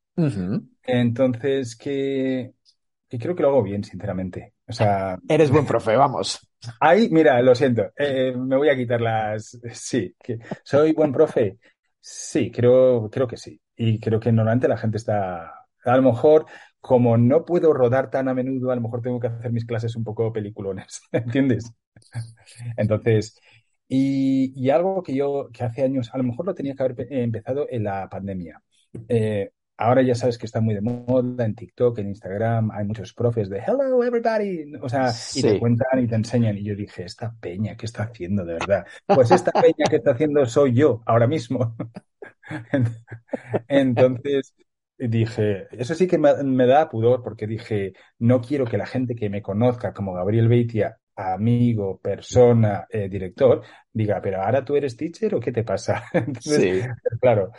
Entonces, 0.84 1.76
que, 1.76 2.54
que 3.08 3.18
creo 3.18 3.36
que 3.36 3.42
lo 3.42 3.48
hago 3.50 3.62
bien, 3.64 3.84
sinceramente. 3.84 4.54
O 4.68 4.72
sea, 4.74 5.18
Eres 5.28 5.50
buen 5.50 5.64
profe, 5.70 5.96
vamos. 5.96 6.28
Ahí, 6.78 7.08
mira, 7.10 7.40
lo 7.42 7.54
siento, 7.54 7.90
eh, 7.96 8.32
me 8.36 8.56
voy 8.56 8.68
a 8.70 8.76
quitar 8.76 9.00
las. 9.00 9.58
Sí, 9.74 10.14
que 10.22 10.38
soy 10.64 10.92
buen 10.92 11.12
profe. 11.12 11.58
Sí, 12.00 12.50
creo, 12.50 13.10
creo 13.10 13.26
que 13.28 13.36
sí. 13.36 13.60
Y 13.76 14.00
creo 14.00 14.20
que 14.20 14.32
normalmente 14.32 14.68
la 14.68 14.78
gente 14.78 14.96
está. 14.96 15.54
A 15.84 15.96
lo 15.96 16.02
mejor, 16.02 16.46
como 16.80 17.16
no 17.16 17.44
puedo 17.44 17.72
rodar 17.72 18.10
tan 18.10 18.28
a 18.28 18.34
menudo, 18.34 18.70
a 18.70 18.74
lo 18.74 18.80
mejor 18.80 19.02
tengo 19.02 19.20
que 19.20 19.26
hacer 19.26 19.52
mis 19.52 19.66
clases 19.66 19.96
un 19.96 20.04
poco 20.04 20.32
peliculones, 20.32 21.02
¿entiendes? 21.12 21.72
Entonces, 22.76 23.38
y, 23.88 24.52
y 24.56 24.70
algo 24.70 25.02
que 25.02 25.14
yo, 25.14 25.50
que 25.52 25.64
hace 25.64 25.82
años, 25.82 26.10
a 26.12 26.18
lo 26.18 26.24
mejor 26.24 26.46
lo 26.46 26.54
tenía 26.54 26.74
que 26.74 26.82
haber 26.82 27.12
empezado 27.12 27.66
en 27.70 27.84
la 27.84 28.08
pandemia. 28.08 28.62
Eh, 29.08 29.50
ahora 29.76 30.02
ya 30.02 30.14
sabes 30.14 30.38
que 30.38 30.46
está 30.46 30.60
muy 30.60 30.74
de 30.74 30.80
moda 30.80 31.44
en 31.44 31.54
TikTok, 31.54 31.98
en 31.98 32.08
Instagram, 32.08 32.70
hay 32.70 32.84
muchos 32.84 33.12
profes 33.14 33.48
de 33.48 33.58
hello 33.58 34.02
everybody, 34.04 34.74
o 34.80 34.88
sea, 34.88 35.12
y 35.34 35.42
te 35.42 35.58
cuentan 35.58 36.02
y 36.02 36.06
te 36.06 36.14
enseñan. 36.14 36.56
Y 36.56 36.64
yo 36.64 36.76
dije, 36.76 37.04
esta 37.04 37.34
peña, 37.40 37.76
¿qué 37.76 37.86
está 37.86 38.04
haciendo 38.04 38.44
de 38.44 38.54
verdad? 38.54 38.86
Pues 39.06 39.30
esta 39.30 39.52
peña 39.52 39.86
que 39.88 39.96
está 39.96 40.12
haciendo 40.12 40.46
soy 40.46 40.74
yo 40.74 41.02
ahora 41.06 41.26
mismo. 41.26 41.76
Entonces 43.68 44.54
dije, 45.08 45.66
eso 45.72 45.94
sí 45.94 46.06
que 46.06 46.18
me, 46.18 46.66
da 46.66 46.88
pudor 46.88 47.22
porque 47.22 47.46
dije, 47.46 47.94
no 48.18 48.40
quiero 48.40 48.66
que 48.66 48.78
la 48.78 48.86
gente 48.86 49.14
que 49.14 49.30
me 49.30 49.42
conozca 49.42 49.92
como 49.92 50.12
Gabriel 50.12 50.48
Beitia, 50.48 50.98
amigo, 51.16 51.98
persona, 51.98 52.86
eh, 52.90 53.08
director, 53.08 53.62
diga, 53.92 54.20
pero 54.20 54.42
ahora 54.42 54.64
tú 54.64 54.76
eres 54.76 54.96
teacher 54.96 55.34
o 55.34 55.40
qué 55.40 55.52
te 55.52 55.64
pasa? 55.64 56.04
Entonces, 56.12 56.84
sí. 56.84 56.88
claro, 57.20 57.50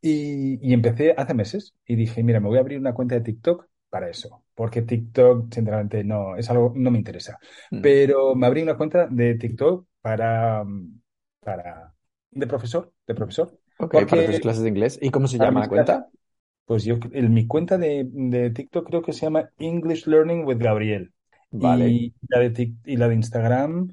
y, 0.00 0.72
empecé 0.72 1.14
hace 1.16 1.34
meses 1.34 1.74
y 1.84 1.96
dije, 1.96 2.22
mira, 2.22 2.40
me 2.40 2.48
voy 2.48 2.58
a 2.58 2.60
abrir 2.60 2.78
una 2.78 2.94
cuenta 2.94 3.14
de 3.16 3.22
TikTok 3.22 3.66
para 3.90 4.08
eso, 4.08 4.44
porque 4.54 4.82
TikTok, 4.82 5.52
sinceramente, 5.52 6.04
no, 6.04 6.36
es 6.36 6.48
algo, 6.50 6.72
no 6.76 6.90
me 6.90 6.98
interesa. 6.98 7.38
Mm. 7.70 7.80
Pero 7.80 8.34
me 8.34 8.46
abrí 8.46 8.62
una 8.62 8.76
cuenta 8.76 9.06
de 9.06 9.34
TikTok 9.34 9.86
para, 10.00 10.64
para, 11.40 11.94
de 12.30 12.46
profesor, 12.46 12.92
de 13.06 13.14
profesor. 13.14 13.58
Ok, 13.78 13.94
para 14.08 14.26
tus 14.26 14.40
clases 14.40 14.62
de 14.62 14.68
inglés. 14.68 14.98
¿Y 15.00 15.10
cómo 15.10 15.26
se 15.28 15.38
llama 15.38 15.60
la 15.60 15.68
cuenta? 15.68 16.08
Pues 16.68 16.84
yo, 16.84 16.98
en 17.10 17.34
mi 17.34 17.48
cuenta 17.48 17.78
de, 17.78 18.06
de, 18.08 18.50
TikTok 18.50 18.86
creo 18.86 19.02
que 19.02 19.12
se 19.12 19.26
llama 19.26 19.50
English 19.58 20.06
Learning 20.06 20.44
with 20.44 20.58
Gabriel. 20.58 21.10
Vale. 21.50 21.88
Y 21.88 22.14
la 22.28 22.38
de, 22.40 22.74
y 22.84 22.96
la 22.96 23.08
de 23.08 23.14
Instagram, 23.16 23.90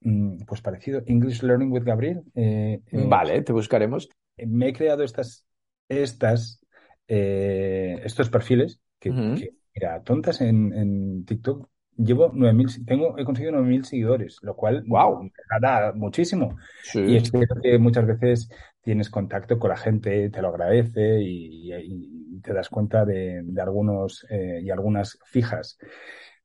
mm, 0.00 0.44
pues 0.46 0.62
parecido, 0.62 1.02
English 1.06 1.42
Learning 1.42 1.70
with 1.72 1.82
Gabriel. 1.82 2.22
Eh, 2.34 2.80
eh, 2.90 3.04
vale, 3.06 3.42
te 3.42 3.52
buscaremos 3.52 4.08
me 4.36 4.68
he 4.68 4.72
creado 4.72 5.02
estas, 5.04 5.46
estas, 5.88 6.60
eh, 7.08 8.00
estos 8.04 8.30
perfiles 8.30 8.80
que, 8.98 9.10
mira, 9.10 10.02
tontas 10.02 10.40
en, 10.40 10.72
en 10.72 11.24
TikTok. 11.24 11.68
Llevo 11.96 12.32
9.000, 12.32 12.84
tengo, 12.86 13.16
he 13.16 13.24
conseguido 13.24 13.52
9.000 13.52 13.84
seguidores, 13.84 14.38
lo 14.42 14.56
cual, 14.56 14.82
wow, 14.88 15.30
da 15.60 15.92
muchísimo. 15.94 16.56
Y 16.92 17.16
es 17.16 17.30
que 17.30 17.78
muchas 17.78 18.04
veces 18.04 18.48
tienes 18.84 19.10
contacto 19.10 19.58
con 19.58 19.70
la 19.70 19.76
gente, 19.76 20.30
te 20.30 20.42
lo 20.42 20.48
agradece 20.48 21.20
y, 21.20 22.40
te 22.42 22.52
das 22.52 22.68
cuenta 22.68 23.04
de, 23.06 23.42
algunos 23.58 24.26
eh, 24.28 24.60
y 24.62 24.70
algunas 24.70 25.18
fijas. 25.24 25.78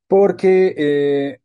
Porque 0.08 0.74
eh, 0.78 1.40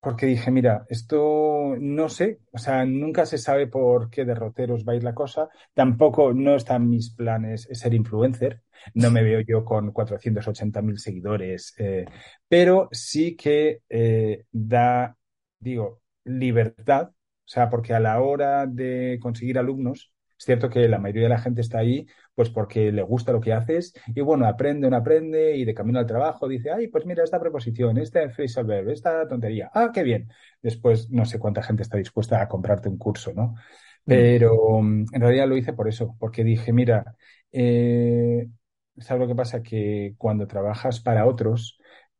porque 0.00 0.26
dije, 0.26 0.52
mira, 0.52 0.86
esto 0.88 1.74
no 1.80 2.08
sé, 2.08 2.38
o 2.52 2.58
sea, 2.58 2.84
nunca 2.84 3.26
se 3.26 3.38
sabe 3.38 3.66
por 3.66 4.08
qué 4.08 4.24
derroteros 4.24 4.84
va 4.84 4.92
a 4.92 4.96
ir 4.96 5.02
la 5.02 5.14
cosa, 5.14 5.48
tampoco 5.74 6.32
no 6.32 6.54
están 6.54 6.88
mis 6.88 7.12
planes 7.12 7.68
ser 7.72 7.92
influencer, 7.94 8.62
no 8.94 9.10
me 9.10 9.24
veo 9.24 9.40
yo 9.40 9.64
con 9.64 9.92
480.000 9.92 10.98
seguidores, 10.98 11.74
eh, 11.78 12.04
pero 12.46 12.88
sí 12.92 13.36
que 13.36 13.80
da, 14.52 15.16
digo, 15.58 16.02
libertad, 16.24 17.08
o 17.08 17.48
sea, 17.48 17.68
porque 17.68 17.92
a 17.92 18.00
la 18.00 18.20
hora 18.20 18.66
de 18.66 19.18
conseguir 19.20 19.58
alumnos, 19.58 20.12
es 20.38 20.44
cierto 20.44 20.68
que 20.68 20.88
la 20.88 20.98
mayoría 20.98 21.24
de 21.24 21.28
la 21.30 21.38
gente 21.40 21.60
está 21.60 21.78
ahí 21.78 22.06
pues 22.34 22.50
porque 22.50 22.92
le 22.92 23.02
gusta 23.02 23.32
lo 23.32 23.40
que 23.40 23.54
haces 23.54 23.94
y 24.14 24.20
bueno, 24.20 24.46
aprende, 24.46 24.86
uno 24.86 24.96
aprende 24.96 25.56
y 25.56 25.64
de 25.64 25.74
camino 25.74 25.98
al 25.98 26.06
trabajo 26.06 26.46
dice, 26.46 26.70
ay, 26.70 26.88
pues 26.88 27.06
mira 27.06 27.24
esta 27.24 27.40
preposición, 27.40 27.96
este 27.96 28.28
phrasal 28.28 28.66
verb, 28.66 28.90
esta 28.90 29.26
tontería, 29.26 29.70
ah, 29.72 29.90
qué 29.92 30.02
bien. 30.02 30.30
Después 30.62 31.10
no 31.10 31.24
sé 31.24 31.38
cuánta 31.38 31.62
gente 31.62 31.82
está 31.82 31.96
dispuesta 31.96 32.42
a 32.42 32.48
comprarte 32.48 32.88
un 32.90 32.98
curso, 32.98 33.32
¿no? 33.32 33.54
Mm. 33.54 33.54
Pero 34.04 34.82
mm, 34.82 35.06
en 35.12 35.20
realidad 35.20 35.48
lo 35.48 35.56
hice 35.56 35.72
por 35.72 35.88
eso, 35.88 36.14
porque 36.18 36.44
dije, 36.44 36.72
mira, 36.74 37.16
eh, 37.52 38.46
¿sabes 38.98 39.20
lo 39.22 39.28
que 39.28 39.34
pasa? 39.34 39.62
Que 39.62 40.14
cuando 40.18 40.46
trabajas 40.46 41.00
para 41.00 41.26
otros, 41.26 41.78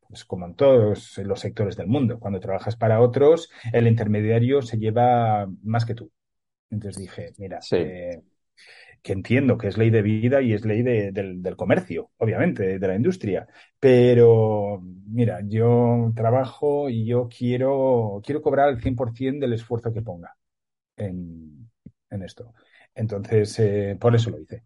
pues 0.08 0.24
como 0.24 0.46
en 0.46 0.54
todos 0.54 1.18
los 1.18 1.40
sectores 1.40 1.76
del 1.76 1.88
mundo, 1.88 2.18
cuando 2.18 2.40
trabajas 2.40 2.76
para 2.76 3.00
otros, 3.00 3.50
el 3.72 3.86
intermediario 3.86 4.62
se 4.62 4.78
lleva 4.78 5.46
más 5.62 5.84
que 5.84 5.94
tú. 5.94 6.10
Entonces 6.70 7.02
dije, 7.02 7.32
mira, 7.38 7.60
eh, 7.72 8.22
que 9.02 9.12
entiendo 9.12 9.56
que 9.56 9.68
es 9.68 9.78
ley 9.78 9.90
de 9.90 10.02
vida 10.02 10.42
y 10.42 10.52
es 10.52 10.64
ley 10.64 10.82
del, 10.82 11.56
comercio, 11.56 12.10
obviamente, 12.18 12.78
de 12.78 12.88
la 12.88 12.96
industria. 12.96 13.46
Pero, 13.78 14.80
mira, 14.82 15.40
yo 15.44 16.12
trabajo 16.14 16.88
y 16.88 17.06
yo 17.06 17.28
quiero, 17.28 18.20
quiero 18.24 18.42
cobrar 18.42 18.68
el 18.70 18.80
100% 18.80 19.38
del 19.40 19.52
esfuerzo 19.52 19.92
que 19.92 20.02
ponga 20.02 20.36
en, 20.96 21.68
esto. 22.10 22.54
Entonces, 22.94 23.58
eh, 23.58 23.96
por 24.00 24.14
eso 24.14 24.30
lo 24.30 24.40
hice. 24.40 24.64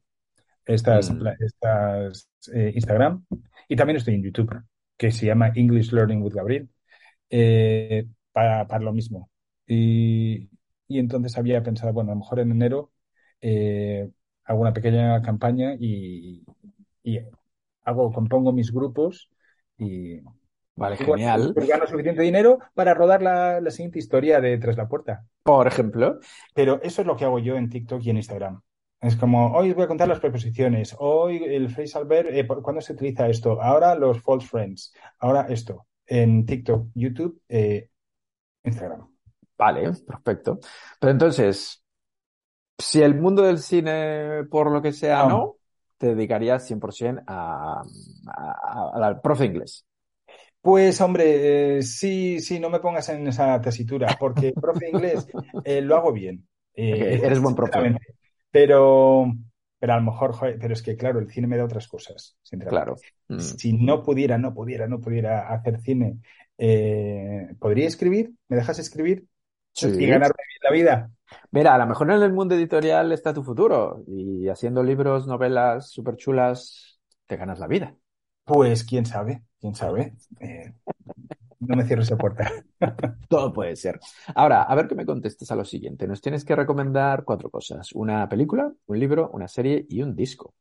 Estas, 0.65 1.13
mm. 1.13 1.27
estas 1.41 2.31
eh, 2.55 2.73
Instagram 2.75 3.25
y 3.69 3.77
también 3.77 3.97
estoy 3.97 4.15
en 4.15 4.23
YouTube, 4.23 4.63
que 4.97 5.11
se 5.11 5.27
llama 5.27 5.53
English 5.55 5.93
Learning 5.93 6.23
with 6.23 6.35
Gabriel, 6.35 6.69
para, 8.33 8.67
para 8.67 8.85
lo 8.85 8.93
mismo. 8.93 9.31
Y, 9.67 10.49
y 10.91 10.99
entonces 10.99 11.39
había 11.39 11.63
pensado, 11.63 11.93
bueno, 11.93 12.11
a 12.11 12.15
lo 12.15 12.21
mejor 12.21 12.41
en 12.41 12.51
enero 12.51 12.91
eh, 13.41 14.11
hago 14.45 14.61
una 14.61 14.73
pequeña 14.73 15.23
campaña 15.23 15.77
y, 15.79 16.45
hago, 17.85 18.13
compongo 18.13 18.53
mis 18.53 18.73
grupos 18.73 19.31
y, 19.79 20.21
Vale, 20.75 20.97
genial. 20.97 21.53
Pues 21.55 21.69
gano 21.69 21.87
suficiente 21.87 22.23
dinero 22.23 22.59
para 22.75 22.95
rodar 22.95 23.23
la, 23.23 23.71
siguiente 23.71 24.01
historia 24.01 24.41
de 24.41 24.59
Tras 24.59 24.77
la 24.77 24.89
Puerta. 24.89 25.27
Por 25.45 25.69
ejemplo. 25.69 26.19
Pero 26.55 26.81
eso 26.83 27.03
es 27.03 27.07
lo 27.07 27.17
que 27.17 27.25
hago 27.25 27.39
yo 27.39 27.57
en 27.57 27.69
TikTok 27.69 28.03
y 28.03 28.11
en 28.11 28.17
Instagram. 28.17 28.63
Es 29.01 29.15
como, 29.15 29.53
hoy 29.53 29.71
os 29.71 29.77
voy 29.77 29.85
a 29.85 29.89
contar 29.89 30.09
las 30.09 30.21
preposiciones, 30.21 30.95
hoy 30.99 31.43
el 31.45 31.71
phrasal 31.71 32.05
verb, 32.07 32.29
eh, 32.33 32.47
¿cuándo 32.47 32.83
se 32.83 32.93
utiliza 32.93 33.29
esto? 33.29 33.63
Ahora 33.63 33.95
los 33.95 34.21
false 34.21 34.47
friends, 34.47 34.93
ahora 35.21 35.47
esto. 35.49 35.87
En 36.07 36.45
TikTok, 36.45 36.89
YouTube, 36.95 37.41
eh, 37.49 37.89
Instagram. 38.65 39.10
Vale, 39.61 39.93
perfecto. 40.07 40.59
Pero 40.99 41.13
entonces, 41.13 41.85
si 42.79 43.03
el 43.03 43.15
mundo 43.15 43.43
del 43.43 43.59
cine, 43.59 44.45
por 44.51 44.73
lo 44.73 44.81
que 44.81 44.93
sea, 44.93 45.27
no, 45.27 45.57
te 45.99 46.15
dedicarías 46.15 46.67
100% 46.67 47.23
a, 47.27 47.83
al 48.95 49.21
profe 49.21 49.45
inglés. 49.45 49.85
Pues 50.63 51.01
hombre, 51.01 51.79
eh, 51.79 51.83
sí, 51.83 52.41
sí, 52.41 52.59
no 52.59 52.71
me 52.71 52.81
pongas 52.81 53.09
en 53.11 53.27
esa 53.27 53.61
tesitura, 53.61 54.17
porque 54.19 54.53
profe 54.53 54.91
inglés 54.91 55.27
eh, 55.65 55.81
lo 55.81 55.97
hago 55.97 56.13
bien. 56.13 56.47
Eh, 56.73 57.21
eres 57.23 57.41
buen 57.41 57.55
profe. 57.55 57.95
Pero, 58.51 59.27
pero 59.79 59.93
a 59.93 59.97
lo 59.97 60.03
mejor, 60.03 60.35
pero 60.59 60.73
es 60.73 60.81
que 60.83 60.97
claro, 60.97 61.19
el 61.19 61.29
cine 61.29 61.47
me 61.47 61.59
da 61.59 61.65
otras 61.65 61.87
cosas. 61.89 62.39
Claro. 62.69 62.95
Mm. 63.29 63.39
Si 63.39 63.73
no 63.75 64.03
pudiera, 64.03 64.39
no 64.39 64.55
pudiera, 64.55 64.87
no 64.87 64.99
pudiera 65.01 65.53
hacer 65.53 65.81
cine, 65.83 66.21
¿podría 67.59 67.87
escribir? 67.87 68.33
¿Me 68.49 68.57
dejas 68.57 68.79
escribir? 68.79 69.27
Y 69.83 70.07
ganar 70.07 70.33
la 70.63 70.71
vida. 70.71 71.11
Mira, 71.51 71.75
a 71.75 71.79
lo 71.79 71.87
mejor 71.87 72.11
en 72.11 72.23
el 72.23 72.33
mundo 72.33 72.55
editorial 72.55 73.13
está 73.13 73.33
tu 73.33 73.43
futuro 73.43 74.03
y 74.07 74.49
haciendo 74.49 74.83
libros, 74.83 75.27
novelas 75.27 75.91
súper 75.91 76.17
chulas, 76.17 77.01
te 77.27 77.37
ganas 77.37 77.59
la 77.59 77.67
vida. 77.67 77.95
Pues 78.45 78.85
quién 78.85 79.07
sabe, 79.07 79.43
quién 79.61 79.75
sabe. 79.75 80.15
Eh, 80.41 80.73
no 81.61 81.77
me 81.77 81.85
cierro 81.85 82.03
esa 82.03 82.17
puerta. 82.17 82.51
Todo 83.29 83.53
puede 83.53 83.77
ser. 83.77 84.01
Ahora, 84.35 84.63
a 84.63 84.75
ver 84.75 84.89
que 84.89 84.95
me 84.95 85.07
contestes 85.07 85.51
a 85.51 85.57
lo 85.57 85.65
siguiente. 85.65 86.07
Nos 86.07 86.21
tienes 86.21 86.45
que 86.45 86.57
recomendar 86.57 87.25
cuatro 87.25 87.51
cosas. 87.51 87.93
Una 87.93 88.29
película, 88.29 88.73
un 88.87 88.99
libro, 88.99 89.31
una 89.33 89.49
serie 89.49 89.87
y 89.89 90.03
un 90.03 90.17
disco. 90.17 90.55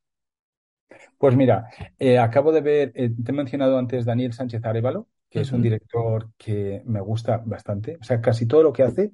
Pues 1.18 1.36
mira, 1.36 1.70
eh, 1.99 2.18
acabo 2.18 2.51
de 2.51 2.62
ver, 2.62 2.91
eh, 2.95 3.10
te 3.24 3.32
he 3.32 3.36
mencionado 3.36 3.78
antes 3.78 4.05
Daniel 4.05 4.34
Sánchez 4.34 4.64
Arevalo, 4.66 5.07
que 5.30 5.41
es 5.41 5.51
un 5.51 5.61
director 5.61 6.32
que 6.38 6.82
me 6.86 7.01
gusta 7.01 7.41
bastante. 7.45 7.97
O 8.01 8.03
sea, 8.03 8.19
casi 8.21 8.45
todo 8.45 8.63
lo 8.63 8.73
que 8.73 8.84
hace 8.84 9.11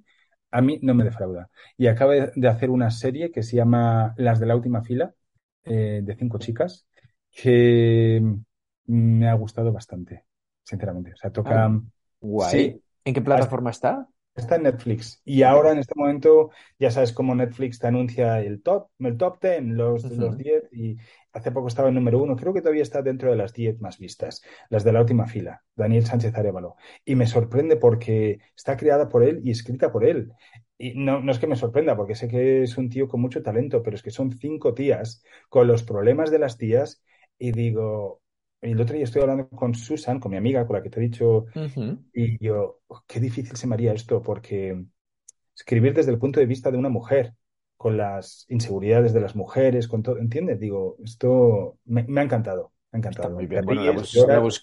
a 0.51 0.61
mí 0.61 0.79
no 0.81 0.93
me 0.93 1.03
defrauda. 1.03 1.49
Y 1.77 1.87
acaba 1.87 2.13
de 2.13 2.47
hacer 2.47 2.69
una 2.69 2.89
serie 2.89 3.31
que 3.31 3.43
se 3.43 3.57
llama 3.57 4.13
Las 4.17 4.39
de 4.39 4.45
la 4.45 4.55
última 4.55 4.81
fila, 4.83 5.13
eh, 5.63 6.01
de 6.03 6.15
cinco 6.15 6.37
chicas, 6.37 6.87
que 7.29 8.23
me 8.85 9.27
ha 9.27 9.33
gustado 9.33 9.73
bastante, 9.73 10.23
sinceramente. 10.63 11.11
O 11.13 11.17
sea, 11.17 11.31
toca... 11.31 11.65
Ah, 11.65 11.81
guay. 12.21 12.81
¿En 13.03 13.13
qué 13.13 13.21
plataforma 13.21 13.71
está? 13.71 14.07
Está 14.35 14.55
en 14.55 14.63
Netflix. 14.63 15.21
Y 15.23 15.43
ahora 15.43 15.71
en 15.71 15.79
este 15.79 15.93
momento, 15.95 16.51
ya 16.77 16.91
sabes 16.91 17.13
cómo 17.13 17.33
Netflix 17.35 17.79
te 17.79 17.87
anuncia 17.87 18.41
el 18.41 18.61
top, 18.61 18.89
el 18.99 19.17
top 19.17 19.41
10, 19.41 19.63
los, 19.63 20.03
los 20.03 20.37
10, 20.37 20.63
y 20.73 20.97
hace 21.31 21.51
poco 21.51 21.67
estaba 21.67 21.89
en 21.89 21.95
número 21.95 22.21
uno. 22.21 22.35
Creo 22.35 22.53
que 22.53 22.61
todavía 22.61 22.83
está 22.83 23.01
dentro 23.01 23.29
de 23.31 23.37
las 23.37 23.53
10 23.53 23.79
más 23.79 23.97
vistas, 23.97 24.41
las 24.69 24.83
de 24.83 24.91
la 24.91 25.01
última 25.01 25.25
fila, 25.27 25.63
Daniel 25.75 26.05
Sánchez 26.05 26.35
Arevalo. 26.35 26.75
Y 27.05 27.15
me 27.15 27.27
sorprende 27.27 27.77
porque 27.77 28.39
está 28.55 28.77
creada 28.77 29.09
por 29.09 29.23
él 29.23 29.41
y 29.43 29.51
escrita 29.51 29.91
por 29.91 30.05
él. 30.05 30.31
Y 30.77 30.93
no, 30.95 31.21
no 31.21 31.31
es 31.31 31.39
que 31.39 31.47
me 31.47 31.55
sorprenda, 31.55 31.95
porque 31.95 32.15
sé 32.15 32.27
que 32.27 32.63
es 32.63 32.77
un 32.77 32.89
tío 32.89 33.07
con 33.07 33.21
mucho 33.21 33.41
talento, 33.41 33.81
pero 33.81 33.95
es 33.95 34.03
que 34.03 34.11
son 34.11 34.31
cinco 34.33 34.73
tías 34.73 35.23
con 35.49 35.67
los 35.67 35.83
problemas 35.83 36.31
de 36.31 36.39
las 36.39 36.57
tías 36.57 37.01
y 37.37 37.51
digo, 37.51 38.21
el 38.61 38.81
otro 38.81 38.95
día 38.95 39.03
estoy 39.03 39.21
hablando 39.21 39.47
con 39.49 39.75
Susan, 39.75 40.19
con 40.19 40.31
mi 40.31 40.37
amiga, 40.37 40.65
con 40.65 40.75
la 40.75 40.83
que 40.83 40.89
te 40.89 40.99
he 40.99 41.03
dicho, 41.03 41.45
y 42.13 42.43
yo, 42.43 42.81
oh, 42.87 43.03
qué 43.07 43.19
difícil 43.19 43.55
se 43.55 43.67
me 43.67 43.75
haría 43.75 43.93
esto, 43.93 44.21
porque 44.21 44.85
escribir 45.55 45.93
desde 45.93 46.11
el 46.11 46.17
punto 46.17 46.39
de 46.39 46.45
vista 46.45 46.71
de 46.71 46.77
una 46.77 46.89
mujer, 46.89 47.33
con 47.77 47.97
las 47.97 48.45
inseguridades 48.49 49.13
de 49.13 49.21
las 49.21 49.35
mujeres, 49.35 49.87
con 49.87 50.01
todo, 50.01 50.17
¿entiendes? 50.17 50.59
Digo, 50.59 50.97
esto 51.03 51.77
me, 51.85 52.01
ha 52.01 52.23
encantado, 52.23 52.71
me 52.91 52.97
ha 52.97 52.99
encantado. 52.99 53.35
muy 53.35 53.45
bien, 53.45 53.65
bueno, 53.65 53.83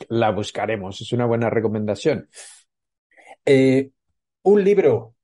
la, 0.09 0.31
buscaremos, 0.31 1.01
es 1.01 1.13
una 1.13 1.27
buena 1.27 1.51
recomendación. 1.51 2.29
Eh, 3.45 3.91
un 4.43 4.65
libro, 4.65 5.15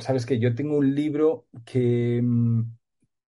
sabes 0.00 0.26
que 0.26 0.38
yo 0.38 0.54
tengo 0.54 0.76
un 0.76 0.94
libro 0.94 1.46
que 1.64 2.20
mm, 2.22 2.62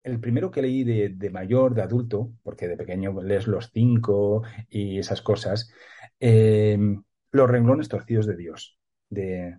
el 0.03 0.20
primero 0.20 0.51
que 0.51 0.62
leí 0.62 0.84
de, 0.84 1.30
mayor, 1.30 1.74
de 1.74 1.82
adulto, 1.82 2.32
porque 2.42 2.68
de 2.68 2.76
pequeño 2.76 3.22
lees 3.22 3.46
los 3.46 3.70
cinco 3.72 4.42
y 4.68 4.98
esas 4.98 5.22
cosas, 5.22 5.72
em, 6.18 7.03
Los 7.32 7.48
renglones 7.48 7.88
torcidos 7.88 8.26
de 8.26 8.36
Dios, 8.36 8.76
de 9.09 9.57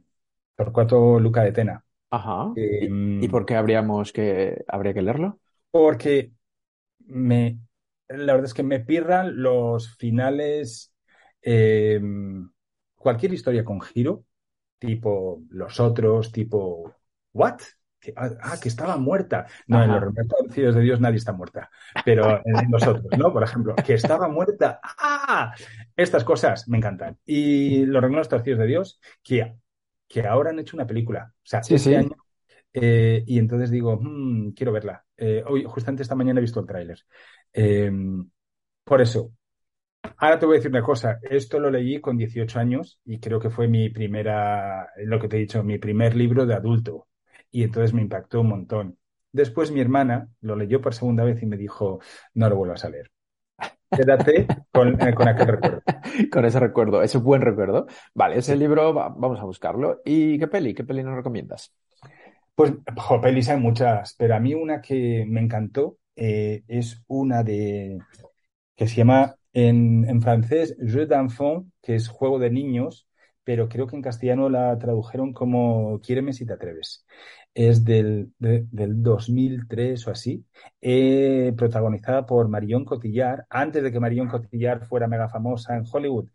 Torcuato 0.57 1.19
Luca 1.19 1.43
de 1.43 1.53
Tena. 1.53 1.85
Ajá. 2.09 2.51
¿Y, 2.55 2.85
em, 2.85 3.31
por 3.31 3.45
qué 3.45 3.55
habríamos 3.55 4.11
que, 4.11 4.63
habría 4.67 4.93
que 4.93 5.01
leerlo? 5.01 5.39
Porque 5.71 6.31
me, 7.05 7.59
la 8.09 8.33
verdad 8.33 8.45
es 8.45 8.53
que 8.53 8.63
me 8.63 8.81
pirran 8.81 9.41
los 9.41 9.95
finales, 9.95 10.93
em, 11.41 12.49
cualquier 12.95 13.33
historia 13.33 13.63
con 13.63 13.79
giro, 13.79 14.25
tipo 14.79 15.41
Los 15.49 15.79
Otros, 15.79 16.31
tipo 16.31 16.93
¿What? 17.33 17.61
Que, 18.01 18.13
ah, 18.15 18.31
ah, 18.41 18.57
que 18.61 18.67
estaba 18.67 18.97
muerta. 18.97 19.45
No, 19.67 19.81
en 19.81 19.91
los 19.91 20.13
retorcidos 20.13 20.75
de 20.75 20.81
Dios 20.81 20.99
nadie 20.99 21.17
está 21.17 21.31
muerta, 21.31 21.69
pero 22.03 22.41
en 22.45 22.69
nosotros, 22.69 23.05
¿no? 23.17 23.31
Por 23.31 23.43
ejemplo, 23.43 23.75
que 23.75 23.93
estaba 23.93 24.27
muerta. 24.27 24.79
¡Ah! 24.83 25.53
Estas 25.95 26.23
cosas 26.23 26.67
me 26.67 26.77
encantan. 26.77 27.17
Y 27.25 27.85
los 27.85 28.27
torcidos 28.27 28.59
de 28.59 28.67
Dios, 28.67 28.99
que, 29.23 29.55
que 30.07 30.27
ahora 30.27 30.49
han 30.49 30.59
hecho 30.59 30.75
una 30.75 30.87
película. 30.87 31.31
O 31.35 31.41
sea, 31.43 31.59
este 31.59 31.95
año. 31.95 32.17
Eh, 32.73 33.23
y 33.27 33.37
entonces 33.37 33.69
digo, 33.69 33.99
hmm, 34.01 34.51
quiero 34.51 34.71
verla. 34.71 35.05
Eh, 35.15 35.43
hoy, 35.47 35.63
justamente 35.65 36.03
esta 36.03 36.15
mañana 36.15 36.39
he 36.39 36.41
visto 36.41 36.59
el 36.59 36.65
tráiler. 36.65 36.99
Em, 37.53 38.27
por 38.83 39.01
eso, 39.01 39.31
Ahora 40.17 40.39
te 40.39 40.47
voy 40.47 40.55
a 40.55 40.57
decir 40.57 40.71
una 40.71 40.81
cosa, 40.81 41.19
esto 41.21 41.59
lo 41.59 41.69
leí 41.69 42.01
con 42.01 42.17
18 42.17 42.59
años 42.59 42.99
y 43.05 43.19
creo 43.19 43.39
que 43.39 43.51
fue 43.51 43.67
mi 43.67 43.89
primera, 43.89 44.89
lo 44.97 45.19
que 45.19 45.27
te 45.27 45.37
he 45.37 45.39
dicho, 45.41 45.63
mi 45.63 45.77
primer 45.77 46.15
libro 46.15 46.45
de 46.45 46.55
adulto 46.55 47.07
y 47.51 47.63
entonces 47.63 47.93
me 47.93 48.01
impactó 48.01 48.41
un 48.41 48.49
montón. 48.49 48.97
Después 49.31 49.71
mi 49.71 49.79
hermana 49.79 50.29
lo 50.41 50.55
leyó 50.55 50.81
por 50.81 50.93
segunda 50.93 51.23
vez 51.23 51.41
y 51.41 51.45
me 51.45 51.57
dijo, 51.57 51.99
no 52.33 52.49
lo 52.49 52.55
vuelvas 52.55 52.83
a 52.85 52.89
leer. 52.89 53.11
Quédate 53.89 54.47
con, 54.71 55.01
eh, 55.01 55.13
con 55.13 55.27
aquel 55.27 55.47
recuerdo. 55.47 55.81
con 56.31 56.45
ese 56.45 56.59
recuerdo, 56.59 57.01
ese 57.03 57.17
buen 57.17 57.41
recuerdo. 57.41 57.87
Vale, 58.13 58.37
ese 58.37 58.55
libro 58.55 58.93
vamos 58.93 59.39
a 59.39 59.43
buscarlo. 59.43 60.01
¿Y 60.05 60.39
qué 60.39 60.47
peli? 60.47 60.73
¿Qué 60.73 60.83
peli 60.83 61.03
nos 61.03 61.15
recomiendas? 61.15 61.73
Pues, 62.55 62.73
jo, 62.97 63.21
pelis 63.21 63.49
hay 63.49 63.57
muchas, 63.57 64.15
pero 64.17 64.35
a 64.35 64.39
mí 64.39 64.53
una 64.53 64.81
que 64.81 65.25
me 65.27 65.41
encantó 65.41 65.97
eh, 66.15 66.63
es 66.67 67.03
una 67.07 67.43
de 67.43 67.97
que 68.75 68.87
se 68.87 68.95
llama 68.95 69.35
en, 69.53 70.05
en 70.07 70.21
francés 70.21 70.75
Jeu 70.79 71.05
d'enfant, 71.07 71.67
que 71.81 71.95
es 71.95 72.07
juego 72.07 72.39
de 72.39 72.51
niños, 72.51 73.07
pero 73.43 73.69
creo 73.69 73.87
que 73.87 73.95
en 73.95 74.01
castellano 74.01 74.49
la 74.49 74.77
tradujeron 74.77 75.33
como 75.33 75.99
Quiéreme 76.01 76.33
si 76.33 76.45
te 76.45 76.53
atreves 76.53 77.05
es 77.53 77.83
del, 77.83 78.31
del 78.39 79.03
2003 79.03 80.07
o 80.07 80.11
así, 80.11 80.45
eh, 80.79 81.53
protagonizada 81.57 82.25
por 82.25 82.47
Marion 82.47 82.85
Cotillard. 82.85 83.45
Antes 83.49 83.83
de 83.83 83.91
que 83.91 83.99
Marion 83.99 84.27
Cotillard 84.27 84.85
fuera 84.85 85.07
mega 85.07 85.27
famosa 85.29 85.75
en 85.75 85.83
Hollywood, 85.91 86.29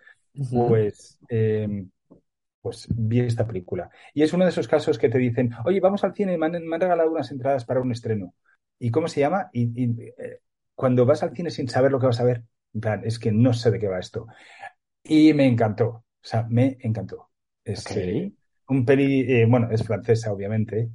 pues, 0.51 1.19
em, 1.29 1.91
pues 2.61 2.87
vi 2.95 3.21
esta 3.21 3.47
película. 3.47 3.91
Y 4.13 4.23
es 4.23 4.33
uno 4.33 4.45
de 4.45 4.51
esos 4.51 4.69
casos 4.69 4.99
que 4.99 5.09
te 5.09 5.19
dicen, 5.19 5.51
oye, 5.65 5.81
vamos 5.81 6.05
al 6.05 6.15
cine, 6.15 6.37
me 6.37 6.47
han, 6.47 6.53
regalado 6.53 7.11
unas 7.11 7.31
entradas 7.31 7.65
para 7.65 7.81
un 7.81 7.93
estreno. 7.93 8.35
¿Y 8.79 8.91
cómo 8.91 9.09
se 9.09 9.21
llama? 9.21 9.49
Y, 9.53 9.91
eh, 10.19 10.41
cuando 10.75 11.07
vas 11.07 11.23
al 11.23 11.35
cine 11.35 11.51
sin 11.51 11.69
saber 11.69 11.91
lo 11.93 11.99
que 11.99 12.07
vas 12.07 12.21
a 12.21 12.25
ver, 12.25 12.45
en 12.75 12.81
plan, 12.81 13.03
es 13.05 13.19
que 13.19 13.33
no 13.33 13.55
sé 13.55 13.71
de 13.71 13.79
qué 13.79 13.89
va 13.89 13.99
esto. 13.99 14.27
Y 15.03 15.33
me 15.33 15.47
encantó, 15.47 16.05
o 16.27 16.29
sea, 16.29 16.45
me 16.51 16.77
encantó. 16.81 17.31
Es 17.63 17.87
eh, 17.97 18.33
un 18.67 18.85
peli, 18.85 19.45
bueno, 19.45 19.69
es 19.71 19.85
francesa, 19.85 20.33
obviamente, 20.33 20.91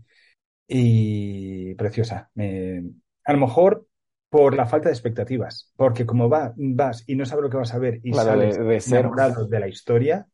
y 0.68 1.74
preciosa. 1.76 2.30
a 2.36 3.34
lo 3.34 3.40
mejor 3.40 3.88
por 4.30 4.58
la 4.58 4.66
falta 4.66 4.90
de 4.90 4.94
expectativas, 4.94 5.72
porque 5.78 6.06
como 6.06 6.28
va, 6.28 6.54
vas 6.58 7.06
y 7.08 7.16
no 7.16 7.26
sabes 7.26 7.44
lo 7.44 7.50
que 7.50 7.56
vas 7.56 7.74
a 7.74 7.80
ver 7.80 8.02
y 8.04 8.14
sales 8.14 8.58
de, 8.58 8.82
ser... 8.82 9.10
de 9.10 9.60
la 9.60 9.70
historia, 9.70 10.28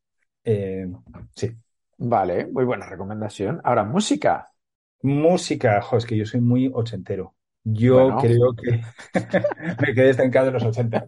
eh, 0.43 0.87
sí. 1.35 1.55
Vale, 1.99 2.47
muy 2.47 2.65
buena 2.65 2.87
recomendación. 2.87 3.61
Ahora, 3.63 3.83
música. 3.83 4.47
Música, 5.03 5.79
jo, 5.81 5.97
es 5.97 6.07
que 6.07 6.17
yo 6.17 6.25
soy 6.25 6.41
muy 6.41 6.71
ochentero. 6.73 7.35
Yo 7.63 8.15
creo 8.19 8.55
que 8.55 8.81
me 9.81 9.93
quedé 9.93 10.09
estancado 10.09 10.47
en 10.47 10.53
los 10.53 10.63
ochenta. 10.63 11.05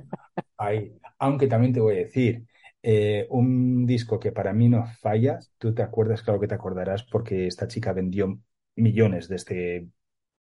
Ahí. 0.58 0.96
Aunque 1.18 1.48
también 1.48 1.74
te 1.74 1.80
voy 1.80 1.96
a 1.96 2.00
decir, 2.00 2.46
eh, 2.82 3.27
un 3.30 3.86
disco 3.86 4.19
que 4.19 4.32
para 4.32 4.53
mí 4.53 4.69
no 4.69 4.86
falla, 5.01 5.39
tú 5.57 5.73
te 5.73 5.84
acuerdas, 5.84 6.21
claro 6.21 6.39
que 6.39 6.47
te 6.47 6.55
acordarás, 6.55 7.03
porque 7.03 7.47
esta 7.47 7.67
chica 7.67 7.93
vendió 7.93 8.39
millones 8.75 9.27
de 9.27 9.36
este, 9.36 9.88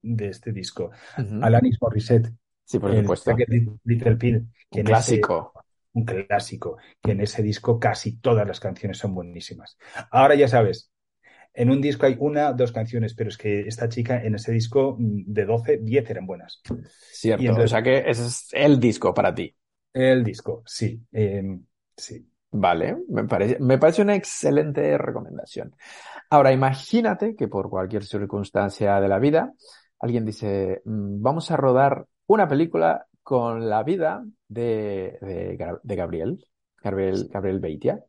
de 0.02 0.28
este 0.28 0.52
disco. 0.52 0.90
Alanis 1.42 1.78
Morissette. 1.80 2.32
Sí, 2.64 2.78
por 2.78 2.94
supuesto. 2.94 3.34
Little 3.84 4.16
Pill. 4.16 4.46
un 4.70 4.82
clásico. 4.84 5.52
un 5.92 6.04
clásico, 6.04 6.76
que 7.02 7.12
en 7.12 7.20
ese 7.20 7.42
disco 7.42 7.80
casi 7.80 8.18
todas 8.18 8.46
las 8.46 8.60
canciones 8.60 8.98
son 8.98 9.14
buenísimas. 9.14 9.76
Ahora 10.10 10.36
ya 10.36 10.46
sabes, 10.46 10.92
en 11.52 11.70
un 11.70 11.80
disco 11.80 12.06
hay 12.06 12.16
una, 12.20 12.52
dos 12.52 12.70
canciones, 12.70 13.14
pero 13.14 13.28
es 13.28 13.36
que 13.36 13.62
esta 13.62 13.88
chica 13.88 14.22
en 14.22 14.36
ese 14.36 14.52
disco 14.52 14.96
mm, 14.98 15.24
de 15.26 15.44
12, 15.44 15.78
10 15.78 16.10
eran 16.10 16.26
buenas. 16.26 16.62
Cierto, 17.12 17.62
o 17.62 17.68
sea 17.68 17.82
que 17.82 17.98
ese 18.06 18.26
es 18.26 18.48
el 18.52 18.78
disco 18.78 19.12
para 19.12 19.34
ti. 19.34 19.54
El 19.92 20.22
disco, 20.22 20.62
sí, 20.64 21.02
em, 21.10 21.64
sí. 22.00 22.26
Vale, 22.52 22.96
me 23.08 23.24
parece, 23.24 23.58
me 23.60 23.78
parece 23.78 24.02
una 24.02 24.16
excelente 24.16 24.98
recomendación. 24.98 25.74
Ahora, 26.30 26.52
imagínate 26.52 27.36
que 27.36 27.46
por 27.46 27.70
cualquier 27.70 28.04
circunstancia 28.04 29.00
de 29.00 29.08
la 29.08 29.20
vida, 29.20 29.52
alguien 30.00 30.24
dice, 30.24 30.82
mm, 30.84 31.22
vamos 31.22 31.50
a 31.50 31.56
rodar 31.56 32.06
una 32.26 32.48
película 32.48 33.06
con 33.22 33.68
la 33.68 33.84
vida 33.84 34.24
de, 34.48 35.16
de, 35.20 35.96
Gabriel, 35.96 36.44
Gabriel, 36.82 37.28
Gabriel 37.30 37.60
Beitia. 37.60 38.04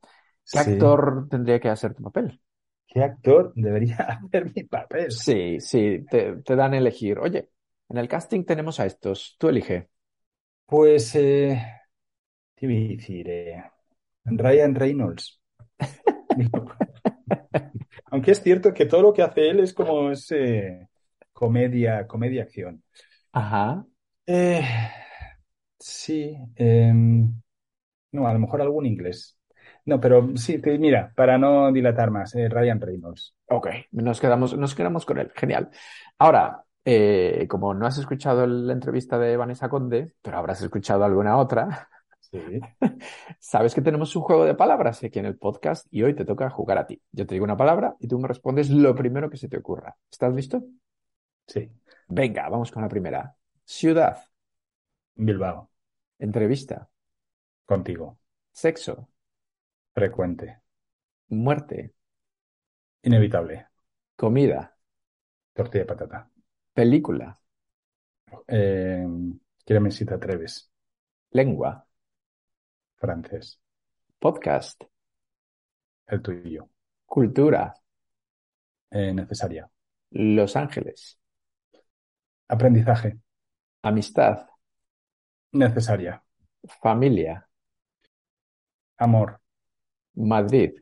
¿Qué 0.51 0.59
actor 0.59 1.27
tendría 1.29 1.59
que 1.59 1.69
hacer 1.69 1.93
tu 1.93 2.01
papel? 2.01 2.41
¿Qué 2.87 3.03
actor 3.03 3.53
debería 3.55 3.95
hacer 4.25 4.51
mi 4.55 4.63
papel? 4.63 5.11
Sí, 5.11 5.59
sí, 5.59 6.03
te, 6.09 6.41
dan 6.43 6.73
a 6.73 6.77
elegir. 6.77 7.19
Oye, 7.19 7.49
en 7.89 7.97
el 7.97 8.07
casting 8.07 8.43
tenemos 8.43 8.79
a 8.79 8.85
estos, 8.85 9.35
tú 9.37 9.49
elige. 9.49 9.89
Pues, 10.65 11.15
eh, 11.15 11.61
¿qué 12.55 12.65
voy 12.65 12.85
a 12.85 12.89
decir? 12.89 13.29
Eh, 13.29 13.63
Ryan 14.25 14.75
Reynolds. 14.75 15.41
Aunque 18.11 18.31
es 18.31 18.41
cierto 18.41 18.73
que 18.73 18.85
todo 18.85 19.01
lo 19.01 19.13
que 19.13 19.21
hace 19.21 19.49
él 19.49 19.59
es 19.59 19.73
como 19.73 20.11
ese 20.11 20.89
comedia, 21.33 22.07
comedia 22.07 22.43
acción. 22.43 22.83
Ajá. 23.31 23.85
Eh, 24.25 24.61
sí. 25.79 26.37
Em, 26.55 27.41
no, 28.11 28.27
a 28.27 28.33
lo 28.33 28.39
mejor 28.39 28.61
algún 28.61 28.85
inglés. 28.85 29.37
No, 29.85 29.99
pero 29.99 30.35
sí, 30.35 30.61
mira, 30.79 31.11
para 31.15 31.37
no 31.37 31.71
dilatar 31.71 32.11
más, 32.11 32.35
eh, 32.35 32.47
Ryan 32.49 32.79
Reynolds. 32.79 33.35
Ok, 33.47 33.67
nos 33.91 34.19
quedamos, 34.19 34.55
nos 34.57 34.75
quedamos 34.75 35.05
con 35.05 35.17
él. 35.17 35.31
Genial. 35.35 35.69
Ahora, 36.19 36.63
eh, 36.85 37.47
como 37.49 37.73
no 37.73 37.87
has 37.87 37.97
escuchado 37.97 38.45
la 38.45 38.73
entrevista 38.73 39.17
de 39.17 39.37
Vanessa 39.37 39.69
Conde, 39.69 40.13
pero 40.21 40.37
habrás 40.37 40.61
escuchado 40.61 41.03
alguna 41.03 41.37
otra, 41.37 41.89
Sabes 43.39 43.75
que 43.75 43.81
tenemos 43.81 44.15
un 44.15 44.21
juego 44.23 44.45
de 44.45 44.55
palabras 44.55 45.03
aquí 45.03 45.19
en 45.19 45.25
el 45.25 45.37
podcast 45.37 45.87
y 45.91 46.03
hoy 46.03 46.15
te 46.15 46.25
toca 46.25 46.49
jugar 46.49 46.77
a 46.77 46.87
ti. 46.87 47.01
Yo 47.11 47.25
te 47.25 47.35
digo 47.35 47.45
una 47.45 47.57
palabra 47.57 47.95
y 47.99 48.07
tú 48.07 48.19
me 48.19 48.27
respondes 48.27 48.69
lo 48.69 48.95
primero 48.95 49.29
que 49.29 49.37
se 49.37 49.49
te 49.49 49.57
ocurra. 49.57 49.95
¿Estás 50.09 50.33
listo? 50.33 50.63
Sí. 51.47 51.69
Venga, 52.07 52.49
vamos 52.49 52.71
con 52.71 52.83
la 52.83 52.89
primera. 52.89 53.35
Ciudad. 53.65 54.17
Bilbao. 55.15 55.69
Entrevista. 56.19 56.89
Contigo. 57.65 58.17
Sexo. 58.51 59.09
Frecuente. 59.93 60.61
Muerte. 61.29 61.93
Inevitable. 63.03 63.67
Comida. 64.15 64.77
Tortilla 65.53 65.83
de 65.83 65.87
patata. 65.87 66.29
Película. 66.73 67.37
Eh, 68.47 69.05
si 69.89 70.05
te 70.05 70.13
atreves. 70.13 70.71
Lengua. 71.31 71.87
Francés. 73.01 73.59
Podcast. 74.19 74.83
El 76.05 76.21
tuyo. 76.21 76.69
Cultura. 77.03 77.73
Eh, 78.91 79.11
necesaria. 79.11 79.67
Los 80.11 80.55
Ángeles. 80.55 81.19
Aprendizaje. 82.47 83.17
Amistad. 83.81 84.47
Necesaria. 85.53 86.23
Familia. 86.79 87.49
Amor. 88.97 89.41
Madrid. 90.13 90.73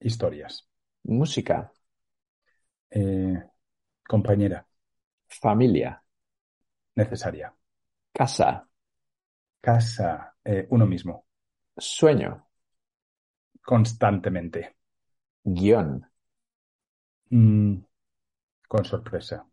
Historias. 0.00 0.66
Música. 1.02 1.70
Eh, 2.88 3.42
compañera. 4.08 4.66
Familia. 5.28 6.02
Necesaria. 6.94 7.54
Casa. 8.14 8.66
Casa. 9.60 10.31
Eh, 10.44 10.66
uno 10.70 10.86
mismo. 10.86 11.26
Sueño. 11.76 12.46
Constantemente. 13.62 14.76
Guión. 15.44 16.06
Mm, 17.30 17.78
con 18.68 18.84
sorpresa. 18.84 19.46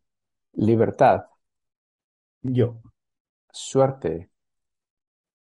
Libertad. 0.53 1.25
Yo. 2.43 2.81
Suerte. 3.51 4.29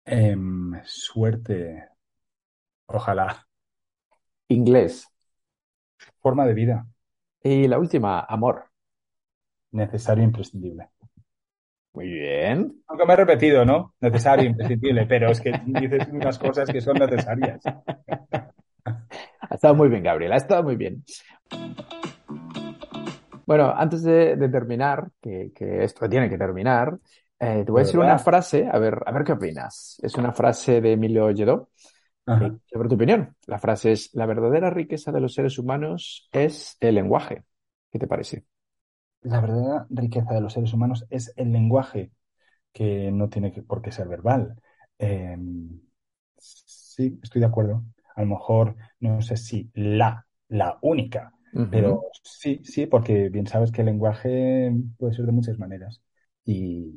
Em, 0.06 0.82
suerte. 0.86 1.90
Ojalá. 2.88 3.46
Inglés. 4.48 5.08
Forma 6.22 6.46
de 6.48 6.54
vida. 6.56 6.88
Y 7.44 7.68
la 7.68 7.78
última, 7.80 8.22
amor. 8.22 8.66
Necesario 9.72 10.24
e 10.24 10.28
imprescindible. 10.28 10.90
Muy 11.94 12.08
bien. 12.08 12.82
Aunque 12.88 13.06
me 13.06 13.14
he 13.14 13.16
repetido, 13.16 13.64
¿no? 13.64 13.94
Necesario, 14.02 14.50
imprescindible, 14.50 15.06
pero 15.06 15.30
es 15.32 15.40
que 15.40 15.52
dices 15.66 16.08
unas 16.12 16.40
cosas 16.40 16.70
que 16.70 16.82
son 16.82 16.98
necesarias. 16.98 17.62
Ha 18.86 19.56
estado 19.56 19.76
muy 19.76 19.90
bien, 19.90 20.04
Gabriel, 20.04 20.34
ha 20.34 20.38
estado 20.38 20.64
muy 20.64 20.76
bien. 20.76 21.04
Bueno, 23.46 23.74
antes 23.76 24.02
de, 24.04 24.36
terminar, 24.50 25.10
que, 25.22 25.52
esto 25.84 26.10
tiene 26.10 26.30
que 26.30 26.38
terminar, 26.38 26.98
eh, 27.40 27.64
te 27.66 27.72
voy 27.72 27.82
a 27.82 27.86
decir 27.86 28.00
una 28.00 28.18
frase, 28.18 28.68
a 28.72 28.80
ver, 28.80 29.00
a 29.06 29.12
ver 29.12 29.24
qué 29.24 29.34
opinas. 29.34 30.00
Es 30.02 30.16
una 30.16 30.32
frase 30.32 30.82
de 30.82 30.94
Emilio 30.94 31.30
Lledó. 31.32 31.70
Eh, 32.26 32.52
sobre 32.72 32.88
tu 32.88 32.96
opinión. 32.96 33.36
La 33.48 33.60
frase 33.60 33.92
es, 33.92 34.10
la 34.14 34.26
verdadera 34.26 34.70
riqueza 34.70 35.12
de 35.12 35.20
los 35.20 35.34
seres 35.34 35.60
humanos 35.60 36.30
es 36.32 36.78
el 36.80 36.96
lenguaje. 36.96 37.44
¿Qué 37.92 38.00
te 38.00 38.08
parece? 38.08 38.46
La 39.24 39.42
verdadera 39.42 39.88
riqueza 39.90 40.34
de 40.34 40.42
los 40.42 40.54
seres 40.54 40.74
humanos 40.74 41.06
es 41.10 41.34
el 41.36 41.52
lenguaje, 41.52 42.12
que 42.74 43.12
no 43.12 43.30
tiene 43.30 43.52
por 43.64 43.82
qué 43.82 43.92
ser 43.92 44.08
verbal. 44.08 44.56
Em, 44.98 45.82
sí, 46.38 47.20
estoy 47.24 47.42
de 47.42 47.48
acuerdo. 47.48 47.84
A 48.16 48.22
lo 48.22 48.28
mejor, 48.28 48.76
no 49.00 49.22
sé 49.22 49.38
si 49.38 49.72
la, 49.74 50.28
la 50.50 50.78
única, 50.82 51.34
pero 51.70 52.04
sí, 52.24 52.62
sí, 52.64 52.86
porque 52.86 53.30
bien 53.30 53.48
sabes 53.48 53.72
que 53.72 53.82
el 53.82 53.88
lenguaje 53.88 54.72
puede 54.98 55.14
ser 55.14 55.26
de 55.26 55.32
muchas 55.32 55.60
maneras. 55.60 56.02
Y 56.46 56.94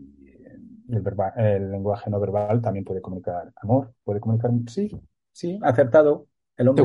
el, 0.89 1.03
el 1.37 1.70
lenguaje 1.70 2.11
no 2.11 2.20
verbal 2.20 2.61
también 2.61 2.85
puede 2.85 3.01
comunicar 3.01 3.53
amor, 3.62 3.95
puede 4.05 4.20
comunicar, 4.20 4.51
sí, 4.68 4.91
sí, 5.33 5.59
acertado. 5.62 6.29
El 6.57 6.68
hombre. 6.68 6.85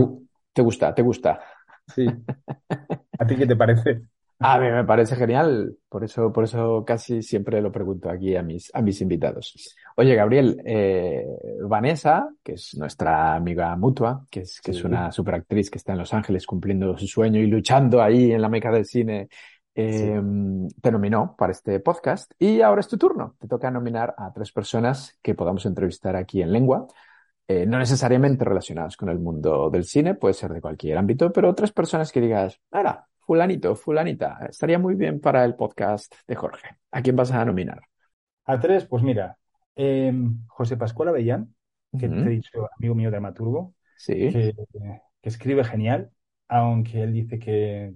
te 0.53 0.61
gusta, 0.61 0.93
te 0.93 1.01
gusta. 1.01 1.39
Sí. 1.87 2.07
¿A 3.19 3.25
ti 3.27 3.35
qué 3.35 3.47
te 3.47 3.55
parece? 3.55 4.01
A 4.43 4.57
mí 4.57 4.71
me 4.71 4.83
parece 4.83 5.15
genial, 5.15 5.77
por 5.87 6.03
eso, 6.03 6.33
por 6.33 6.45
eso 6.45 6.83
casi 6.83 7.21
siempre 7.21 7.61
lo 7.61 7.71
pregunto 7.71 8.09
aquí 8.09 8.35
a 8.35 8.41
mis, 8.41 8.73
a 8.73 8.81
mis 8.81 8.99
invitados. 9.01 9.75
Oye, 9.95 10.15
Gabriel, 10.15 10.59
eh, 10.65 11.27
Vanessa, 11.67 12.27
que 12.41 12.53
es 12.53 12.75
nuestra 12.75 13.35
amiga 13.35 13.75
mutua, 13.75 14.25
que 14.31 14.39
es, 14.41 14.59
que 14.59 14.71
es 14.71 14.83
una 14.83 15.11
superactriz 15.11 15.69
que 15.69 15.77
está 15.77 15.91
en 15.91 15.99
Los 15.99 16.11
Ángeles 16.15 16.47
cumpliendo 16.47 16.97
su 16.97 17.05
sueño 17.05 17.39
y 17.39 17.45
luchando 17.45 18.01
ahí 18.01 18.31
en 18.31 18.41
la 18.41 18.49
meca 18.49 18.71
del 18.71 18.85
cine, 18.85 19.29
eh, 19.75 20.19
te 20.81 20.91
nominó 20.91 21.35
para 21.37 21.51
este 21.51 21.79
podcast 21.79 22.31
y 22.39 22.61
ahora 22.61 22.81
es 22.81 22.87
tu 22.87 22.97
turno. 22.97 23.35
Te 23.39 23.47
toca 23.47 23.69
nominar 23.69 24.15
a 24.17 24.33
tres 24.33 24.51
personas 24.51 25.19
que 25.21 25.35
podamos 25.35 25.67
entrevistar 25.67 26.15
aquí 26.15 26.41
en 26.41 26.51
lengua. 26.51 26.87
Eh, 27.47 27.67
no 27.67 27.77
necesariamente 27.77 28.43
relacionadas 28.43 28.97
con 28.97 29.09
el 29.09 29.19
mundo 29.19 29.69
del 29.69 29.83
cine, 29.83 30.15
puede 30.15 30.33
ser 30.33 30.51
de 30.51 30.61
cualquier 30.61 30.97
ámbito, 30.97 31.31
pero 31.31 31.53
tres 31.53 31.71
personas 31.71 32.11
que 32.11 32.21
digas, 32.21 32.59
ahora, 32.71 33.07
fulanito, 33.31 33.77
fulanita, 33.77 34.45
estaría 34.49 34.77
muy 34.77 34.95
bien 34.95 35.21
para 35.21 35.45
el 35.45 35.55
podcast 35.55 36.13
de 36.27 36.35
Jorge. 36.35 36.67
¿A 36.91 37.01
quién 37.01 37.15
vas 37.15 37.31
a 37.31 37.45
nominar? 37.45 37.79
A 38.43 38.59
tres, 38.59 38.83
pues 38.85 39.03
mira, 39.03 39.37
em, 39.73 40.45
José 40.47 40.75
Pascual 40.75 41.07
Avellán, 41.07 41.55
que 41.97 42.09
te 42.09 42.19
he 42.19 42.29
dicho, 42.29 42.67
amigo 42.77 42.93
mío 42.93 43.09
dramaturgo, 43.09 43.73
que, 44.05 44.53
escribe 45.21 45.63
genial, 45.63 46.11
aunque 46.49 47.03
él 47.03 47.13
dice 47.13 47.39
que, 47.39 47.93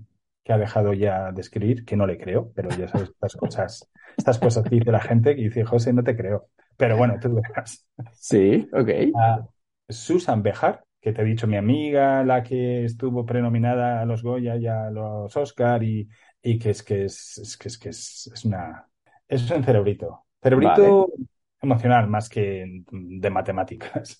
ha 0.47 0.57
dejado 0.57 0.93
ya 0.93 1.33
de 1.33 1.41
escribir, 1.41 1.83
que 1.83 1.97
no 1.97 2.07
le 2.07 2.17
creo, 2.17 2.53
pero 2.55 2.69
ya 2.69 2.87
sabes 2.87 3.09
estas 3.09 3.35
cosas, 3.35 3.91
estas 4.15 4.39
cosas 4.39 4.63
que 4.63 4.75
dice 4.75 4.91
la 4.93 5.01
gente, 5.01 5.35
que 5.35 5.41
dice, 5.41 5.65
José, 5.65 5.91
no 5.91 6.05
te 6.05 6.15
creo. 6.15 6.47
Pero 6.77 6.95
bueno, 6.95 7.15
tú 7.19 7.35
verás. 7.35 7.85
Sí, 8.13 8.69
ok. 8.71 8.89
Susan 9.89 10.43
Bejar, 10.43 10.85
que 11.05 11.13
te 11.13 11.21
he 11.21 11.25
dicho 11.25 11.45
mi 11.45 11.55
amiga, 11.55 12.23
la 12.23 12.41
que 12.41 12.83
estuvo 12.83 13.27
prenominada 13.27 14.01
a 14.01 14.05
los 14.05 14.23
Goya 14.23 14.55
y 14.55 14.65
a 14.65 14.89
los 14.89 15.37
Oscar 15.37 15.83
y, 15.83 16.09
que 16.41 16.71
es 16.71 16.81
que 16.81 17.05
es, 17.05 17.55
que 17.61 17.67
es 17.67 17.77
que 17.77 17.89
es, 17.89 18.43
una 18.43 18.87
es 19.27 19.51
un 19.51 19.63
cerebrito. 19.63 20.25
Cerebrito 20.41 21.13
emocional 21.61 22.07
más 22.07 22.27
que 22.27 22.81
de 22.89 23.29
matemáticas. 23.29 24.19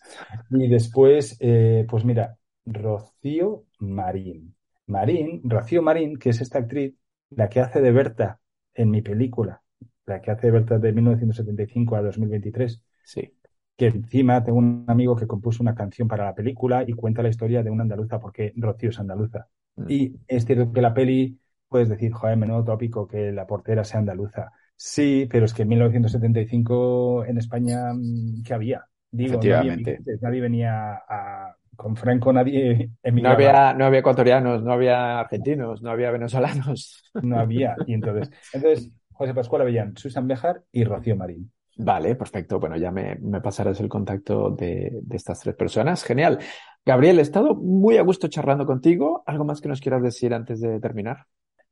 Y 0.52 0.68
después, 0.68 1.38
eh, 1.40 1.88
pues 1.90 2.06
mira, 2.06 2.38
Rocío 2.68 3.64
Marín. 3.80 4.56
Marín, 4.86 5.42
Rocío 5.44 5.82
Marín, 5.82 6.20
que 6.20 6.30
es 6.30 6.42
esta 6.42 6.60
actriz, 6.60 6.94
la 7.32 7.50
que 7.50 7.62
hace 7.62 7.82
de 7.82 7.92
Berta 7.92 8.40
en 8.76 8.92
mi 8.92 9.02
película, 9.02 9.64
la 10.06 10.22
que 10.22 10.30
hace 10.30 10.46
de 10.48 10.54
Berta 10.54 10.78
de 10.78 10.94
1975 10.94 11.96
a 11.96 12.04
2023. 12.04 12.80
Sí 13.04 13.34
que 13.78 13.88
encima 13.88 14.44
tengo 14.44 14.58
un 14.58 14.86
amigo 14.88 15.16
que 15.16 15.28
compuso 15.28 15.62
una 15.62 15.76
canción 15.76 16.08
para 16.08 16.26
la 16.26 16.36
película 16.36 16.84
y 16.88 16.94
cuenta 16.94 17.22
la 17.22 17.30
historia 17.30 17.64
de 17.64 17.70
una 17.70 17.84
andaluza, 17.84 18.20
porque 18.20 18.54
Rocío 18.56 18.90
es 18.90 19.00
andaluza. 19.00 19.48
Mm. 19.76 19.86
Y 19.90 20.16
es 20.28 20.46
cierto 20.46 20.72
que 20.72 20.82
la 20.82 20.94
peli, 20.94 21.40
puedes 21.68 21.90
decir, 21.90 22.14
joder, 22.14 22.38
menudo 22.38 22.64
tópico 22.64 23.08
que 23.08 23.32
la 23.32 23.46
portera 23.46 23.84
sea 23.84 24.00
andaluza. 24.00 24.52
Sí, 24.78 25.28
pero 25.30 25.46
es 25.46 25.54
que 25.54 25.64
en 25.64 25.70
1975 25.70 27.26
en 27.26 27.38
España, 27.38 27.94
mm, 27.94 28.44
¿qué 28.44 28.54
había? 28.54 28.86
Digo, 29.12 29.40
nadie, 29.42 30.00
nadie, 30.22 30.42
venía 30.42 31.02
a, 31.08 31.56
con 31.76 31.96
Franco, 31.96 32.34
nadie 32.34 32.92
No 33.04 33.30
había, 33.30 33.74
no 33.74 33.86
había 33.86 34.00
ecuatorianos, 34.00 34.62
no 34.64 34.74
había 34.74 35.20
argentinos, 35.20 35.82
no 35.82 35.92
había 35.92 36.12
venezolanos. 36.12 37.04
No 37.22 37.40
había. 37.40 37.76
Y 37.88 37.94
entonces, 37.94 38.30
entonces 38.52 38.92
José 39.14 39.34
Pascual 39.34 39.62
Avellán, 39.62 39.96
Susan 39.96 40.28
Bejar 40.28 40.64
y 40.72 40.84
Rocío 40.84 41.16
Marín. 41.16 41.52
Vale, 41.78 42.16
perfecto. 42.16 42.60
Bueno, 42.60 42.78
ya 42.78 42.92
me, 42.92 43.18
pasarás 43.42 43.80
el 43.80 43.90
contacto 43.90 44.50
de, 44.52 45.02
estas 45.12 45.40
tres 45.42 45.56
personas. 45.56 46.04
Genial. 46.04 46.40
Gabriel, 46.86 47.20
he 47.20 47.22
estado 47.22 47.56
muy 47.56 47.98
a 47.98 48.04
gusto 48.04 48.28
charlando 48.28 48.66
contigo. 48.66 49.24
¿Algo 49.26 49.44
más 49.44 49.62
que 49.62 49.68
nos 49.68 49.82
quieras 49.82 50.02
decir 50.02 50.34
antes 50.34 50.62
de 50.62 50.80
terminar? 50.80 51.26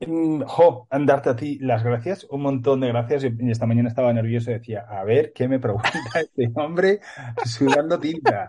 Mm, 0.06 0.41
jo, 0.45 0.88
darte 1.06 1.30
a 1.30 1.36
ti 1.36 1.60
las 1.60 1.84
gracias, 1.84 2.26
un 2.30 2.41
montón 2.41 2.82
de 2.82 2.89
gracias. 2.89 3.24
Y 3.24 3.51
esta 3.51 3.66
mañana 3.66 3.88
estaba 3.88 4.12
nervioso 4.12 4.51
y 4.51 4.56
decía, 4.56 4.86
a 4.89 5.04
ver, 5.04 5.32
¿qué 5.34 5.47
me 5.47 5.60
pregunta 5.60 5.89
este 6.16 6.51
hombre 6.56 6.99
sudando 7.45 7.99
tinta? 7.99 8.45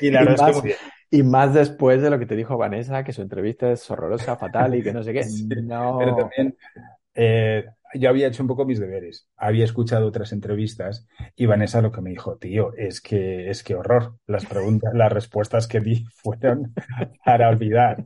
Y 0.00 0.10
la 0.10 0.24
verdad 0.24 0.50
es 0.50 0.62
que 0.62 0.74
y 1.10 1.22
más 1.22 1.54
después 1.54 2.02
de 2.02 2.10
lo 2.10 2.18
que 2.18 2.26
te 2.26 2.36
dijo 2.36 2.58
Vanessa, 2.58 3.02
que 3.02 3.12
su 3.12 3.22
entrevista 3.22 3.70
es 3.72 3.90
horrorosa, 3.90 4.36
fatal 4.36 4.74
y 4.74 4.82
que 4.82 4.92
no 4.92 5.02
sé 5.02 5.12
qué. 5.14 5.22
no. 5.62 5.96
Pero 5.98 6.16
también 6.16 6.56
eh, 7.14 7.64
yo 7.94 8.08
había 8.08 8.28
hecho 8.28 8.42
un 8.42 8.48
poco 8.48 8.64
mis 8.64 8.80
deberes, 8.80 9.28
había 9.36 9.64
escuchado 9.64 10.06
otras 10.06 10.32
entrevistas 10.32 11.06
y 11.36 11.46
Vanessa 11.46 11.82
lo 11.82 11.92
que 11.92 12.00
me 12.00 12.10
dijo, 12.10 12.36
tío, 12.36 12.72
es 12.76 13.00
que 13.00 13.50
es 13.50 13.62
que 13.62 13.74
horror. 13.74 14.16
Las 14.26 14.46
preguntas, 14.46 14.92
las 14.94 15.12
respuestas 15.12 15.66
que 15.66 15.80
di 15.80 16.04
fueron 16.14 16.74
para 17.24 17.48
olvidar, 17.48 18.04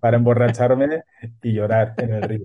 para 0.00 0.16
emborracharme 0.16 1.04
y 1.42 1.52
llorar 1.52 1.94
en 1.98 2.14
el 2.14 2.22
río. 2.22 2.44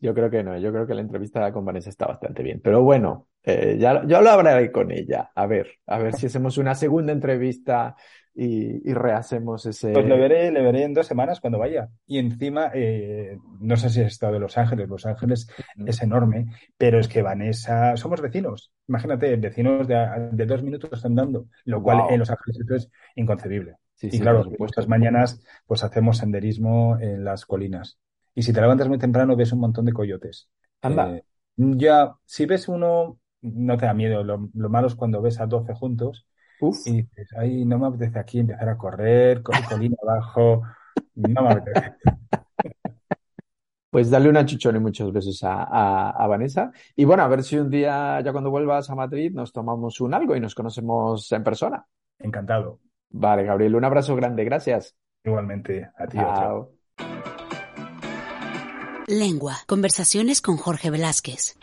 Yo 0.00 0.14
creo 0.14 0.30
que 0.30 0.42
no, 0.42 0.56
yo 0.58 0.72
creo 0.72 0.86
que 0.86 0.94
la 0.94 1.00
entrevista 1.00 1.52
con 1.52 1.64
Vanessa 1.64 1.90
está 1.90 2.06
bastante 2.06 2.42
bien. 2.42 2.60
Pero 2.62 2.82
bueno, 2.82 3.28
eh, 3.42 3.76
ya, 3.78 4.04
yo 4.06 4.20
lo 4.20 4.30
hablaré 4.30 4.70
con 4.70 4.90
ella. 4.90 5.30
A 5.34 5.46
ver, 5.46 5.68
a 5.86 5.98
ver 5.98 6.14
si 6.14 6.26
hacemos 6.26 6.58
una 6.58 6.74
segunda 6.74 7.12
entrevista 7.12 7.96
y, 8.40 8.94
rehacemos 8.94 9.66
ese. 9.66 9.90
Pues 9.92 10.06
le 10.06 10.16
veré, 10.16 10.52
le 10.52 10.62
veré 10.62 10.84
en 10.84 10.94
dos 10.94 11.08
semanas 11.08 11.40
cuando 11.40 11.58
vaya. 11.58 11.88
Y 12.06 12.18
encima, 12.18 12.70
eh, 12.72 13.36
no 13.58 13.76
sé 13.76 13.90
si 13.90 14.00
has 14.00 14.06
estado 14.06 14.34
de 14.34 14.38
Los 14.38 14.56
Ángeles, 14.56 14.88
Los 14.88 15.06
Ángeles 15.06 15.50
es 15.84 16.02
enorme, 16.02 16.46
pero 16.76 17.00
es 17.00 17.08
que 17.08 17.20
Vanessa, 17.20 17.96
somos 17.96 18.20
vecinos. 18.20 18.72
Imagínate, 18.86 19.34
vecinos 19.36 19.88
de, 19.88 20.46
dos 20.46 20.62
minutos 20.62 21.04
andando, 21.04 21.46
lo 21.64 21.82
cual 21.82 22.02
en 22.10 22.20
Los 22.20 22.30
Ángeles 22.30 22.60
es 22.70 22.90
inconcebible. 23.16 23.74
y 24.00 24.20
claro, 24.20 24.48
estas 24.64 24.86
mañanas 24.86 25.42
pues 25.66 25.82
hacemos 25.82 26.18
senderismo 26.18 26.96
en 27.00 27.24
las 27.24 27.44
colinas. 27.44 27.98
y 28.36 28.42
si 28.42 28.52
te 28.52 28.60
levantas 28.60 28.86
muy 28.86 28.98
temprano 28.98 29.34
ves 29.34 29.52
un 29.52 29.58
montón 29.58 29.84
de 29.84 29.92
coyotes. 29.92 30.48
Anda. 30.80 31.16
Eh, 31.16 31.24
ya, 31.56 32.14
si 32.24 32.46
ves 32.46 32.68
uno, 32.68 33.18
no 33.42 33.76
te 33.76 33.86
da 33.86 33.94
miedo. 33.94 34.22
Lo, 34.22 34.38
malo 34.68 34.86
es 34.86 34.94
cuando 34.94 35.20
ves 35.20 35.40
a 35.40 35.46
12 35.46 35.74
juntos 35.74 36.28
y 36.86 37.02
dices, 37.02 37.28
ay, 37.36 37.64
no 37.64 37.78
me 37.78 37.86
apetece 37.86 38.18
aquí 38.18 38.40
empezar 38.40 38.68
a 38.68 38.76
correr, 38.76 39.42
con 39.42 39.54
colina 39.68 39.96
abajo, 40.02 40.62
no 41.14 41.42
me 41.42 41.50
apetece. 41.50 41.94
Pues 43.90 44.10
dale 44.10 44.28
una 44.28 44.44
chuchón 44.44 44.76
y 44.76 44.80
muchos 44.80 45.10
besos 45.14 45.42
a, 45.44 46.10
a, 46.10 46.26
Vanessa. 46.26 46.70
Y 46.94 47.06
bueno, 47.06 47.22
a 47.22 47.28
ver 47.28 47.42
si 47.42 47.56
un 47.56 47.70
día, 47.70 48.20
ya 48.20 48.32
cuando 48.32 48.50
vuelvas 48.50 48.90
a 48.90 48.94
Madrid, 48.94 49.32
nos 49.32 49.50
tomamos 49.50 49.98
un 50.02 50.12
algo 50.12 50.36
y 50.36 50.40
nos 50.40 50.54
conocemos 50.54 51.32
en 51.32 51.42
persona. 51.42 51.86
Encantado. 52.18 52.80
Vale, 53.08 53.44
Gabriel, 53.44 53.76
un 53.76 53.84
abrazo 53.84 54.14
grande, 54.14 54.44
gracias. 54.44 54.94
Igualmente, 55.24 55.88
a 55.96 56.06
ti. 56.06 56.18
Lengua, 59.06 59.54
conversaciones 59.66 60.42
con 60.42 60.58
Jorge 60.58 60.90
Velázquez. 60.90 61.56